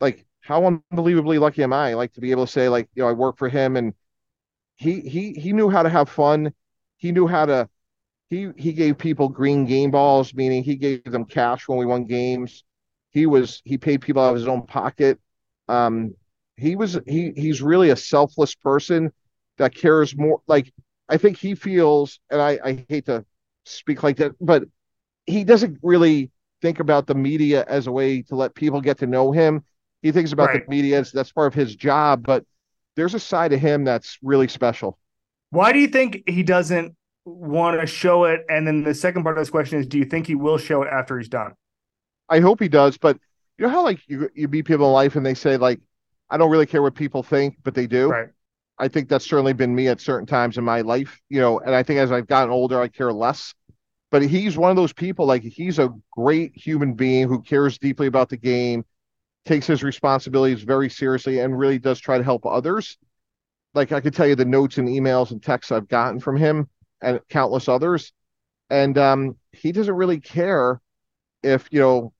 like, 0.00 0.26
how 0.40 0.66
unbelievably 0.92 1.38
lucky 1.38 1.62
am 1.62 1.72
I? 1.72 1.94
Like 1.94 2.12
to 2.14 2.20
be 2.20 2.30
able 2.30 2.46
to 2.46 2.52
say, 2.52 2.68
like, 2.68 2.88
you 2.94 3.02
know, 3.02 3.08
I 3.08 3.12
work 3.12 3.38
for 3.38 3.48
him, 3.48 3.76
and 3.76 3.94
he 4.76 5.00
he 5.00 5.32
he 5.34 5.52
knew 5.52 5.70
how 5.70 5.82
to 5.82 5.88
have 5.88 6.08
fun. 6.08 6.52
He 6.98 7.12
knew 7.12 7.26
how 7.26 7.46
to. 7.46 7.68
He 8.30 8.50
he 8.56 8.72
gave 8.72 8.98
people 8.98 9.28
green 9.28 9.66
game 9.66 9.90
balls, 9.90 10.34
meaning 10.34 10.64
he 10.64 10.76
gave 10.76 11.04
them 11.04 11.24
cash 11.24 11.68
when 11.68 11.78
we 11.78 11.86
won 11.86 12.06
games. 12.06 12.64
He 13.10 13.26
was 13.26 13.62
he 13.64 13.78
paid 13.78 14.02
people 14.02 14.22
out 14.22 14.30
of 14.30 14.36
his 14.36 14.48
own 14.48 14.66
pocket. 14.66 15.20
Um, 15.68 16.14
he 16.56 16.76
was 16.76 17.00
he 17.06 17.32
he's 17.36 17.62
really 17.62 17.90
a 17.90 17.96
selfless 17.96 18.54
person 18.54 19.12
that 19.58 19.74
cares 19.74 20.16
more. 20.16 20.42
Like 20.48 20.72
I 21.08 21.16
think 21.18 21.38
he 21.38 21.54
feels, 21.54 22.20
and 22.30 22.40
I 22.42 22.58
I 22.64 22.86
hate 22.88 23.06
to 23.06 23.24
speak 23.64 24.02
like 24.02 24.16
that, 24.18 24.32
but 24.40 24.64
he 25.26 25.44
doesn't 25.44 25.78
really 25.82 26.30
think 26.62 26.80
about 26.80 27.06
the 27.06 27.14
media 27.14 27.64
as 27.68 27.86
a 27.86 27.92
way 27.92 28.22
to 28.22 28.36
let 28.36 28.54
people 28.54 28.80
get 28.80 28.98
to 28.98 29.06
know 29.06 29.32
him. 29.32 29.64
He 30.02 30.12
thinks 30.12 30.32
about 30.32 30.48
right. 30.48 30.64
the 30.66 30.70
media 30.70 31.04
that's 31.12 31.32
part 31.32 31.48
of 31.48 31.54
his 31.54 31.74
job, 31.74 32.22
but 32.24 32.44
there's 32.96 33.14
a 33.14 33.20
side 33.20 33.52
of 33.52 33.60
him 33.60 33.84
that's 33.84 34.18
really 34.22 34.48
special. 34.48 34.98
Why 35.50 35.72
do 35.72 35.78
you 35.78 35.88
think 35.88 36.22
he 36.26 36.42
doesn't 36.42 36.96
want 37.24 37.80
to 37.80 37.86
show 37.86 38.24
it? 38.24 38.44
And 38.48 38.66
then 38.66 38.82
the 38.82 38.94
second 38.94 39.22
part 39.22 39.36
of 39.36 39.42
this 39.42 39.50
question 39.50 39.78
is, 39.78 39.86
do 39.86 39.98
you 39.98 40.04
think 40.04 40.26
he 40.26 40.34
will 40.34 40.58
show 40.58 40.82
it 40.82 40.88
after 40.90 41.18
he's 41.18 41.28
done? 41.28 41.52
I 42.28 42.40
hope 42.40 42.60
he 42.60 42.68
does, 42.68 42.96
but 42.96 43.18
you 43.58 43.66
know 43.66 43.72
how 43.72 43.82
like 43.82 44.00
you 44.06 44.30
you 44.34 44.48
meet 44.48 44.64
people 44.64 44.86
in 44.86 44.92
life 44.92 45.16
and 45.16 45.26
they 45.26 45.34
say 45.34 45.56
like, 45.56 45.80
I 46.30 46.36
don't 46.36 46.50
really 46.50 46.66
care 46.66 46.80
what 46.80 46.94
people 46.94 47.22
think, 47.22 47.56
but 47.62 47.74
they 47.74 47.86
do. 47.86 48.08
Right. 48.08 48.28
I 48.78 48.88
think 48.88 49.08
that's 49.08 49.28
certainly 49.28 49.52
been 49.52 49.74
me 49.74 49.88
at 49.88 50.00
certain 50.00 50.26
times 50.26 50.56
in 50.56 50.64
my 50.64 50.80
life, 50.80 51.20
you 51.28 51.40
know, 51.40 51.58
and 51.58 51.74
I 51.74 51.82
think 51.82 51.98
as 51.98 52.10
I've 52.10 52.26
gotten 52.26 52.50
older, 52.50 52.80
I 52.80 52.88
care 52.88 53.12
less. 53.12 53.54
But 54.10 54.22
he's 54.22 54.56
one 54.56 54.70
of 54.70 54.76
those 54.76 54.92
people, 54.92 55.26
like 55.26 55.42
he's 55.42 55.78
a 55.78 55.92
great 56.12 56.56
human 56.56 56.94
being 56.94 57.28
who 57.28 57.42
cares 57.42 57.78
deeply 57.78 58.06
about 58.06 58.28
the 58.28 58.36
game, 58.36 58.84
takes 59.44 59.66
his 59.66 59.82
responsibilities 59.82 60.62
very 60.62 60.90
seriously, 60.90 61.40
and 61.40 61.58
really 61.58 61.78
does 61.78 61.98
try 61.98 62.18
to 62.18 62.24
help 62.24 62.46
others. 62.46 62.98
Like 63.74 63.92
I 63.92 64.00
could 64.00 64.14
tell 64.14 64.26
you 64.26 64.34
the 64.34 64.44
notes 64.44 64.78
and 64.78 64.88
emails 64.88 65.30
and 65.30 65.42
texts 65.42 65.72
I've 65.72 65.88
gotten 65.88 66.20
from 66.20 66.36
him 66.36 66.68
and 67.00 67.20
countless 67.28 67.68
others. 67.68 68.12
And 68.68 68.96
um, 68.98 69.36
he 69.52 69.72
doesn't 69.72 69.94
really 69.94 70.20
care 70.20 70.80
if, 71.42 71.68
you 71.70 71.80
know, 71.80 72.12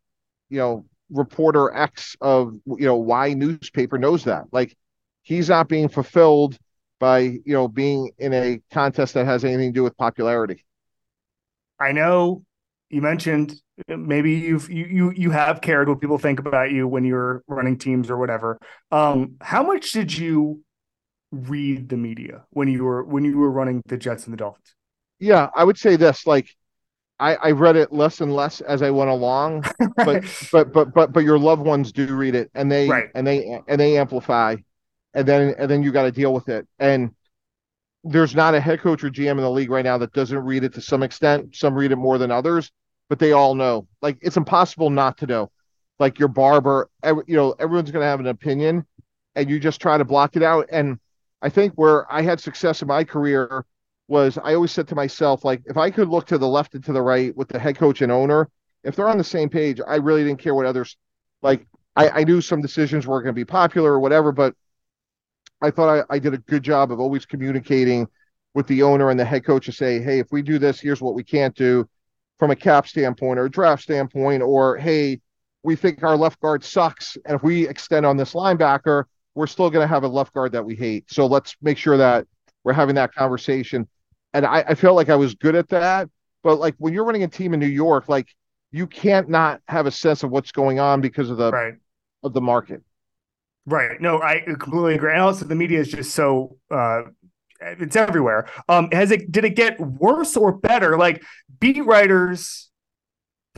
you 0.48 0.58
know, 0.58 0.86
reporter 1.10 1.74
X 1.74 2.16
of 2.20 2.54
you 2.66 2.86
know 2.86 2.96
Y 2.96 3.34
newspaper 3.34 3.98
knows 3.98 4.24
that. 4.24 4.44
Like 4.52 4.76
he's 5.22 5.48
not 5.48 5.68
being 5.68 5.88
fulfilled 5.88 6.58
by 6.98 7.20
you 7.20 7.42
know 7.46 7.68
being 7.68 8.10
in 8.18 8.32
a 8.32 8.60
contest 8.72 9.14
that 9.14 9.26
has 9.26 9.44
anything 9.44 9.72
to 9.72 9.78
do 9.78 9.82
with 9.82 9.96
popularity. 9.96 10.64
I 11.78 11.92
know 11.92 12.44
you 12.90 13.00
mentioned 13.00 13.54
maybe 13.88 14.32
you've 14.32 14.68
you 14.70 14.84
you 14.84 15.10
you 15.12 15.30
have 15.30 15.60
cared 15.60 15.88
what 15.88 16.00
people 16.00 16.18
think 16.18 16.40
about 16.40 16.70
you 16.70 16.86
when 16.86 17.04
you're 17.04 17.42
running 17.46 17.78
teams 17.78 18.10
or 18.10 18.18
whatever. 18.18 18.58
Um, 18.90 19.36
how 19.40 19.62
much 19.62 19.92
did 19.92 20.16
you 20.16 20.62
read 21.30 21.88
the 21.88 21.96
media 21.96 22.44
when 22.50 22.68
you 22.68 22.84
were 22.84 23.04
when 23.04 23.24
you 23.24 23.38
were 23.38 23.50
running 23.50 23.82
the 23.86 23.96
Jets 23.96 24.24
and 24.24 24.32
the 24.32 24.36
Dolphins? 24.36 24.74
Yeah, 25.18 25.48
I 25.54 25.64
would 25.64 25.78
say 25.78 25.96
this 25.96 26.26
like 26.26 26.50
I, 27.20 27.34
I 27.36 27.50
read 27.52 27.76
it 27.76 27.92
less 27.92 28.20
and 28.20 28.34
less 28.34 28.60
as 28.60 28.82
I 28.82 28.90
went 28.90 29.10
along, 29.10 29.64
but 29.96 30.24
but 30.50 30.72
but 30.72 30.92
but 30.92 31.12
but 31.12 31.24
your 31.24 31.38
loved 31.38 31.62
ones 31.62 31.92
do 31.92 32.14
read 32.14 32.34
it 32.34 32.50
and 32.54 32.70
they 32.70 32.88
right. 32.88 33.08
and 33.14 33.26
they 33.26 33.60
and 33.68 33.80
they 33.80 33.98
amplify 33.98 34.56
and 35.14 35.28
then 35.28 35.54
and 35.58 35.70
then 35.70 35.82
you 35.82 35.92
got 35.92 36.04
to 36.04 36.12
deal 36.12 36.34
with 36.34 36.48
it. 36.48 36.66
And 36.78 37.14
there's 38.02 38.34
not 38.34 38.54
a 38.54 38.60
head 38.60 38.80
coach 38.80 39.04
or 39.04 39.10
GM 39.10 39.32
in 39.32 39.36
the 39.38 39.50
league 39.50 39.70
right 39.70 39.84
now 39.84 39.98
that 39.98 40.12
doesn't 40.12 40.38
read 40.38 40.64
it 40.64 40.74
to 40.74 40.80
some 40.80 41.02
extent. 41.02 41.54
Some 41.54 41.74
read 41.74 41.92
it 41.92 41.96
more 41.96 42.16
than 42.16 42.30
others, 42.30 42.72
but 43.10 43.18
they 43.18 43.32
all 43.32 43.54
know. 43.54 43.86
Like 44.00 44.16
it's 44.22 44.38
impossible 44.38 44.88
not 44.88 45.18
to 45.18 45.26
know. 45.26 45.50
Like 45.98 46.18
your 46.18 46.28
barber, 46.28 46.88
every, 47.02 47.24
you 47.26 47.36
know, 47.36 47.54
everyone's 47.58 47.90
going 47.90 48.02
to 48.02 48.08
have 48.08 48.20
an 48.20 48.28
opinion, 48.28 48.86
and 49.34 49.50
you 49.50 49.60
just 49.60 49.82
try 49.82 49.98
to 49.98 50.04
block 50.04 50.36
it 50.36 50.42
out. 50.42 50.68
And 50.72 50.98
I 51.42 51.50
think 51.50 51.74
where 51.74 52.10
I 52.10 52.22
had 52.22 52.40
success 52.40 52.80
in 52.80 52.88
my 52.88 53.04
career 53.04 53.66
was 54.08 54.38
I 54.42 54.54
always 54.54 54.72
said 54.72 54.88
to 54.88 54.94
myself, 54.94 55.44
like, 55.44 55.60
if 55.66 55.76
I 55.76 55.90
could 55.90 56.08
look 56.08 56.26
to 56.28 56.38
the 56.38 56.48
left 56.48 56.74
and 56.74 56.82
to 56.84 56.92
the 56.92 57.02
right 57.02 57.36
with 57.36 57.48
the 57.48 57.58
head 57.58 57.76
coach 57.76 58.00
and 58.00 58.10
owner, 58.10 58.48
if 58.82 58.96
they're 58.96 59.08
on 59.08 59.18
the 59.18 59.24
same 59.24 59.50
page, 59.50 59.80
I 59.86 59.96
really 59.96 60.24
didn't 60.24 60.40
care 60.40 60.54
what 60.54 60.64
others 60.64 60.96
like. 61.42 61.66
I, 61.96 62.08
I 62.08 62.24
knew 62.24 62.40
some 62.40 62.62
decisions 62.62 63.06
weren't 63.06 63.24
going 63.24 63.34
to 63.34 63.38
be 63.40 63.44
popular 63.44 63.92
or 63.92 64.00
whatever, 64.00 64.30
but 64.30 64.54
I 65.60 65.72
thought 65.72 66.06
I, 66.08 66.14
I 66.14 66.18
did 66.20 66.32
a 66.32 66.38
good 66.38 66.62
job 66.62 66.92
of 66.92 67.00
always 67.00 67.26
communicating 67.26 68.06
with 68.54 68.68
the 68.68 68.84
owner 68.84 69.10
and 69.10 69.18
the 69.18 69.24
head 69.24 69.44
coach 69.44 69.66
to 69.66 69.72
say, 69.72 70.00
hey, 70.00 70.20
if 70.20 70.28
we 70.30 70.40
do 70.40 70.60
this, 70.60 70.80
here's 70.80 71.02
what 71.02 71.14
we 71.14 71.24
can't 71.24 71.54
do 71.56 71.88
from 72.40 72.50
a 72.50 72.56
cap 72.56 72.88
standpoint 72.88 73.38
or 73.38 73.44
a 73.44 73.50
draft 73.50 73.82
standpoint, 73.82 74.42
or 74.42 74.78
hey, 74.78 75.20
we 75.62 75.76
think 75.76 76.02
our 76.02 76.16
left 76.16 76.40
guard 76.40 76.64
sucks. 76.64 77.18
And 77.26 77.36
if 77.36 77.42
we 77.42 77.68
extend 77.68 78.06
on 78.06 78.16
this 78.16 78.32
linebacker, 78.32 79.04
we're 79.34 79.46
still 79.46 79.68
going 79.68 79.84
to 79.84 79.86
have 79.86 80.04
a 80.04 80.08
left 80.08 80.32
guard 80.32 80.52
that 80.52 80.64
we 80.64 80.74
hate. 80.74 81.04
So 81.12 81.26
let's 81.26 81.54
make 81.60 81.76
sure 81.76 81.98
that 81.98 82.26
we're 82.64 82.72
having 82.72 82.94
that 82.94 83.14
conversation. 83.14 83.86
And 84.32 84.46
I, 84.46 84.64
I 84.68 84.74
felt 84.74 84.96
like 84.96 85.10
I 85.10 85.16
was 85.16 85.34
good 85.34 85.54
at 85.54 85.68
that. 85.68 86.08
But 86.42 86.58
like 86.58 86.74
when 86.78 86.94
you're 86.94 87.04
running 87.04 87.24
a 87.24 87.28
team 87.28 87.52
in 87.52 87.60
New 87.60 87.66
York, 87.66 88.08
like 88.08 88.28
you 88.72 88.86
can't 88.86 89.28
not 89.28 89.60
have 89.68 89.84
a 89.84 89.90
sense 89.90 90.22
of 90.22 90.30
what's 90.30 90.50
going 90.50 90.80
on 90.80 91.02
because 91.02 91.28
of 91.28 91.36
the 91.36 91.50
right. 91.50 91.74
of 92.22 92.32
the 92.32 92.40
market. 92.40 92.82
Right. 93.66 94.00
No, 94.00 94.22
I 94.22 94.40
completely 94.46 94.94
agree. 94.94 95.12
And 95.12 95.20
also, 95.20 95.44
the 95.44 95.54
media 95.54 95.80
is 95.80 95.88
just 95.88 96.14
so 96.14 96.56
uh, 96.70 97.02
it's 97.60 97.96
everywhere. 97.96 98.48
Um, 98.68 98.90
has 98.92 99.10
it 99.10 99.30
did 99.30 99.44
it 99.44 99.56
get 99.56 99.80
worse 99.80 100.36
or 100.36 100.52
better? 100.52 100.96
Like 100.96 101.22
beat 101.58 101.84
writers 101.84 102.70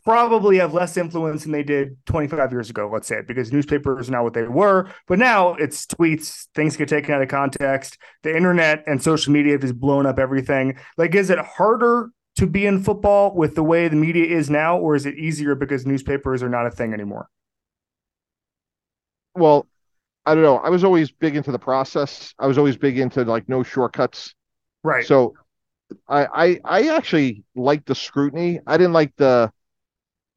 probably 0.04 0.58
have 0.58 0.74
less 0.74 0.96
influence 0.96 1.42
than 1.42 1.52
they 1.52 1.62
did 1.62 1.96
25 2.06 2.50
years 2.50 2.70
ago, 2.70 2.90
let's 2.92 3.06
say, 3.06 3.20
because 3.26 3.52
newspapers 3.52 4.08
are 4.08 4.12
not 4.12 4.24
what 4.24 4.34
they 4.34 4.42
were. 4.42 4.88
But 5.06 5.18
now 5.18 5.54
it's 5.54 5.86
tweets, 5.86 6.46
things 6.54 6.76
get 6.76 6.88
taken 6.88 7.14
out 7.14 7.22
of 7.22 7.28
context. 7.28 7.98
The 8.22 8.36
internet 8.36 8.82
and 8.86 9.02
social 9.02 9.32
media 9.32 9.52
have 9.52 9.60
just 9.60 9.78
blown 9.78 10.06
up 10.06 10.18
everything. 10.18 10.76
Like, 10.96 11.14
is 11.14 11.30
it 11.30 11.38
harder 11.38 12.10
to 12.36 12.46
be 12.46 12.66
in 12.66 12.82
football 12.82 13.34
with 13.34 13.54
the 13.54 13.62
way 13.62 13.88
the 13.88 13.96
media 13.96 14.24
is 14.24 14.50
now, 14.50 14.76
or 14.78 14.96
is 14.96 15.06
it 15.06 15.16
easier 15.16 15.54
because 15.54 15.86
newspapers 15.86 16.42
are 16.42 16.48
not 16.48 16.66
a 16.66 16.70
thing 16.70 16.92
anymore? 16.92 17.28
Well, 19.34 19.66
I 20.24 20.34
don't 20.34 20.44
know. 20.44 20.58
I 20.58 20.70
was 20.70 20.84
always 20.84 21.10
big 21.10 21.36
into 21.36 21.52
the 21.52 21.58
process. 21.58 22.34
I 22.38 22.46
was 22.46 22.58
always 22.58 22.76
big 22.76 22.98
into 22.98 23.24
like 23.24 23.48
no 23.48 23.62
shortcuts. 23.62 24.34
Right. 24.84 25.04
So 25.04 25.34
I 26.08 26.26
I, 26.26 26.60
I 26.64 26.96
actually 26.96 27.44
liked 27.54 27.86
the 27.86 27.94
scrutiny. 27.94 28.60
I 28.66 28.76
didn't 28.76 28.92
like 28.92 29.12
the 29.16 29.52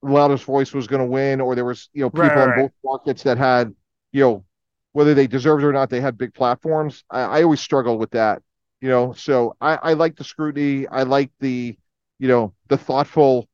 loudest 0.01 0.43
voice 0.43 0.73
was 0.73 0.87
going 0.87 1.01
to 1.01 1.07
win, 1.07 1.41
or 1.41 1.55
there 1.55 1.65
was 1.65 1.89
you 1.93 2.01
know 2.01 2.09
people 2.09 2.29
right, 2.29 2.35
right, 2.35 2.57
in 2.59 2.65
both 2.65 2.71
markets 2.83 3.23
that 3.23 3.37
had 3.37 3.73
you 4.11 4.21
know 4.21 4.45
whether 4.93 5.13
they 5.13 5.27
deserved 5.27 5.63
it 5.63 5.67
or 5.67 5.73
not, 5.73 5.89
they 5.89 5.99
had 5.99 6.17
big 6.17 6.33
platforms. 6.33 7.03
I, 7.09 7.21
I 7.21 7.43
always 7.43 7.59
struggled 7.59 7.99
with 7.99 8.11
that. 8.11 8.41
You 8.81 8.89
know, 8.89 9.13
so 9.13 9.55
I, 9.59 9.75
I 9.75 9.93
like 9.93 10.15
the 10.15 10.23
scrutiny. 10.23 10.87
I 10.87 11.03
like 11.03 11.31
the 11.39 11.77
you 12.17 12.27
know 12.27 12.53
the 12.69 12.77
thoughtful 12.77 13.47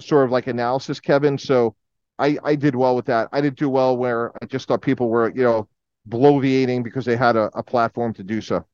sort 0.00 0.24
of 0.24 0.30
like 0.30 0.46
analysis, 0.46 0.98
Kevin. 1.00 1.38
So 1.38 1.76
I, 2.18 2.38
I 2.44 2.54
did 2.54 2.76
well 2.76 2.94
with 2.94 3.06
that. 3.06 3.28
I 3.32 3.40
didn't 3.40 3.58
do 3.58 3.68
well 3.68 3.96
where 3.96 4.32
I 4.42 4.46
just 4.46 4.68
thought 4.68 4.82
people 4.82 5.08
were, 5.08 5.32
you 5.34 5.42
know, 5.42 5.68
bloviating 6.08 6.84
because 6.84 7.04
they 7.04 7.16
had 7.16 7.36
a, 7.36 7.50
a 7.54 7.62
platform 7.62 8.14
to 8.14 8.22
do 8.22 8.40
so. 8.40 8.64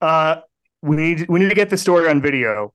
Uh, 0.00 0.40
we 0.82 0.96
need 0.96 1.28
we 1.28 1.40
need 1.40 1.48
to 1.48 1.54
get 1.54 1.70
the 1.70 1.76
story 1.76 2.08
on 2.08 2.22
video. 2.22 2.72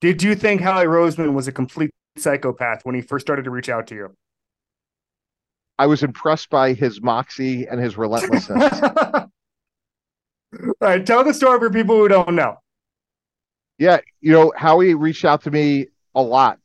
Did 0.00 0.22
you 0.22 0.34
think 0.34 0.60
Howie 0.60 0.86
Roseman 0.86 1.32
was 1.32 1.48
a 1.48 1.52
complete 1.52 1.90
psychopath 2.16 2.84
when 2.84 2.94
he 2.94 3.00
first 3.00 3.26
started 3.26 3.44
to 3.44 3.50
reach 3.50 3.68
out 3.68 3.86
to 3.88 3.94
you? 3.94 4.16
I 5.78 5.86
was 5.86 6.02
impressed 6.02 6.50
by 6.50 6.72
his 6.72 7.00
moxie 7.00 7.66
and 7.66 7.80
his 7.80 7.96
relentlessness. 7.96 8.80
All 8.82 9.30
right, 10.80 11.04
tell 11.04 11.22
the 11.24 11.34
story 11.34 11.58
for 11.58 11.70
people 11.70 11.96
who 11.96 12.08
don't 12.08 12.34
know. 12.34 12.56
Yeah, 13.78 13.98
you 14.20 14.32
know, 14.32 14.52
Howie 14.56 14.94
reached 14.94 15.24
out 15.24 15.42
to 15.42 15.50
me 15.52 15.88
a 16.14 16.22
lot 16.22 16.58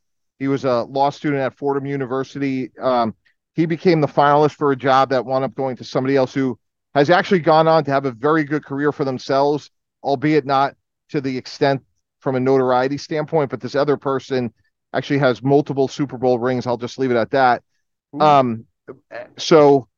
he 0.44 0.48
was 0.48 0.66
a 0.66 0.82
law 0.82 1.08
student 1.08 1.40
at 1.40 1.56
Fordham 1.56 1.86
University. 1.86 2.70
Um, 2.78 3.14
he 3.54 3.64
became 3.64 4.02
the 4.02 4.06
finalist 4.06 4.56
for 4.56 4.72
a 4.72 4.76
job 4.76 5.08
that 5.08 5.24
wound 5.24 5.42
up 5.42 5.54
going 5.54 5.74
to 5.76 5.84
somebody 5.84 6.16
else 6.16 6.34
who 6.34 6.58
has 6.94 7.08
actually 7.08 7.40
gone 7.40 7.66
on 7.66 7.82
to 7.84 7.90
have 7.90 8.04
a 8.04 8.10
very 8.10 8.44
good 8.44 8.62
career 8.62 8.92
for 8.92 9.06
themselves, 9.06 9.70
albeit 10.02 10.44
not 10.44 10.74
to 11.08 11.22
the 11.22 11.34
extent 11.34 11.82
from 12.20 12.34
a 12.34 12.40
notoriety 12.40 12.98
standpoint. 12.98 13.48
But 13.48 13.62
this 13.62 13.74
other 13.74 13.96
person 13.96 14.52
actually 14.92 15.20
has 15.20 15.42
multiple 15.42 15.88
Super 15.88 16.18
Bowl 16.18 16.38
rings. 16.38 16.66
I'll 16.66 16.76
just 16.76 16.98
leave 16.98 17.10
it 17.10 17.16
at 17.16 17.30
that. 17.30 17.62
Um, 18.20 18.66
so 19.38 19.88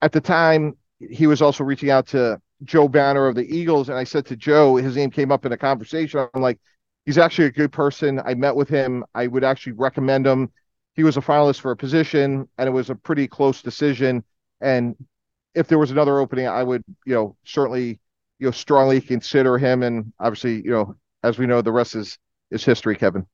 at 0.00 0.10
the 0.10 0.20
time, 0.20 0.76
he 0.98 1.28
was 1.28 1.40
also 1.40 1.62
reaching 1.62 1.90
out 1.90 2.08
to 2.08 2.40
Joe 2.64 2.88
Banner 2.88 3.28
of 3.28 3.36
the 3.36 3.46
Eagles. 3.56 3.88
And 3.88 3.96
I 3.96 4.02
said 4.02 4.26
to 4.26 4.36
Joe, 4.36 4.74
his 4.74 4.96
name 4.96 5.12
came 5.12 5.30
up 5.30 5.46
in 5.46 5.52
a 5.52 5.56
conversation. 5.56 6.26
I'm 6.34 6.42
like, 6.42 6.58
he's 7.06 7.18
actually 7.18 7.46
a 7.46 7.52
good 7.52 7.72
person. 7.72 8.20
I 8.24 8.34
met 8.34 8.56
with 8.56 8.68
him. 8.68 9.04
I 9.14 9.26
would 9.26 9.44
actually 9.44 9.72
recommend 9.72 10.26
him. 10.26 10.50
He 10.94 11.04
was 11.04 11.16
a 11.16 11.20
finalist 11.20 11.60
for 11.60 11.70
a 11.70 11.76
position, 11.76 12.48
and 12.58 12.68
it 12.68 12.72
was 12.72 12.90
a 12.90 12.94
pretty 12.94 13.26
close 13.26 13.62
decision. 13.62 14.24
And 14.60 14.94
if 15.54 15.68
there 15.68 15.78
was 15.78 15.90
another 15.90 16.18
opening, 16.18 16.46
I 16.46 16.62
would, 16.62 16.84
you 17.06 17.14
know, 17.14 17.36
certainly, 17.44 18.00
you 18.38 18.46
know, 18.46 18.50
strongly 18.50 19.00
consider 19.00 19.58
him. 19.58 19.82
And 19.82 20.12
obviously, 20.20 20.56
you 20.56 20.70
know, 20.70 20.96
as 21.22 21.38
we 21.38 21.46
know, 21.46 21.62
the 21.62 21.72
rest 21.72 21.94
is 21.94 22.18
is 22.50 22.64
history, 22.64 22.96
Kevin. 22.96 23.26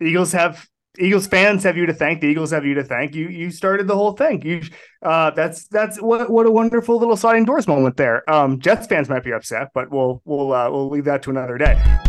The 0.00 0.06
Eagles 0.06 0.32
have 0.32 0.68
Eagles 0.98 1.26
fans 1.26 1.62
have 1.64 1.76
you 1.76 1.86
to 1.86 1.94
thank. 1.94 2.20
The 2.20 2.26
Eagles 2.26 2.50
have 2.50 2.64
you 2.64 2.74
to 2.74 2.84
thank. 2.84 3.14
You 3.14 3.28
you 3.28 3.50
started 3.50 3.86
the 3.86 3.94
whole 3.94 4.12
thing. 4.12 4.42
You 4.42 4.62
uh, 5.02 5.30
that's 5.30 5.66
that's 5.68 6.00
what 6.00 6.30
what 6.30 6.46
a 6.46 6.50
wonderful 6.50 6.98
little 6.98 7.16
sliding 7.16 7.44
doors 7.44 7.66
moment 7.66 7.96
there. 7.96 8.28
Um, 8.30 8.60
Jets 8.60 8.86
fans 8.86 9.08
might 9.08 9.24
be 9.24 9.32
upset, 9.32 9.68
but 9.74 9.90
we'll 9.90 10.20
we'll 10.24 10.52
uh, 10.52 10.70
we'll 10.70 10.90
leave 10.90 11.04
that 11.04 11.22
to 11.22 11.30
another 11.30 11.56
day. 11.56 12.07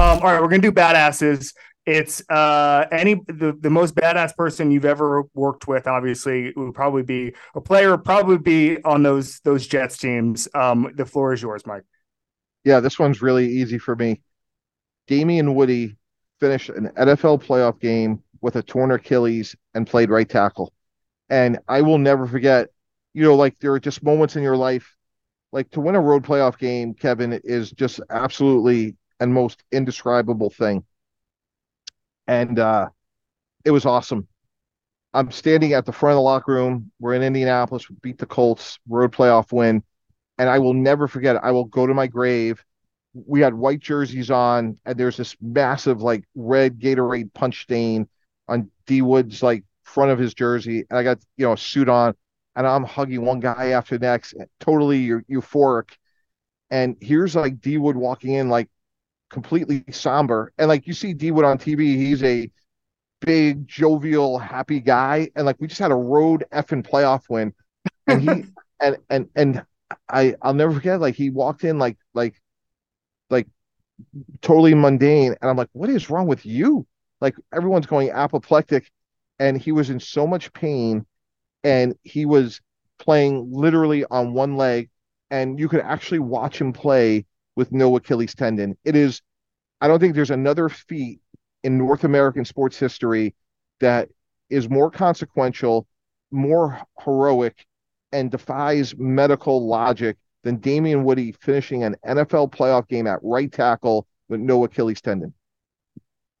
Um, 0.00 0.20
all 0.20 0.32
right, 0.32 0.40
we're 0.40 0.48
gonna 0.48 0.62
do 0.62 0.72
badasses. 0.72 1.54
It's 1.84 2.22
uh, 2.30 2.86
any 2.90 3.16
the, 3.26 3.54
the 3.60 3.68
most 3.68 3.94
badass 3.94 4.34
person 4.34 4.70
you've 4.70 4.86
ever 4.86 5.24
worked 5.34 5.68
with. 5.68 5.86
Obviously, 5.86 6.54
would 6.56 6.72
probably 6.72 7.02
be 7.02 7.34
a 7.54 7.60
player. 7.60 7.98
Probably 7.98 8.38
be 8.38 8.82
on 8.82 9.02
those 9.02 9.40
those 9.40 9.66
Jets 9.66 9.98
teams. 9.98 10.48
Um, 10.54 10.90
the 10.96 11.04
floor 11.04 11.34
is 11.34 11.42
yours, 11.42 11.66
Mike. 11.66 11.82
Yeah, 12.64 12.80
this 12.80 12.98
one's 12.98 13.20
really 13.20 13.46
easy 13.46 13.76
for 13.76 13.94
me. 13.94 14.22
Damien 15.06 15.54
Woody 15.54 15.98
finished 16.40 16.70
an 16.70 16.88
NFL 16.96 17.44
playoff 17.44 17.78
game 17.78 18.22
with 18.40 18.56
a 18.56 18.62
torn 18.62 18.92
Achilles 18.92 19.54
and 19.74 19.86
played 19.86 20.08
right 20.08 20.28
tackle. 20.28 20.72
And 21.28 21.58
I 21.68 21.82
will 21.82 21.98
never 21.98 22.26
forget, 22.26 22.68
you 23.12 23.24
know, 23.24 23.36
like 23.36 23.58
there 23.58 23.74
are 23.74 23.80
just 23.80 24.02
moments 24.02 24.34
in 24.34 24.42
your 24.42 24.56
life, 24.56 24.96
like 25.52 25.70
to 25.72 25.80
win 25.80 25.94
a 25.94 26.00
road 26.00 26.24
playoff 26.24 26.56
game, 26.56 26.94
Kevin, 26.94 27.38
is 27.44 27.70
just 27.70 28.00
absolutely 28.08 28.96
and 29.20 29.32
most 29.32 29.62
indescribable 29.72 30.50
thing. 30.50 30.84
And 32.26 32.58
uh 32.58 32.88
it 33.64 33.70
was 33.70 33.86
awesome. 33.86 34.26
I'm 35.12 35.30
standing 35.30 35.74
at 35.74 35.86
the 35.86 35.92
front 35.92 36.12
of 36.12 36.16
the 36.18 36.22
locker 36.22 36.52
room. 36.54 36.92
We're 37.00 37.14
in 37.14 37.22
Indianapolis, 37.22 37.88
we 37.90 37.96
beat 38.02 38.18
the 38.18 38.26
Colts, 38.26 38.78
road 38.88 39.12
playoff 39.12 39.52
win. 39.52 39.82
And 40.38 40.48
I 40.48 40.58
will 40.58 40.74
never 40.74 41.08
forget 41.08 41.36
it. 41.36 41.42
I 41.44 41.50
will 41.52 41.66
go 41.66 41.86
to 41.86 41.94
my 41.94 42.06
grave 42.06 42.64
we 43.14 43.40
had 43.40 43.54
white 43.54 43.80
jerseys 43.80 44.30
on, 44.30 44.78
and 44.86 44.98
there's 44.98 45.16
this 45.16 45.36
massive 45.40 46.02
like 46.02 46.24
red 46.34 46.78
Gatorade 46.78 47.32
punch 47.34 47.62
stain 47.62 48.08
on 48.48 48.70
D 48.86 49.02
Wood's 49.02 49.42
like 49.42 49.64
front 49.82 50.12
of 50.12 50.18
his 50.18 50.34
jersey, 50.34 50.84
and 50.88 50.98
I 50.98 51.02
got 51.02 51.18
you 51.36 51.46
know 51.46 51.52
a 51.52 51.58
suit 51.58 51.88
on, 51.88 52.14
and 52.56 52.66
I'm 52.66 52.84
hugging 52.84 53.24
one 53.24 53.40
guy 53.40 53.68
after 53.70 53.98
the 53.98 54.06
next, 54.06 54.34
totally 54.60 55.08
euphoric. 55.08 55.90
And 56.70 56.96
here's 57.00 57.34
like 57.34 57.60
D 57.60 57.78
Wood 57.78 57.96
walking 57.96 58.34
in 58.34 58.48
like 58.48 58.68
completely 59.30 59.84
somber, 59.92 60.52
and 60.58 60.68
like 60.68 60.86
you 60.86 60.92
see 60.92 61.14
D 61.14 61.30
Wood 61.30 61.44
on 61.44 61.58
TV, 61.58 61.96
he's 61.96 62.22
a 62.22 62.50
big, 63.20 63.66
jovial, 63.68 64.38
happy 64.38 64.80
guy, 64.80 65.30
and 65.36 65.46
like 65.46 65.56
we 65.60 65.68
just 65.68 65.80
had 65.80 65.92
a 65.92 65.96
road 65.96 66.44
effing 66.52 66.86
playoff 66.88 67.24
win, 67.30 67.54
and 68.08 68.22
he 68.22 68.44
and 68.80 68.98
and 69.10 69.28
and 69.36 69.64
I 70.08 70.36
I'll 70.42 70.54
never 70.54 70.72
forget 70.74 71.00
like 71.00 71.16
he 71.16 71.30
walked 71.30 71.64
in 71.64 71.78
like 71.78 71.98
like 72.14 72.40
like 73.30 73.46
totally 74.42 74.74
mundane. 74.74 75.34
And 75.40 75.50
I'm 75.50 75.56
like, 75.56 75.68
what 75.72 75.90
is 75.90 76.10
wrong 76.10 76.26
with 76.26 76.46
you? 76.46 76.86
Like 77.20 77.34
everyone's 77.52 77.86
going 77.86 78.10
apoplectic. 78.10 78.90
And 79.38 79.60
he 79.60 79.72
was 79.72 79.90
in 79.90 80.00
so 80.00 80.26
much 80.26 80.52
pain 80.52 81.06
and 81.64 81.96
he 82.04 82.26
was 82.26 82.60
playing 82.98 83.50
literally 83.52 84.04
on 84.10 84.34
one 84.34 84.56
leg. 84.56 84.90
And 85.30 85.58
you 85.60 85.68
could 85.68 85.80
actually 85.80 86.20
watch 86.20 86.60
him 86.60 86.72
play 86.72 87.26
with 87.60 87.72
no 87.72 87.94
Achilles 87.94 88.34
tendon. 88.34 88.74
It 88.86 88.96
is, 88.96 89.20
I 89.82 89.86
don't 89.86 90.00
think 90.00 90.14
there's 90.14 90.30
another 90.30 90.70
feat 90.70 91.20
in 91.62 91.76
North 91.76 92.04
American 92.04 92.46
sports 92.46 92.78
history 92.78 93.34
that 93.80 94.08
is 94.48 94.70
more 94.70 94.90
consequential, 94.90 95.86
more 96.30 96.80
heroic, 97.04 97.66
and 98.12 98.30
defies 98.30 98.96
medical 98.96 99.68
logic 99.68 100.16
than 100.42 100.56
Damien 100.56 101.04
Woody 101.04 101.32
finishing 101.32 101.84
an 101.84 101.96
NFL 102.06 102.50
playoff 102.50 102.88
game 102.88 103.06
at 103.06 103.18
right 103.22 103.52
tackle 103.52 104.06
with 104.30 104.40
no 104.40 104.64
Achilles 104.64 105.02
tendon. 105.02 105.34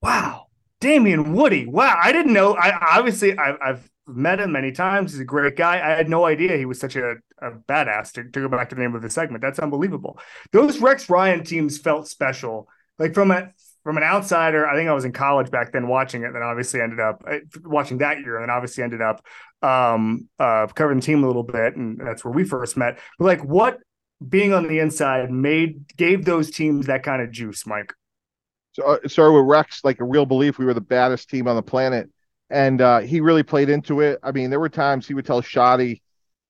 Wow. 0.00 0.46
Damien 0.80 1.34
Woody. 1.34 1.66
Wow. 1.66 2.00
I 2.02 2.12
didn't 2.12 2.32
know. 2.32 2.56
I 2.56 2.96
obviously 2.96 3.38
I, 3.38 3.56
have 3.60 3.89
met 4.14 4.40
him 4.40 4.52
many 4.52 4.72
times. 4.72 5.12
He's 5.12 5.20
a 5.20 5.24
great 5.24 5.56
guy. 5.56 5.74
I 5.76 5.96
had 5.96 6.08
no 6.08 6.24
idea 6.24 6.56
he 6.56 6.66
was 6.66 6.80
such 6.80 6.96
a, 6.96 7.16
a 7.38 7.52
badass 7.68 8.12
to, 8.12 8.24
to 8.24 8.40
go 8.40 8.48
back 8.48 8.68
to 8.70 8.74
the 8.74 8.80
name 8.80 8.94
of 8.94 9.02
the 9.02 9.10
segment. 9.10 9.42
That's 9.42 9.58
unbelievable. 9.58 10.18
Those 10.52 10.78
Rex 10.78 11.08
Ryan 11.08 11.44
teams 11.44 11.78
felt 11.78 12.08
special. 12.08 12.68
Like 12.98 13.14
from 13.14 13.30
a 13.30 13.50
from 13.82 13.96
an 13.96 14.02
outsider, 14.02 14.66
I 14.66 14.74
think 14.74 14.90
I 14.90 14.92
was 14.92 15.06
in 15.06 15.12
college 15.12 15.50
back 15.50 15.72
then 15.72 15.88
watching 15.88 16.22
it, 16.22 16.32
then 16.32 16.42
obviously 16.42 16.80
ended 16.82 17.00
up 17.00 17.24
uh, 17.26 17.38
watching 17.64 17.98
that 17.98 18.20
year, 18.20 18.36
and 18.36 18.44
then 18.44 18.50
obviously 18.50 18.84
ended 18.84 19.00
up 19.00 19.24
um 19.62 20.28
uh 20.38 20.66
covering 20.68 21.00
the 21.00 21.06
team 21.06 21.24
a 21.24 21.26
little 21.26 21.42
bit, 21.42 21.76
and 21.76 21.98
that's 21.98 22.24
where 22.24 22.32
we 22.32 22.44
first 22.44 22.76
met. 22.76 22.98
But 23.18 23.24
like, 23.24 23.44
what 23.44 23.78
being 24.26 24.52
on 24.52 24.68
the 24.68 24.78
inside 24.78 25.30
made 25.30 25.96
gave 25.96 26.24
those 26.24 26.50
teams 26.50 26.86
that 26.86 27.02
kind 27.02 27.22
of 27.22 27.30
juice, 27.30 27.66
Mike. 27.66 27.94
So 28.72 28.84
uh, 28.84 29.08
started 29.08 29.32
with 29.32 29.46
Rex, 29.46 29.80
like 29.82 30.00
a 30.00 30.04
real 30.04 30.26
belief 30.26 30.58
we 30.58 30.64
were 30.64 30.74
the 30.74 30.80
baddest 30.80 31.30
team 31.30 31.48
on 31.48 31.56
the 31.56 31.62
planet, 31.62 32.10
and 32.50 32.80
uh, 32.80 33.00
he 33.00 33.20
really 33.20 33.42
played 33.42 33.70
into 33.70 34.00
it. 34.00 34.18
I 34.22 34.32
mean, 34.32 34.50
there 34.50 34.60
were 34.60 34.68
times 34.68 35.06
he 35.06 35.14
would 35.14 35.24
tell 35.24 35.40
Schotty, 35.40 36.00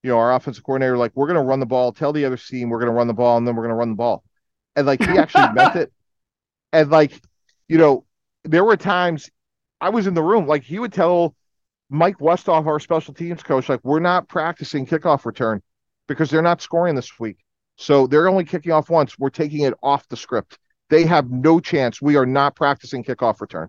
you 0.03 0.11
know, 0.11 0.19
our 0.19 0.35
offensive 0.35 0.65
coordinator, 0.65 0.97
like, 0.97 1.13
"We're 1.15 1.27
going 1.27 1.37
to 1.37 1.43
run 1.43 1.61
the 1.61 1.67
ball. 1.67 1.93
Tell 1.93 2.13
the 2.13 2.25
other 2.25 2.37
team 2.37 2.71
we're 2.71 2.79
going 2.79 2.91
to 2.91 2.97
run 2.97 3.07
the 3.07 3.15
ball, 3.15 3.37
and 3.37 3.47
then 3.47 3.55
we're 3.55 3.63
going 3.65 3.75
to 3.75 3.77
run 3.77 3.91
the 3.91 3.97
ball," 3.97 4.25
and 4.77 4.87
like 4.87 5.03
he 5.03 5.19
actually 5.19 5.53
meant 5.55 5.77
it. 5.77 5.93
And 6.73 6.91
like, 6.91 7.21
you 7.69 7.79
know, 7.79 8.05
there 8.45 8.65
were 8.65 8.77
times 8.77 9.31
I 9.81 9.91
was 9.91 10.07
in 10.07 10.15
the 10.15 10.23
room, 10.23 10.47
like 10.47 10.63
he 10.63 10.79
would 10.79 10.93
tell 10.93 11.35
Mike 11.91 12.19
Westhoff, 12.19 12.67
our 12.67 12.81
special 12.81 13.13
teams 13.13 13.43
coach, 13.43 13.69
like, 13.69 13.81
"We're 13.85 14.01
not 14.01 14.29
practicing 14.29 14.87
kickoff 14.87 15.25
return 15.27 15.63
because 16.09 16.31
they're 16.31 16.43
not 16.43 16.63
scoring 16.63 16.95
this 16.95 17.19
week." 17.21 17.39
So 17.77 18.07
they're 18.07 18.29
only 18.29 18.45
kicking 18.45 18.73
off 18.73 18.91
once. 18.91 19.19
We're 19.19 19.31
taking 19.31 19.61
it 19.61 19.75
off 19.83 20.09
the 20.09 20.17
script. 20.17 20.59
They 20.91 21.05
have 21.05 21.31
no 21.31 21.61
chance. 21.61 22.03
We 22.03 22.17
are 22.17 22.27
not 22.27 22.55
practicing 22.57 23.05
kickoff 23.05 23.41
return. 23.41 23.69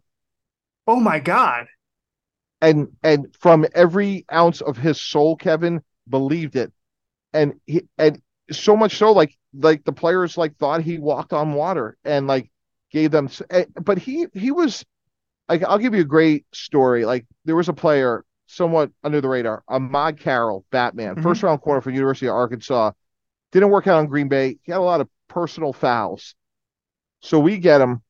Oh 0.88 0.99
my 0.99 1.19
God. 1.19 1.67
And 2.62 2.89
and 3.03 3.36
from 3.39 3.66
every 3.74 4.26
ounce 4.32 4.62
of 4.62 4.78
his 4.78 4.99
soul, 4.99 5.36
Kevin 5.36 5.82
believed 6.07 6.55
it. 6.55 6.72
And 7.34 7.59
he 7.66 7.88
and 7.97 8.22
so 8.51 8.76
much 8.76 8.97
so 8.97 9.12
like 9.12 9.38
like 9.53 9.84
the 9.84 9.93
players 9.93 10.38
like 10.38 10.55
thought 10.57 10.82
he 10.82 10.97
walked 10.99 11.34
on 11.34 11.53
water 11.53 11.97
and 12.05 12.28
like 12.28 12.51
gave 12.91 13.12
them 13.12 13.30
eh, 13.49 13.66
but 13.82 13.97
he 13.97 14.28
he 14.34 14.51
was 14.51 14.86
like 15.49 15.64
I'll 15.64 15.80
give 15.80 15.95
you 15.95 16.01
a 16.01 16.05
great 16.05 16.45
story. 16.53 17.05
Like 17.05 17.26
there 17.45 17.55
was 17.55 17.70
a 17.70 17.74
player 17.74 18.26
somewhat 18.47 18.91
under 19.03 19.22
the 19.22 19.30
radar, 19.30 19.64
Ahmad 19.68 20.20
Carroll, 20.20 20.66
Batman, 20.72 21.16
mm-hmm. 21.16 21.24
first 21.24 21.41
round 21.41 21.62
corner 21.62 21.82
for 21.82 21.89
University 21.89 22.28
of 22.28 22.36
Arkansas 22.36 22.91
didn't 23.51 23.70
work 23.70 23.88
out 23.88 23.99
on 23.99 24.07
Green 24.07 24.28
Bay. 24.28 24.57
He 24.64 24.72
had 24.72 24.80
a 24.80 24.82
lot 24.82 25.01
of 25.01 25.09
personal 25.28 25.74
fouls. 25.74 26.36
So 27.22 27.39
we 27.39 27.57
get 27.57 27.82
him. 27.82 28.01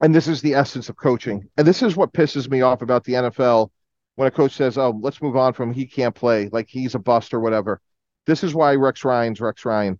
And 0.00 0.14
this 0.14 0.28
is 0.28 0.42
the 0.42 0.54
essence 0.54 0.88
of 0.88 0.96
coaching. 0.96 1.48
And 1.56 1.66
this 1.66 1.82
is 1.82 1.96
what 1.96 2.12
pisses 2.12 2.50
me 2.50 2.60
off 2.60 2.82
about 2.82 3.04
the 3.04 3.14
NFL 3.14 3.70
when 4.16 4.28
a 4.28 4.30
coach 4.30 4.52
says, 4.52 4.76
Oh, 4.76 4.98
let's 5.00 5.22
move 5.22 5.36
on 5.36 5.52
from 5.52 5.72
he 5.72 5.86
can't 5.86 6.14
play, 6.14 6.48
like 6.52 6.68
he's 6.68 6.94
a 6.94 6.98
bust 6.98 7.32
or 7.32 7.40
whatever. 7.40 7.80
This 8.26 8.44
is 8.44 8.54
why 8.54 8.74
Rex 8.74 9.04
Ryan's 9.04 9.40
Rex 9.40 9.64
Ryan. 9.64 9.98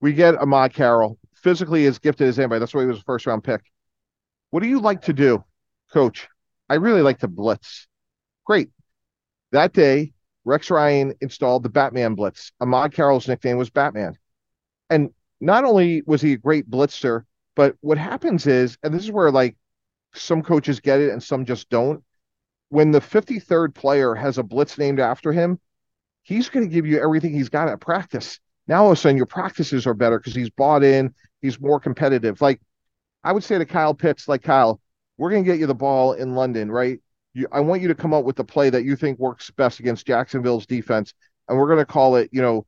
We 0.00 0.12
get 0.12 0.36
Ahmad 0.36 0.72
Carroll, 0.74 1.18
physically 1.34 1.86
as 1.86 1.98
gifted 1.98 2.28
as 2.28 2.38
anybody. 2.38 2.58
That's 2.58 2.74
why 2.74 2.82
he 2.82 2.86
was 2.86 2.98
a 2.98 3.04
first 3.04 3.26
round 3.26 3.44
pick. 3.44 3.60
What 4.50 4.62
do 4.62 4.68
you 4.68 4.80
like 4.80 5.02
to 5.02 5.12
do, 5.12 5.44
coach? 5.92 6.28
I 6.68 6.74
really 6.74 7.02
like 7.02 7.18
to 7.20 7.28
blitz. 7.28 7.86
Great. 8.44 8.70
That 9.52 9.72
day, 9.72 10.12
Rex 10.44 10.70
Ryan 10.70 11.14
installed 11.20 11.62
the 11.62 11.68
Batman 11.68 12.14
Blitz. 12.14 12.52
Ahmad 12.60 12.92
Carroll's 12.92 13.28
nickname 13.28 13.56
was 13.56 13.70
Batman. 13.70 14.16
And 14.90 15.10
not 15.40 15.64
only 15.64 16.02
was 16.06 16.20
he 16.20 16.34
a 16.34 16.38
great 16.38 16.68
blitzer, 16.68 17.24
but 17.56 17.76
what 17.80 17.98
happens 17.98 18.46
is, 18.46 18.78
and 18.82 18.92
this 18.92 19.04
is 19.04 19.10
where 19.10 19.30
like 19.30 19.56
some 20.14 20.42
coaches 20.42 20.80
get 20.80 21.00
it 21.00 21.10
and 21.10 21.22
some 21.22 21.44
just 21.44 21.68
don't. 21.68 22.02
When 22.68 22.90
the 22.90 23.00
53rd 23.00 23.74
player 23.74 24.14
has 24.14 24.38
a 24.38 24.42
blitz 24.42 24.78
named 24.78 25.00
after 25.00 25.32
him, 25.32 25.60
he's 26.22 26.48
going 26.48 26.66
to 26.66 26.72
give 26.72 26.86
you 26.86 27.00
everything 27.00 27.32
he's 27.32 27.48
got 27.48 27.68
at 27.68 27.80
practice. 27.80 28.40
Now 28.66 28.84
all 28.84 28.92
of 28.92 28.98
a 28.98 29.00
sudden 29.00 29.16
your 29.16 29.26
practices 29.26 29.86
are 29.86 29.94
better 29.94 30.18
because 30.18 30.34
he's 30.34 30.50
bought 30.50 30.82
in, 30.82 31.14
he's 31.42 31.60
more 31.60 31.78
competitive. 31.78 32.40
Like 32.40 32.60
I 33.22 33.32
would 33.32 33.44
say 33.44 33.58
to 33.58 33.66
Kyle 33.66 33.94
Pitts, 33.94 34.28
like 34.28 34.42
Kyle, 34.42 34.80
we're 35.18 35.30
going 35.30 35.44
to 35.44 35.50
get 35.50 35.60
you 35.60 35.66
the 35.66 35.74
ball 35.74 36.14
in 36.14 36.34
London, 36.34 36.70
right? 36.70 37.00
you, 37.34 37.48
I 37.52 37.60
want 37.60 37.82
you 37.82 37.88
to 37.88 37.94
come 37.94 38.14
up 38.14 38.24
with 38.24 38.36
the 38.36 38.44
play 38.44 38.70
that 38.70 38.84
you 38.84 38.96
think 38.96 39.18
works 39.18 39.50
best 39.50 39.80
against 39.80 40.06
Jacksonville's 40.06 40.66
defense, 40.66 41.12
and 41.48 41.58
we're 41.58 41.66
going 41.66 41.78
to 41.78 41.84
call 41.84 42.16
it, 42.16 42.30
you 42.32 42.40
know, 42.40 42.64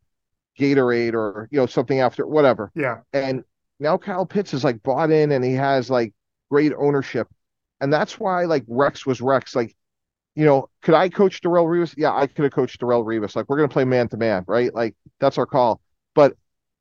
Gatorade 0.59 1.15
or 1.15 1.49
you 1.51 1.59
know 1.59 1.67
something 1.67 2.01
after 2.01 2.27
whatever. 2.27 2.73
Yeah. 2.75 3.01
And 3.13 3.45
now 3.79 3.99
Kyle 3.99 4.27
Pitts 4.27 4.55
is 4.55 4.65
like 4.65 4.83
bought 4.83 5.11
in, 5.11 5.33
and 5.33 5.45
he 5.45 5.55
has 5.55 5.91
like 5.91 6.15
great 6.51 6.73
ownership, 6.77 7.29
and 7.81 7.93
that's 7.93 8.19
why 8.19 8.45
like 8.45 8.65
Rex 8.67 9.07
was 9.07 9.21
Rex. 9.21 9.55
Like, 9.55 9.77
you 10.35 10.45
know, 10.45 10.69
could 10.83 10.95
I 10.95 11.09
coach 11.09 11.41
Darrelle 11.41 11.67
Revis? 11.67 11.95
Yeah, 11.97 12.15
I 12.15 12.27
could 12.27 12.45
have 12.45 12.53
coached 12.53 12.81
Darrelle 12.81 13.05
Revis. 13.05 13.37
Like, 13.37 13.49
we're 13.49 13.59
to 13.59 13.69
play 13.69 13.85
man 13.85 14.09
to 14.09 14.17
man, 14.17 14.45
right? 14.47 14.75
Like 14.75 14.95
that's 15.21 15.39
our 15.39 15.47
call. 15.47 15.81
But 16.15 16.37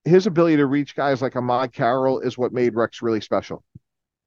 his 0.05 0.27
ability 0.27 0.57
to 0.57 0.65
reach 0.65 0.95
guys 0.95 1.21
like 1.21 1.35
Ahmad 1.35 1.73
Carroll 1.73 2.19
is 2.19 2.37
what 2.37 2.53
made 2.53 2.75
Rex 2.75 3.01
really 3.01 3.21
special. 3.21 3.63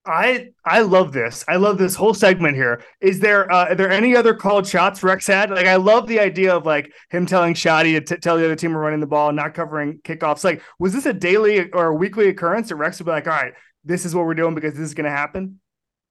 I 0.09 0.49
I 0.65 0.81
love 0.81 1.13
this. 1.13 1.45
I 1.49 1.57
love 1.57 1.77
this 1.77 1.95
whole 1.95 2.15
segment 2.15 2.57
here. 2.57 2.83
Is 3.01 3.21
there 3.21 3.51
uh, 3.53 3.67
are 3.69 3.75
there 3.75 3.91
any 3.91 4.17
other 4.17 4.33
called 4.33 4.67
shots 4.67 5.03
Rex 5.03 5.27
had? 5.27 5.51
Like 5.51 5.67
I 5.67 5.77
love 5.77 6.07
the 6.09 6.19
idea 6.19 6.57
of 6.57 6.65
like 6.65 6.93
him 7.11 7.27
telling 7.27 7.53
Schotty 7.55 7.93
to 7.93 8.01
t- 8.01 8.21
tell 8.21 8.39
the 8.39 8.45
other 8.45 8.57
team 8.57 8.73
we're 8.73 8.81
running 8.81 9.01
the 9.01 9.07
ball, 9.07 9.33
not 9.33 9.53
covering 9.53 9.99
kickoffs. 9.99 10.45
Like 10.45 10.63
was 10.79 10.95
this 10.95 11.05
a 11.05 11.13
daily 11.13 11.71
or 11.73 11.87
a 11.89 11.95
weekly 11.95 12.29
occurrence 12.29 12.71
that 12.71 12.77
Rex 12.77 12.99
would 12.99 13.05
be 13.05 13.11
like, 13.11 13.27
all 13.27 13.35
right, 13.35 13.53
this 13.85 14.05
is 14.05 14.15
what 14.15 14.25
we're 14.25 14.35
doing 14.35 14.55
because 14.55 14.75
this 14.75 14.83
is 14.83 14.95
going 14.95 15.05
to 15.05 15.11
happen? 15.11 15.61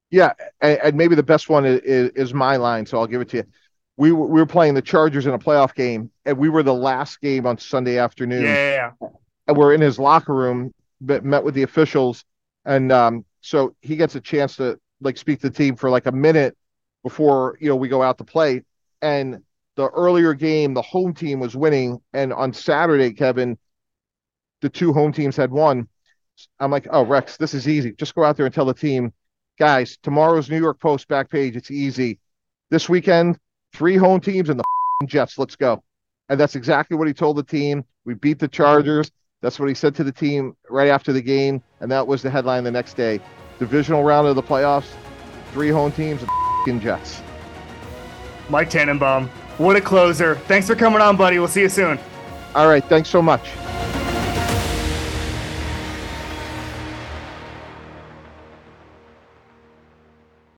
Yeah, 0.09 0.33
and, 0.61 0.79
and, 0.79 0.95
maybe 0.95 1.15
the 1.15 1.23
best 1.23 1.49
one 1.49 1.65
is, 1.65 1.81
is, 1.81 2.33
my 2.33 2.55
line, 2.55 2.85
so 2.85 2.97
I'll 2.97 3.07
give 3.07 3.19
it 3.19 3.27
to 3.29 3.37
you. 3.37 3.43
We 3.97 4.13
were, 4.13 4.27
we 4.27 4.39
were 4.39 4.45
playing 4.45 4.73
the 4.73 4.81
Chargers 4.81 5.25
in 5.25 5.33
a 5.33 5.39
playoff 5.39 5.75
game, 5.75 6.09
and 6.25 6.37
we 6.37 6.47
were 6.47 6.63
the 6.63 6.73
last 6.73 7.19
game 7.19 7.45
on 7.45 7.57
Sunday 7.57 7.97
afternoon. 7.97 8.43
Yeah, 8.43 8.53
yeah, 8.53 8.91
yeah. 9.01 9.07
and 9.47 9.57
we're 9.57 9.73
in 9.73 9.81
his 9.81 9.99
locker 9.99 10.33
room, 10.33 10.73
but 11.01 11.25
met 11.25 11.43
with 11.43 11.55
the 11.55 11.63
officials, 11.63 12.23
and 12.63 12.89
um, 12.91 13.25
so 13.41 13.75
he 13.81 13.95
gets 13.95 14.15
a 14.15 14.21
chance 14.21 14.55
to 14.57 14.79
like 15.01 15.17
speak 15.17 15.41
to 15.41 15.49
the 15.49 15.55
team 15.55 15.75
for 15.75 15.89
like 15.89 16.05
a 16.05 16.11
minute 16.11 16.57
before 17.03 17.57
you 17.59 17.69
know 17.69 17.75
we 17.75 17.87
go 17.87 18.01
out 18.01 18.17
to 18.17 18.23
play. 18.23 18.63
And 19.01 19.43
the 19.75 19.89
earlier 19.89 20.33
game, 20.33 20.73
the 20.73 20.81
home 20.81 21.13
team 21.13 21.39
was 21.39 21.55
winning, 21.55 22.01
and 22.13 22.33
on 22.33 22.51
Saturday, 22.53 23.13
Kevin, 23.13 23.57
the 24.61 24.69
two 24.69 24.91
home 24.91 25.13
teams 25.13 25.35
had 25.35 25.51
won. 25.51 25.87
I'm 26.59 26.71
like, 26.71 26.87
oh 26.91 27.05
Rex, 27.05 27.37
this 27.37 27.53
is 27.53 27.67
easy. 27.67 27.93
Just 27.93 28.15
go 28.15 28.23
out 28.23 28.37
there 28.37 28.45
and 28.45 28.53
tell 28.53 28.65
the 28.65 28.73
team, 28.73 29.13
guys, 29.59 29.97
tomorrow's 30.03 30.49
New 30.49 30.59
York 30.59 30.79
Post 30.79 31.07
back 31.07 31.29
page. 31.29 31.55
It's 31.55 31.71
easy. 31.71 32.19
This 32.69 32.89
weekend, 32.89 33.37
three 33.73 33.97
home 33.97 34.19
teams 34.19 34.49
and 34.49 34.59
the 34.59 34.63
Jets. 35.05 35.37
Let's 35.37 35.55
go. 35.55 35.83
And 36.29 36.39
that's 36.39 36.55
exactly 36.55 36.97
what 36.97 37.07
he 37.07 37.13
told 37.13 37.37
the 37.37 37.43
team. 37.43 37.85
We 38.05 38.13
beat 38.13 38.39
the 38.39 38.47
Chargers. 38.47 39.11
That's 39.41 39.59
what 39.59 39.69
he 39.69 39.75
said 39.75 39.93
to 39.95 40.03
the 40.03 40.11
team 40.11 40.55
right 40.69 40.89
after 40.89 41.13
the 41.13 41.21
game, 41.21 41.61
and 41.79 41.91
that 41.91 42.05
was 42.05 42.21
the 42.21 42.29
headline 42.29 42.63
the 42.63 42.71
next 42.71 42.95
day. 42.95 43.19
Divisional 43.59 44.03
round 44.03 44.27
of 44.27 44.35
the 44.35 44.43
playoffs, 44.43 44.93
three 45.53 45.69
home 45.69 45.91
teams, 45.91 46.23
and 46.67 46.81
Jets. 46.81 47.21
Mike 48.49 48.69
Tannenbaum, 48.69 49.29
what 49.57 49.75
a 49.75 49.81
closer. 49.81 50.35
Thanks 50.35 50.67
for 50.67 50.75
coming 50.75 51.01
on, 51.01 51.17
buddy. 51.17 51.39
We'll 51.39 51.47
see 51.47 51.61
you 51.61 51.69
soon. 51.69 51.99
All 52.55 52.67
right. 52.67 52.83
Thanks 52.83 53.09
so 53.09 53.21
much. 53.21 53.49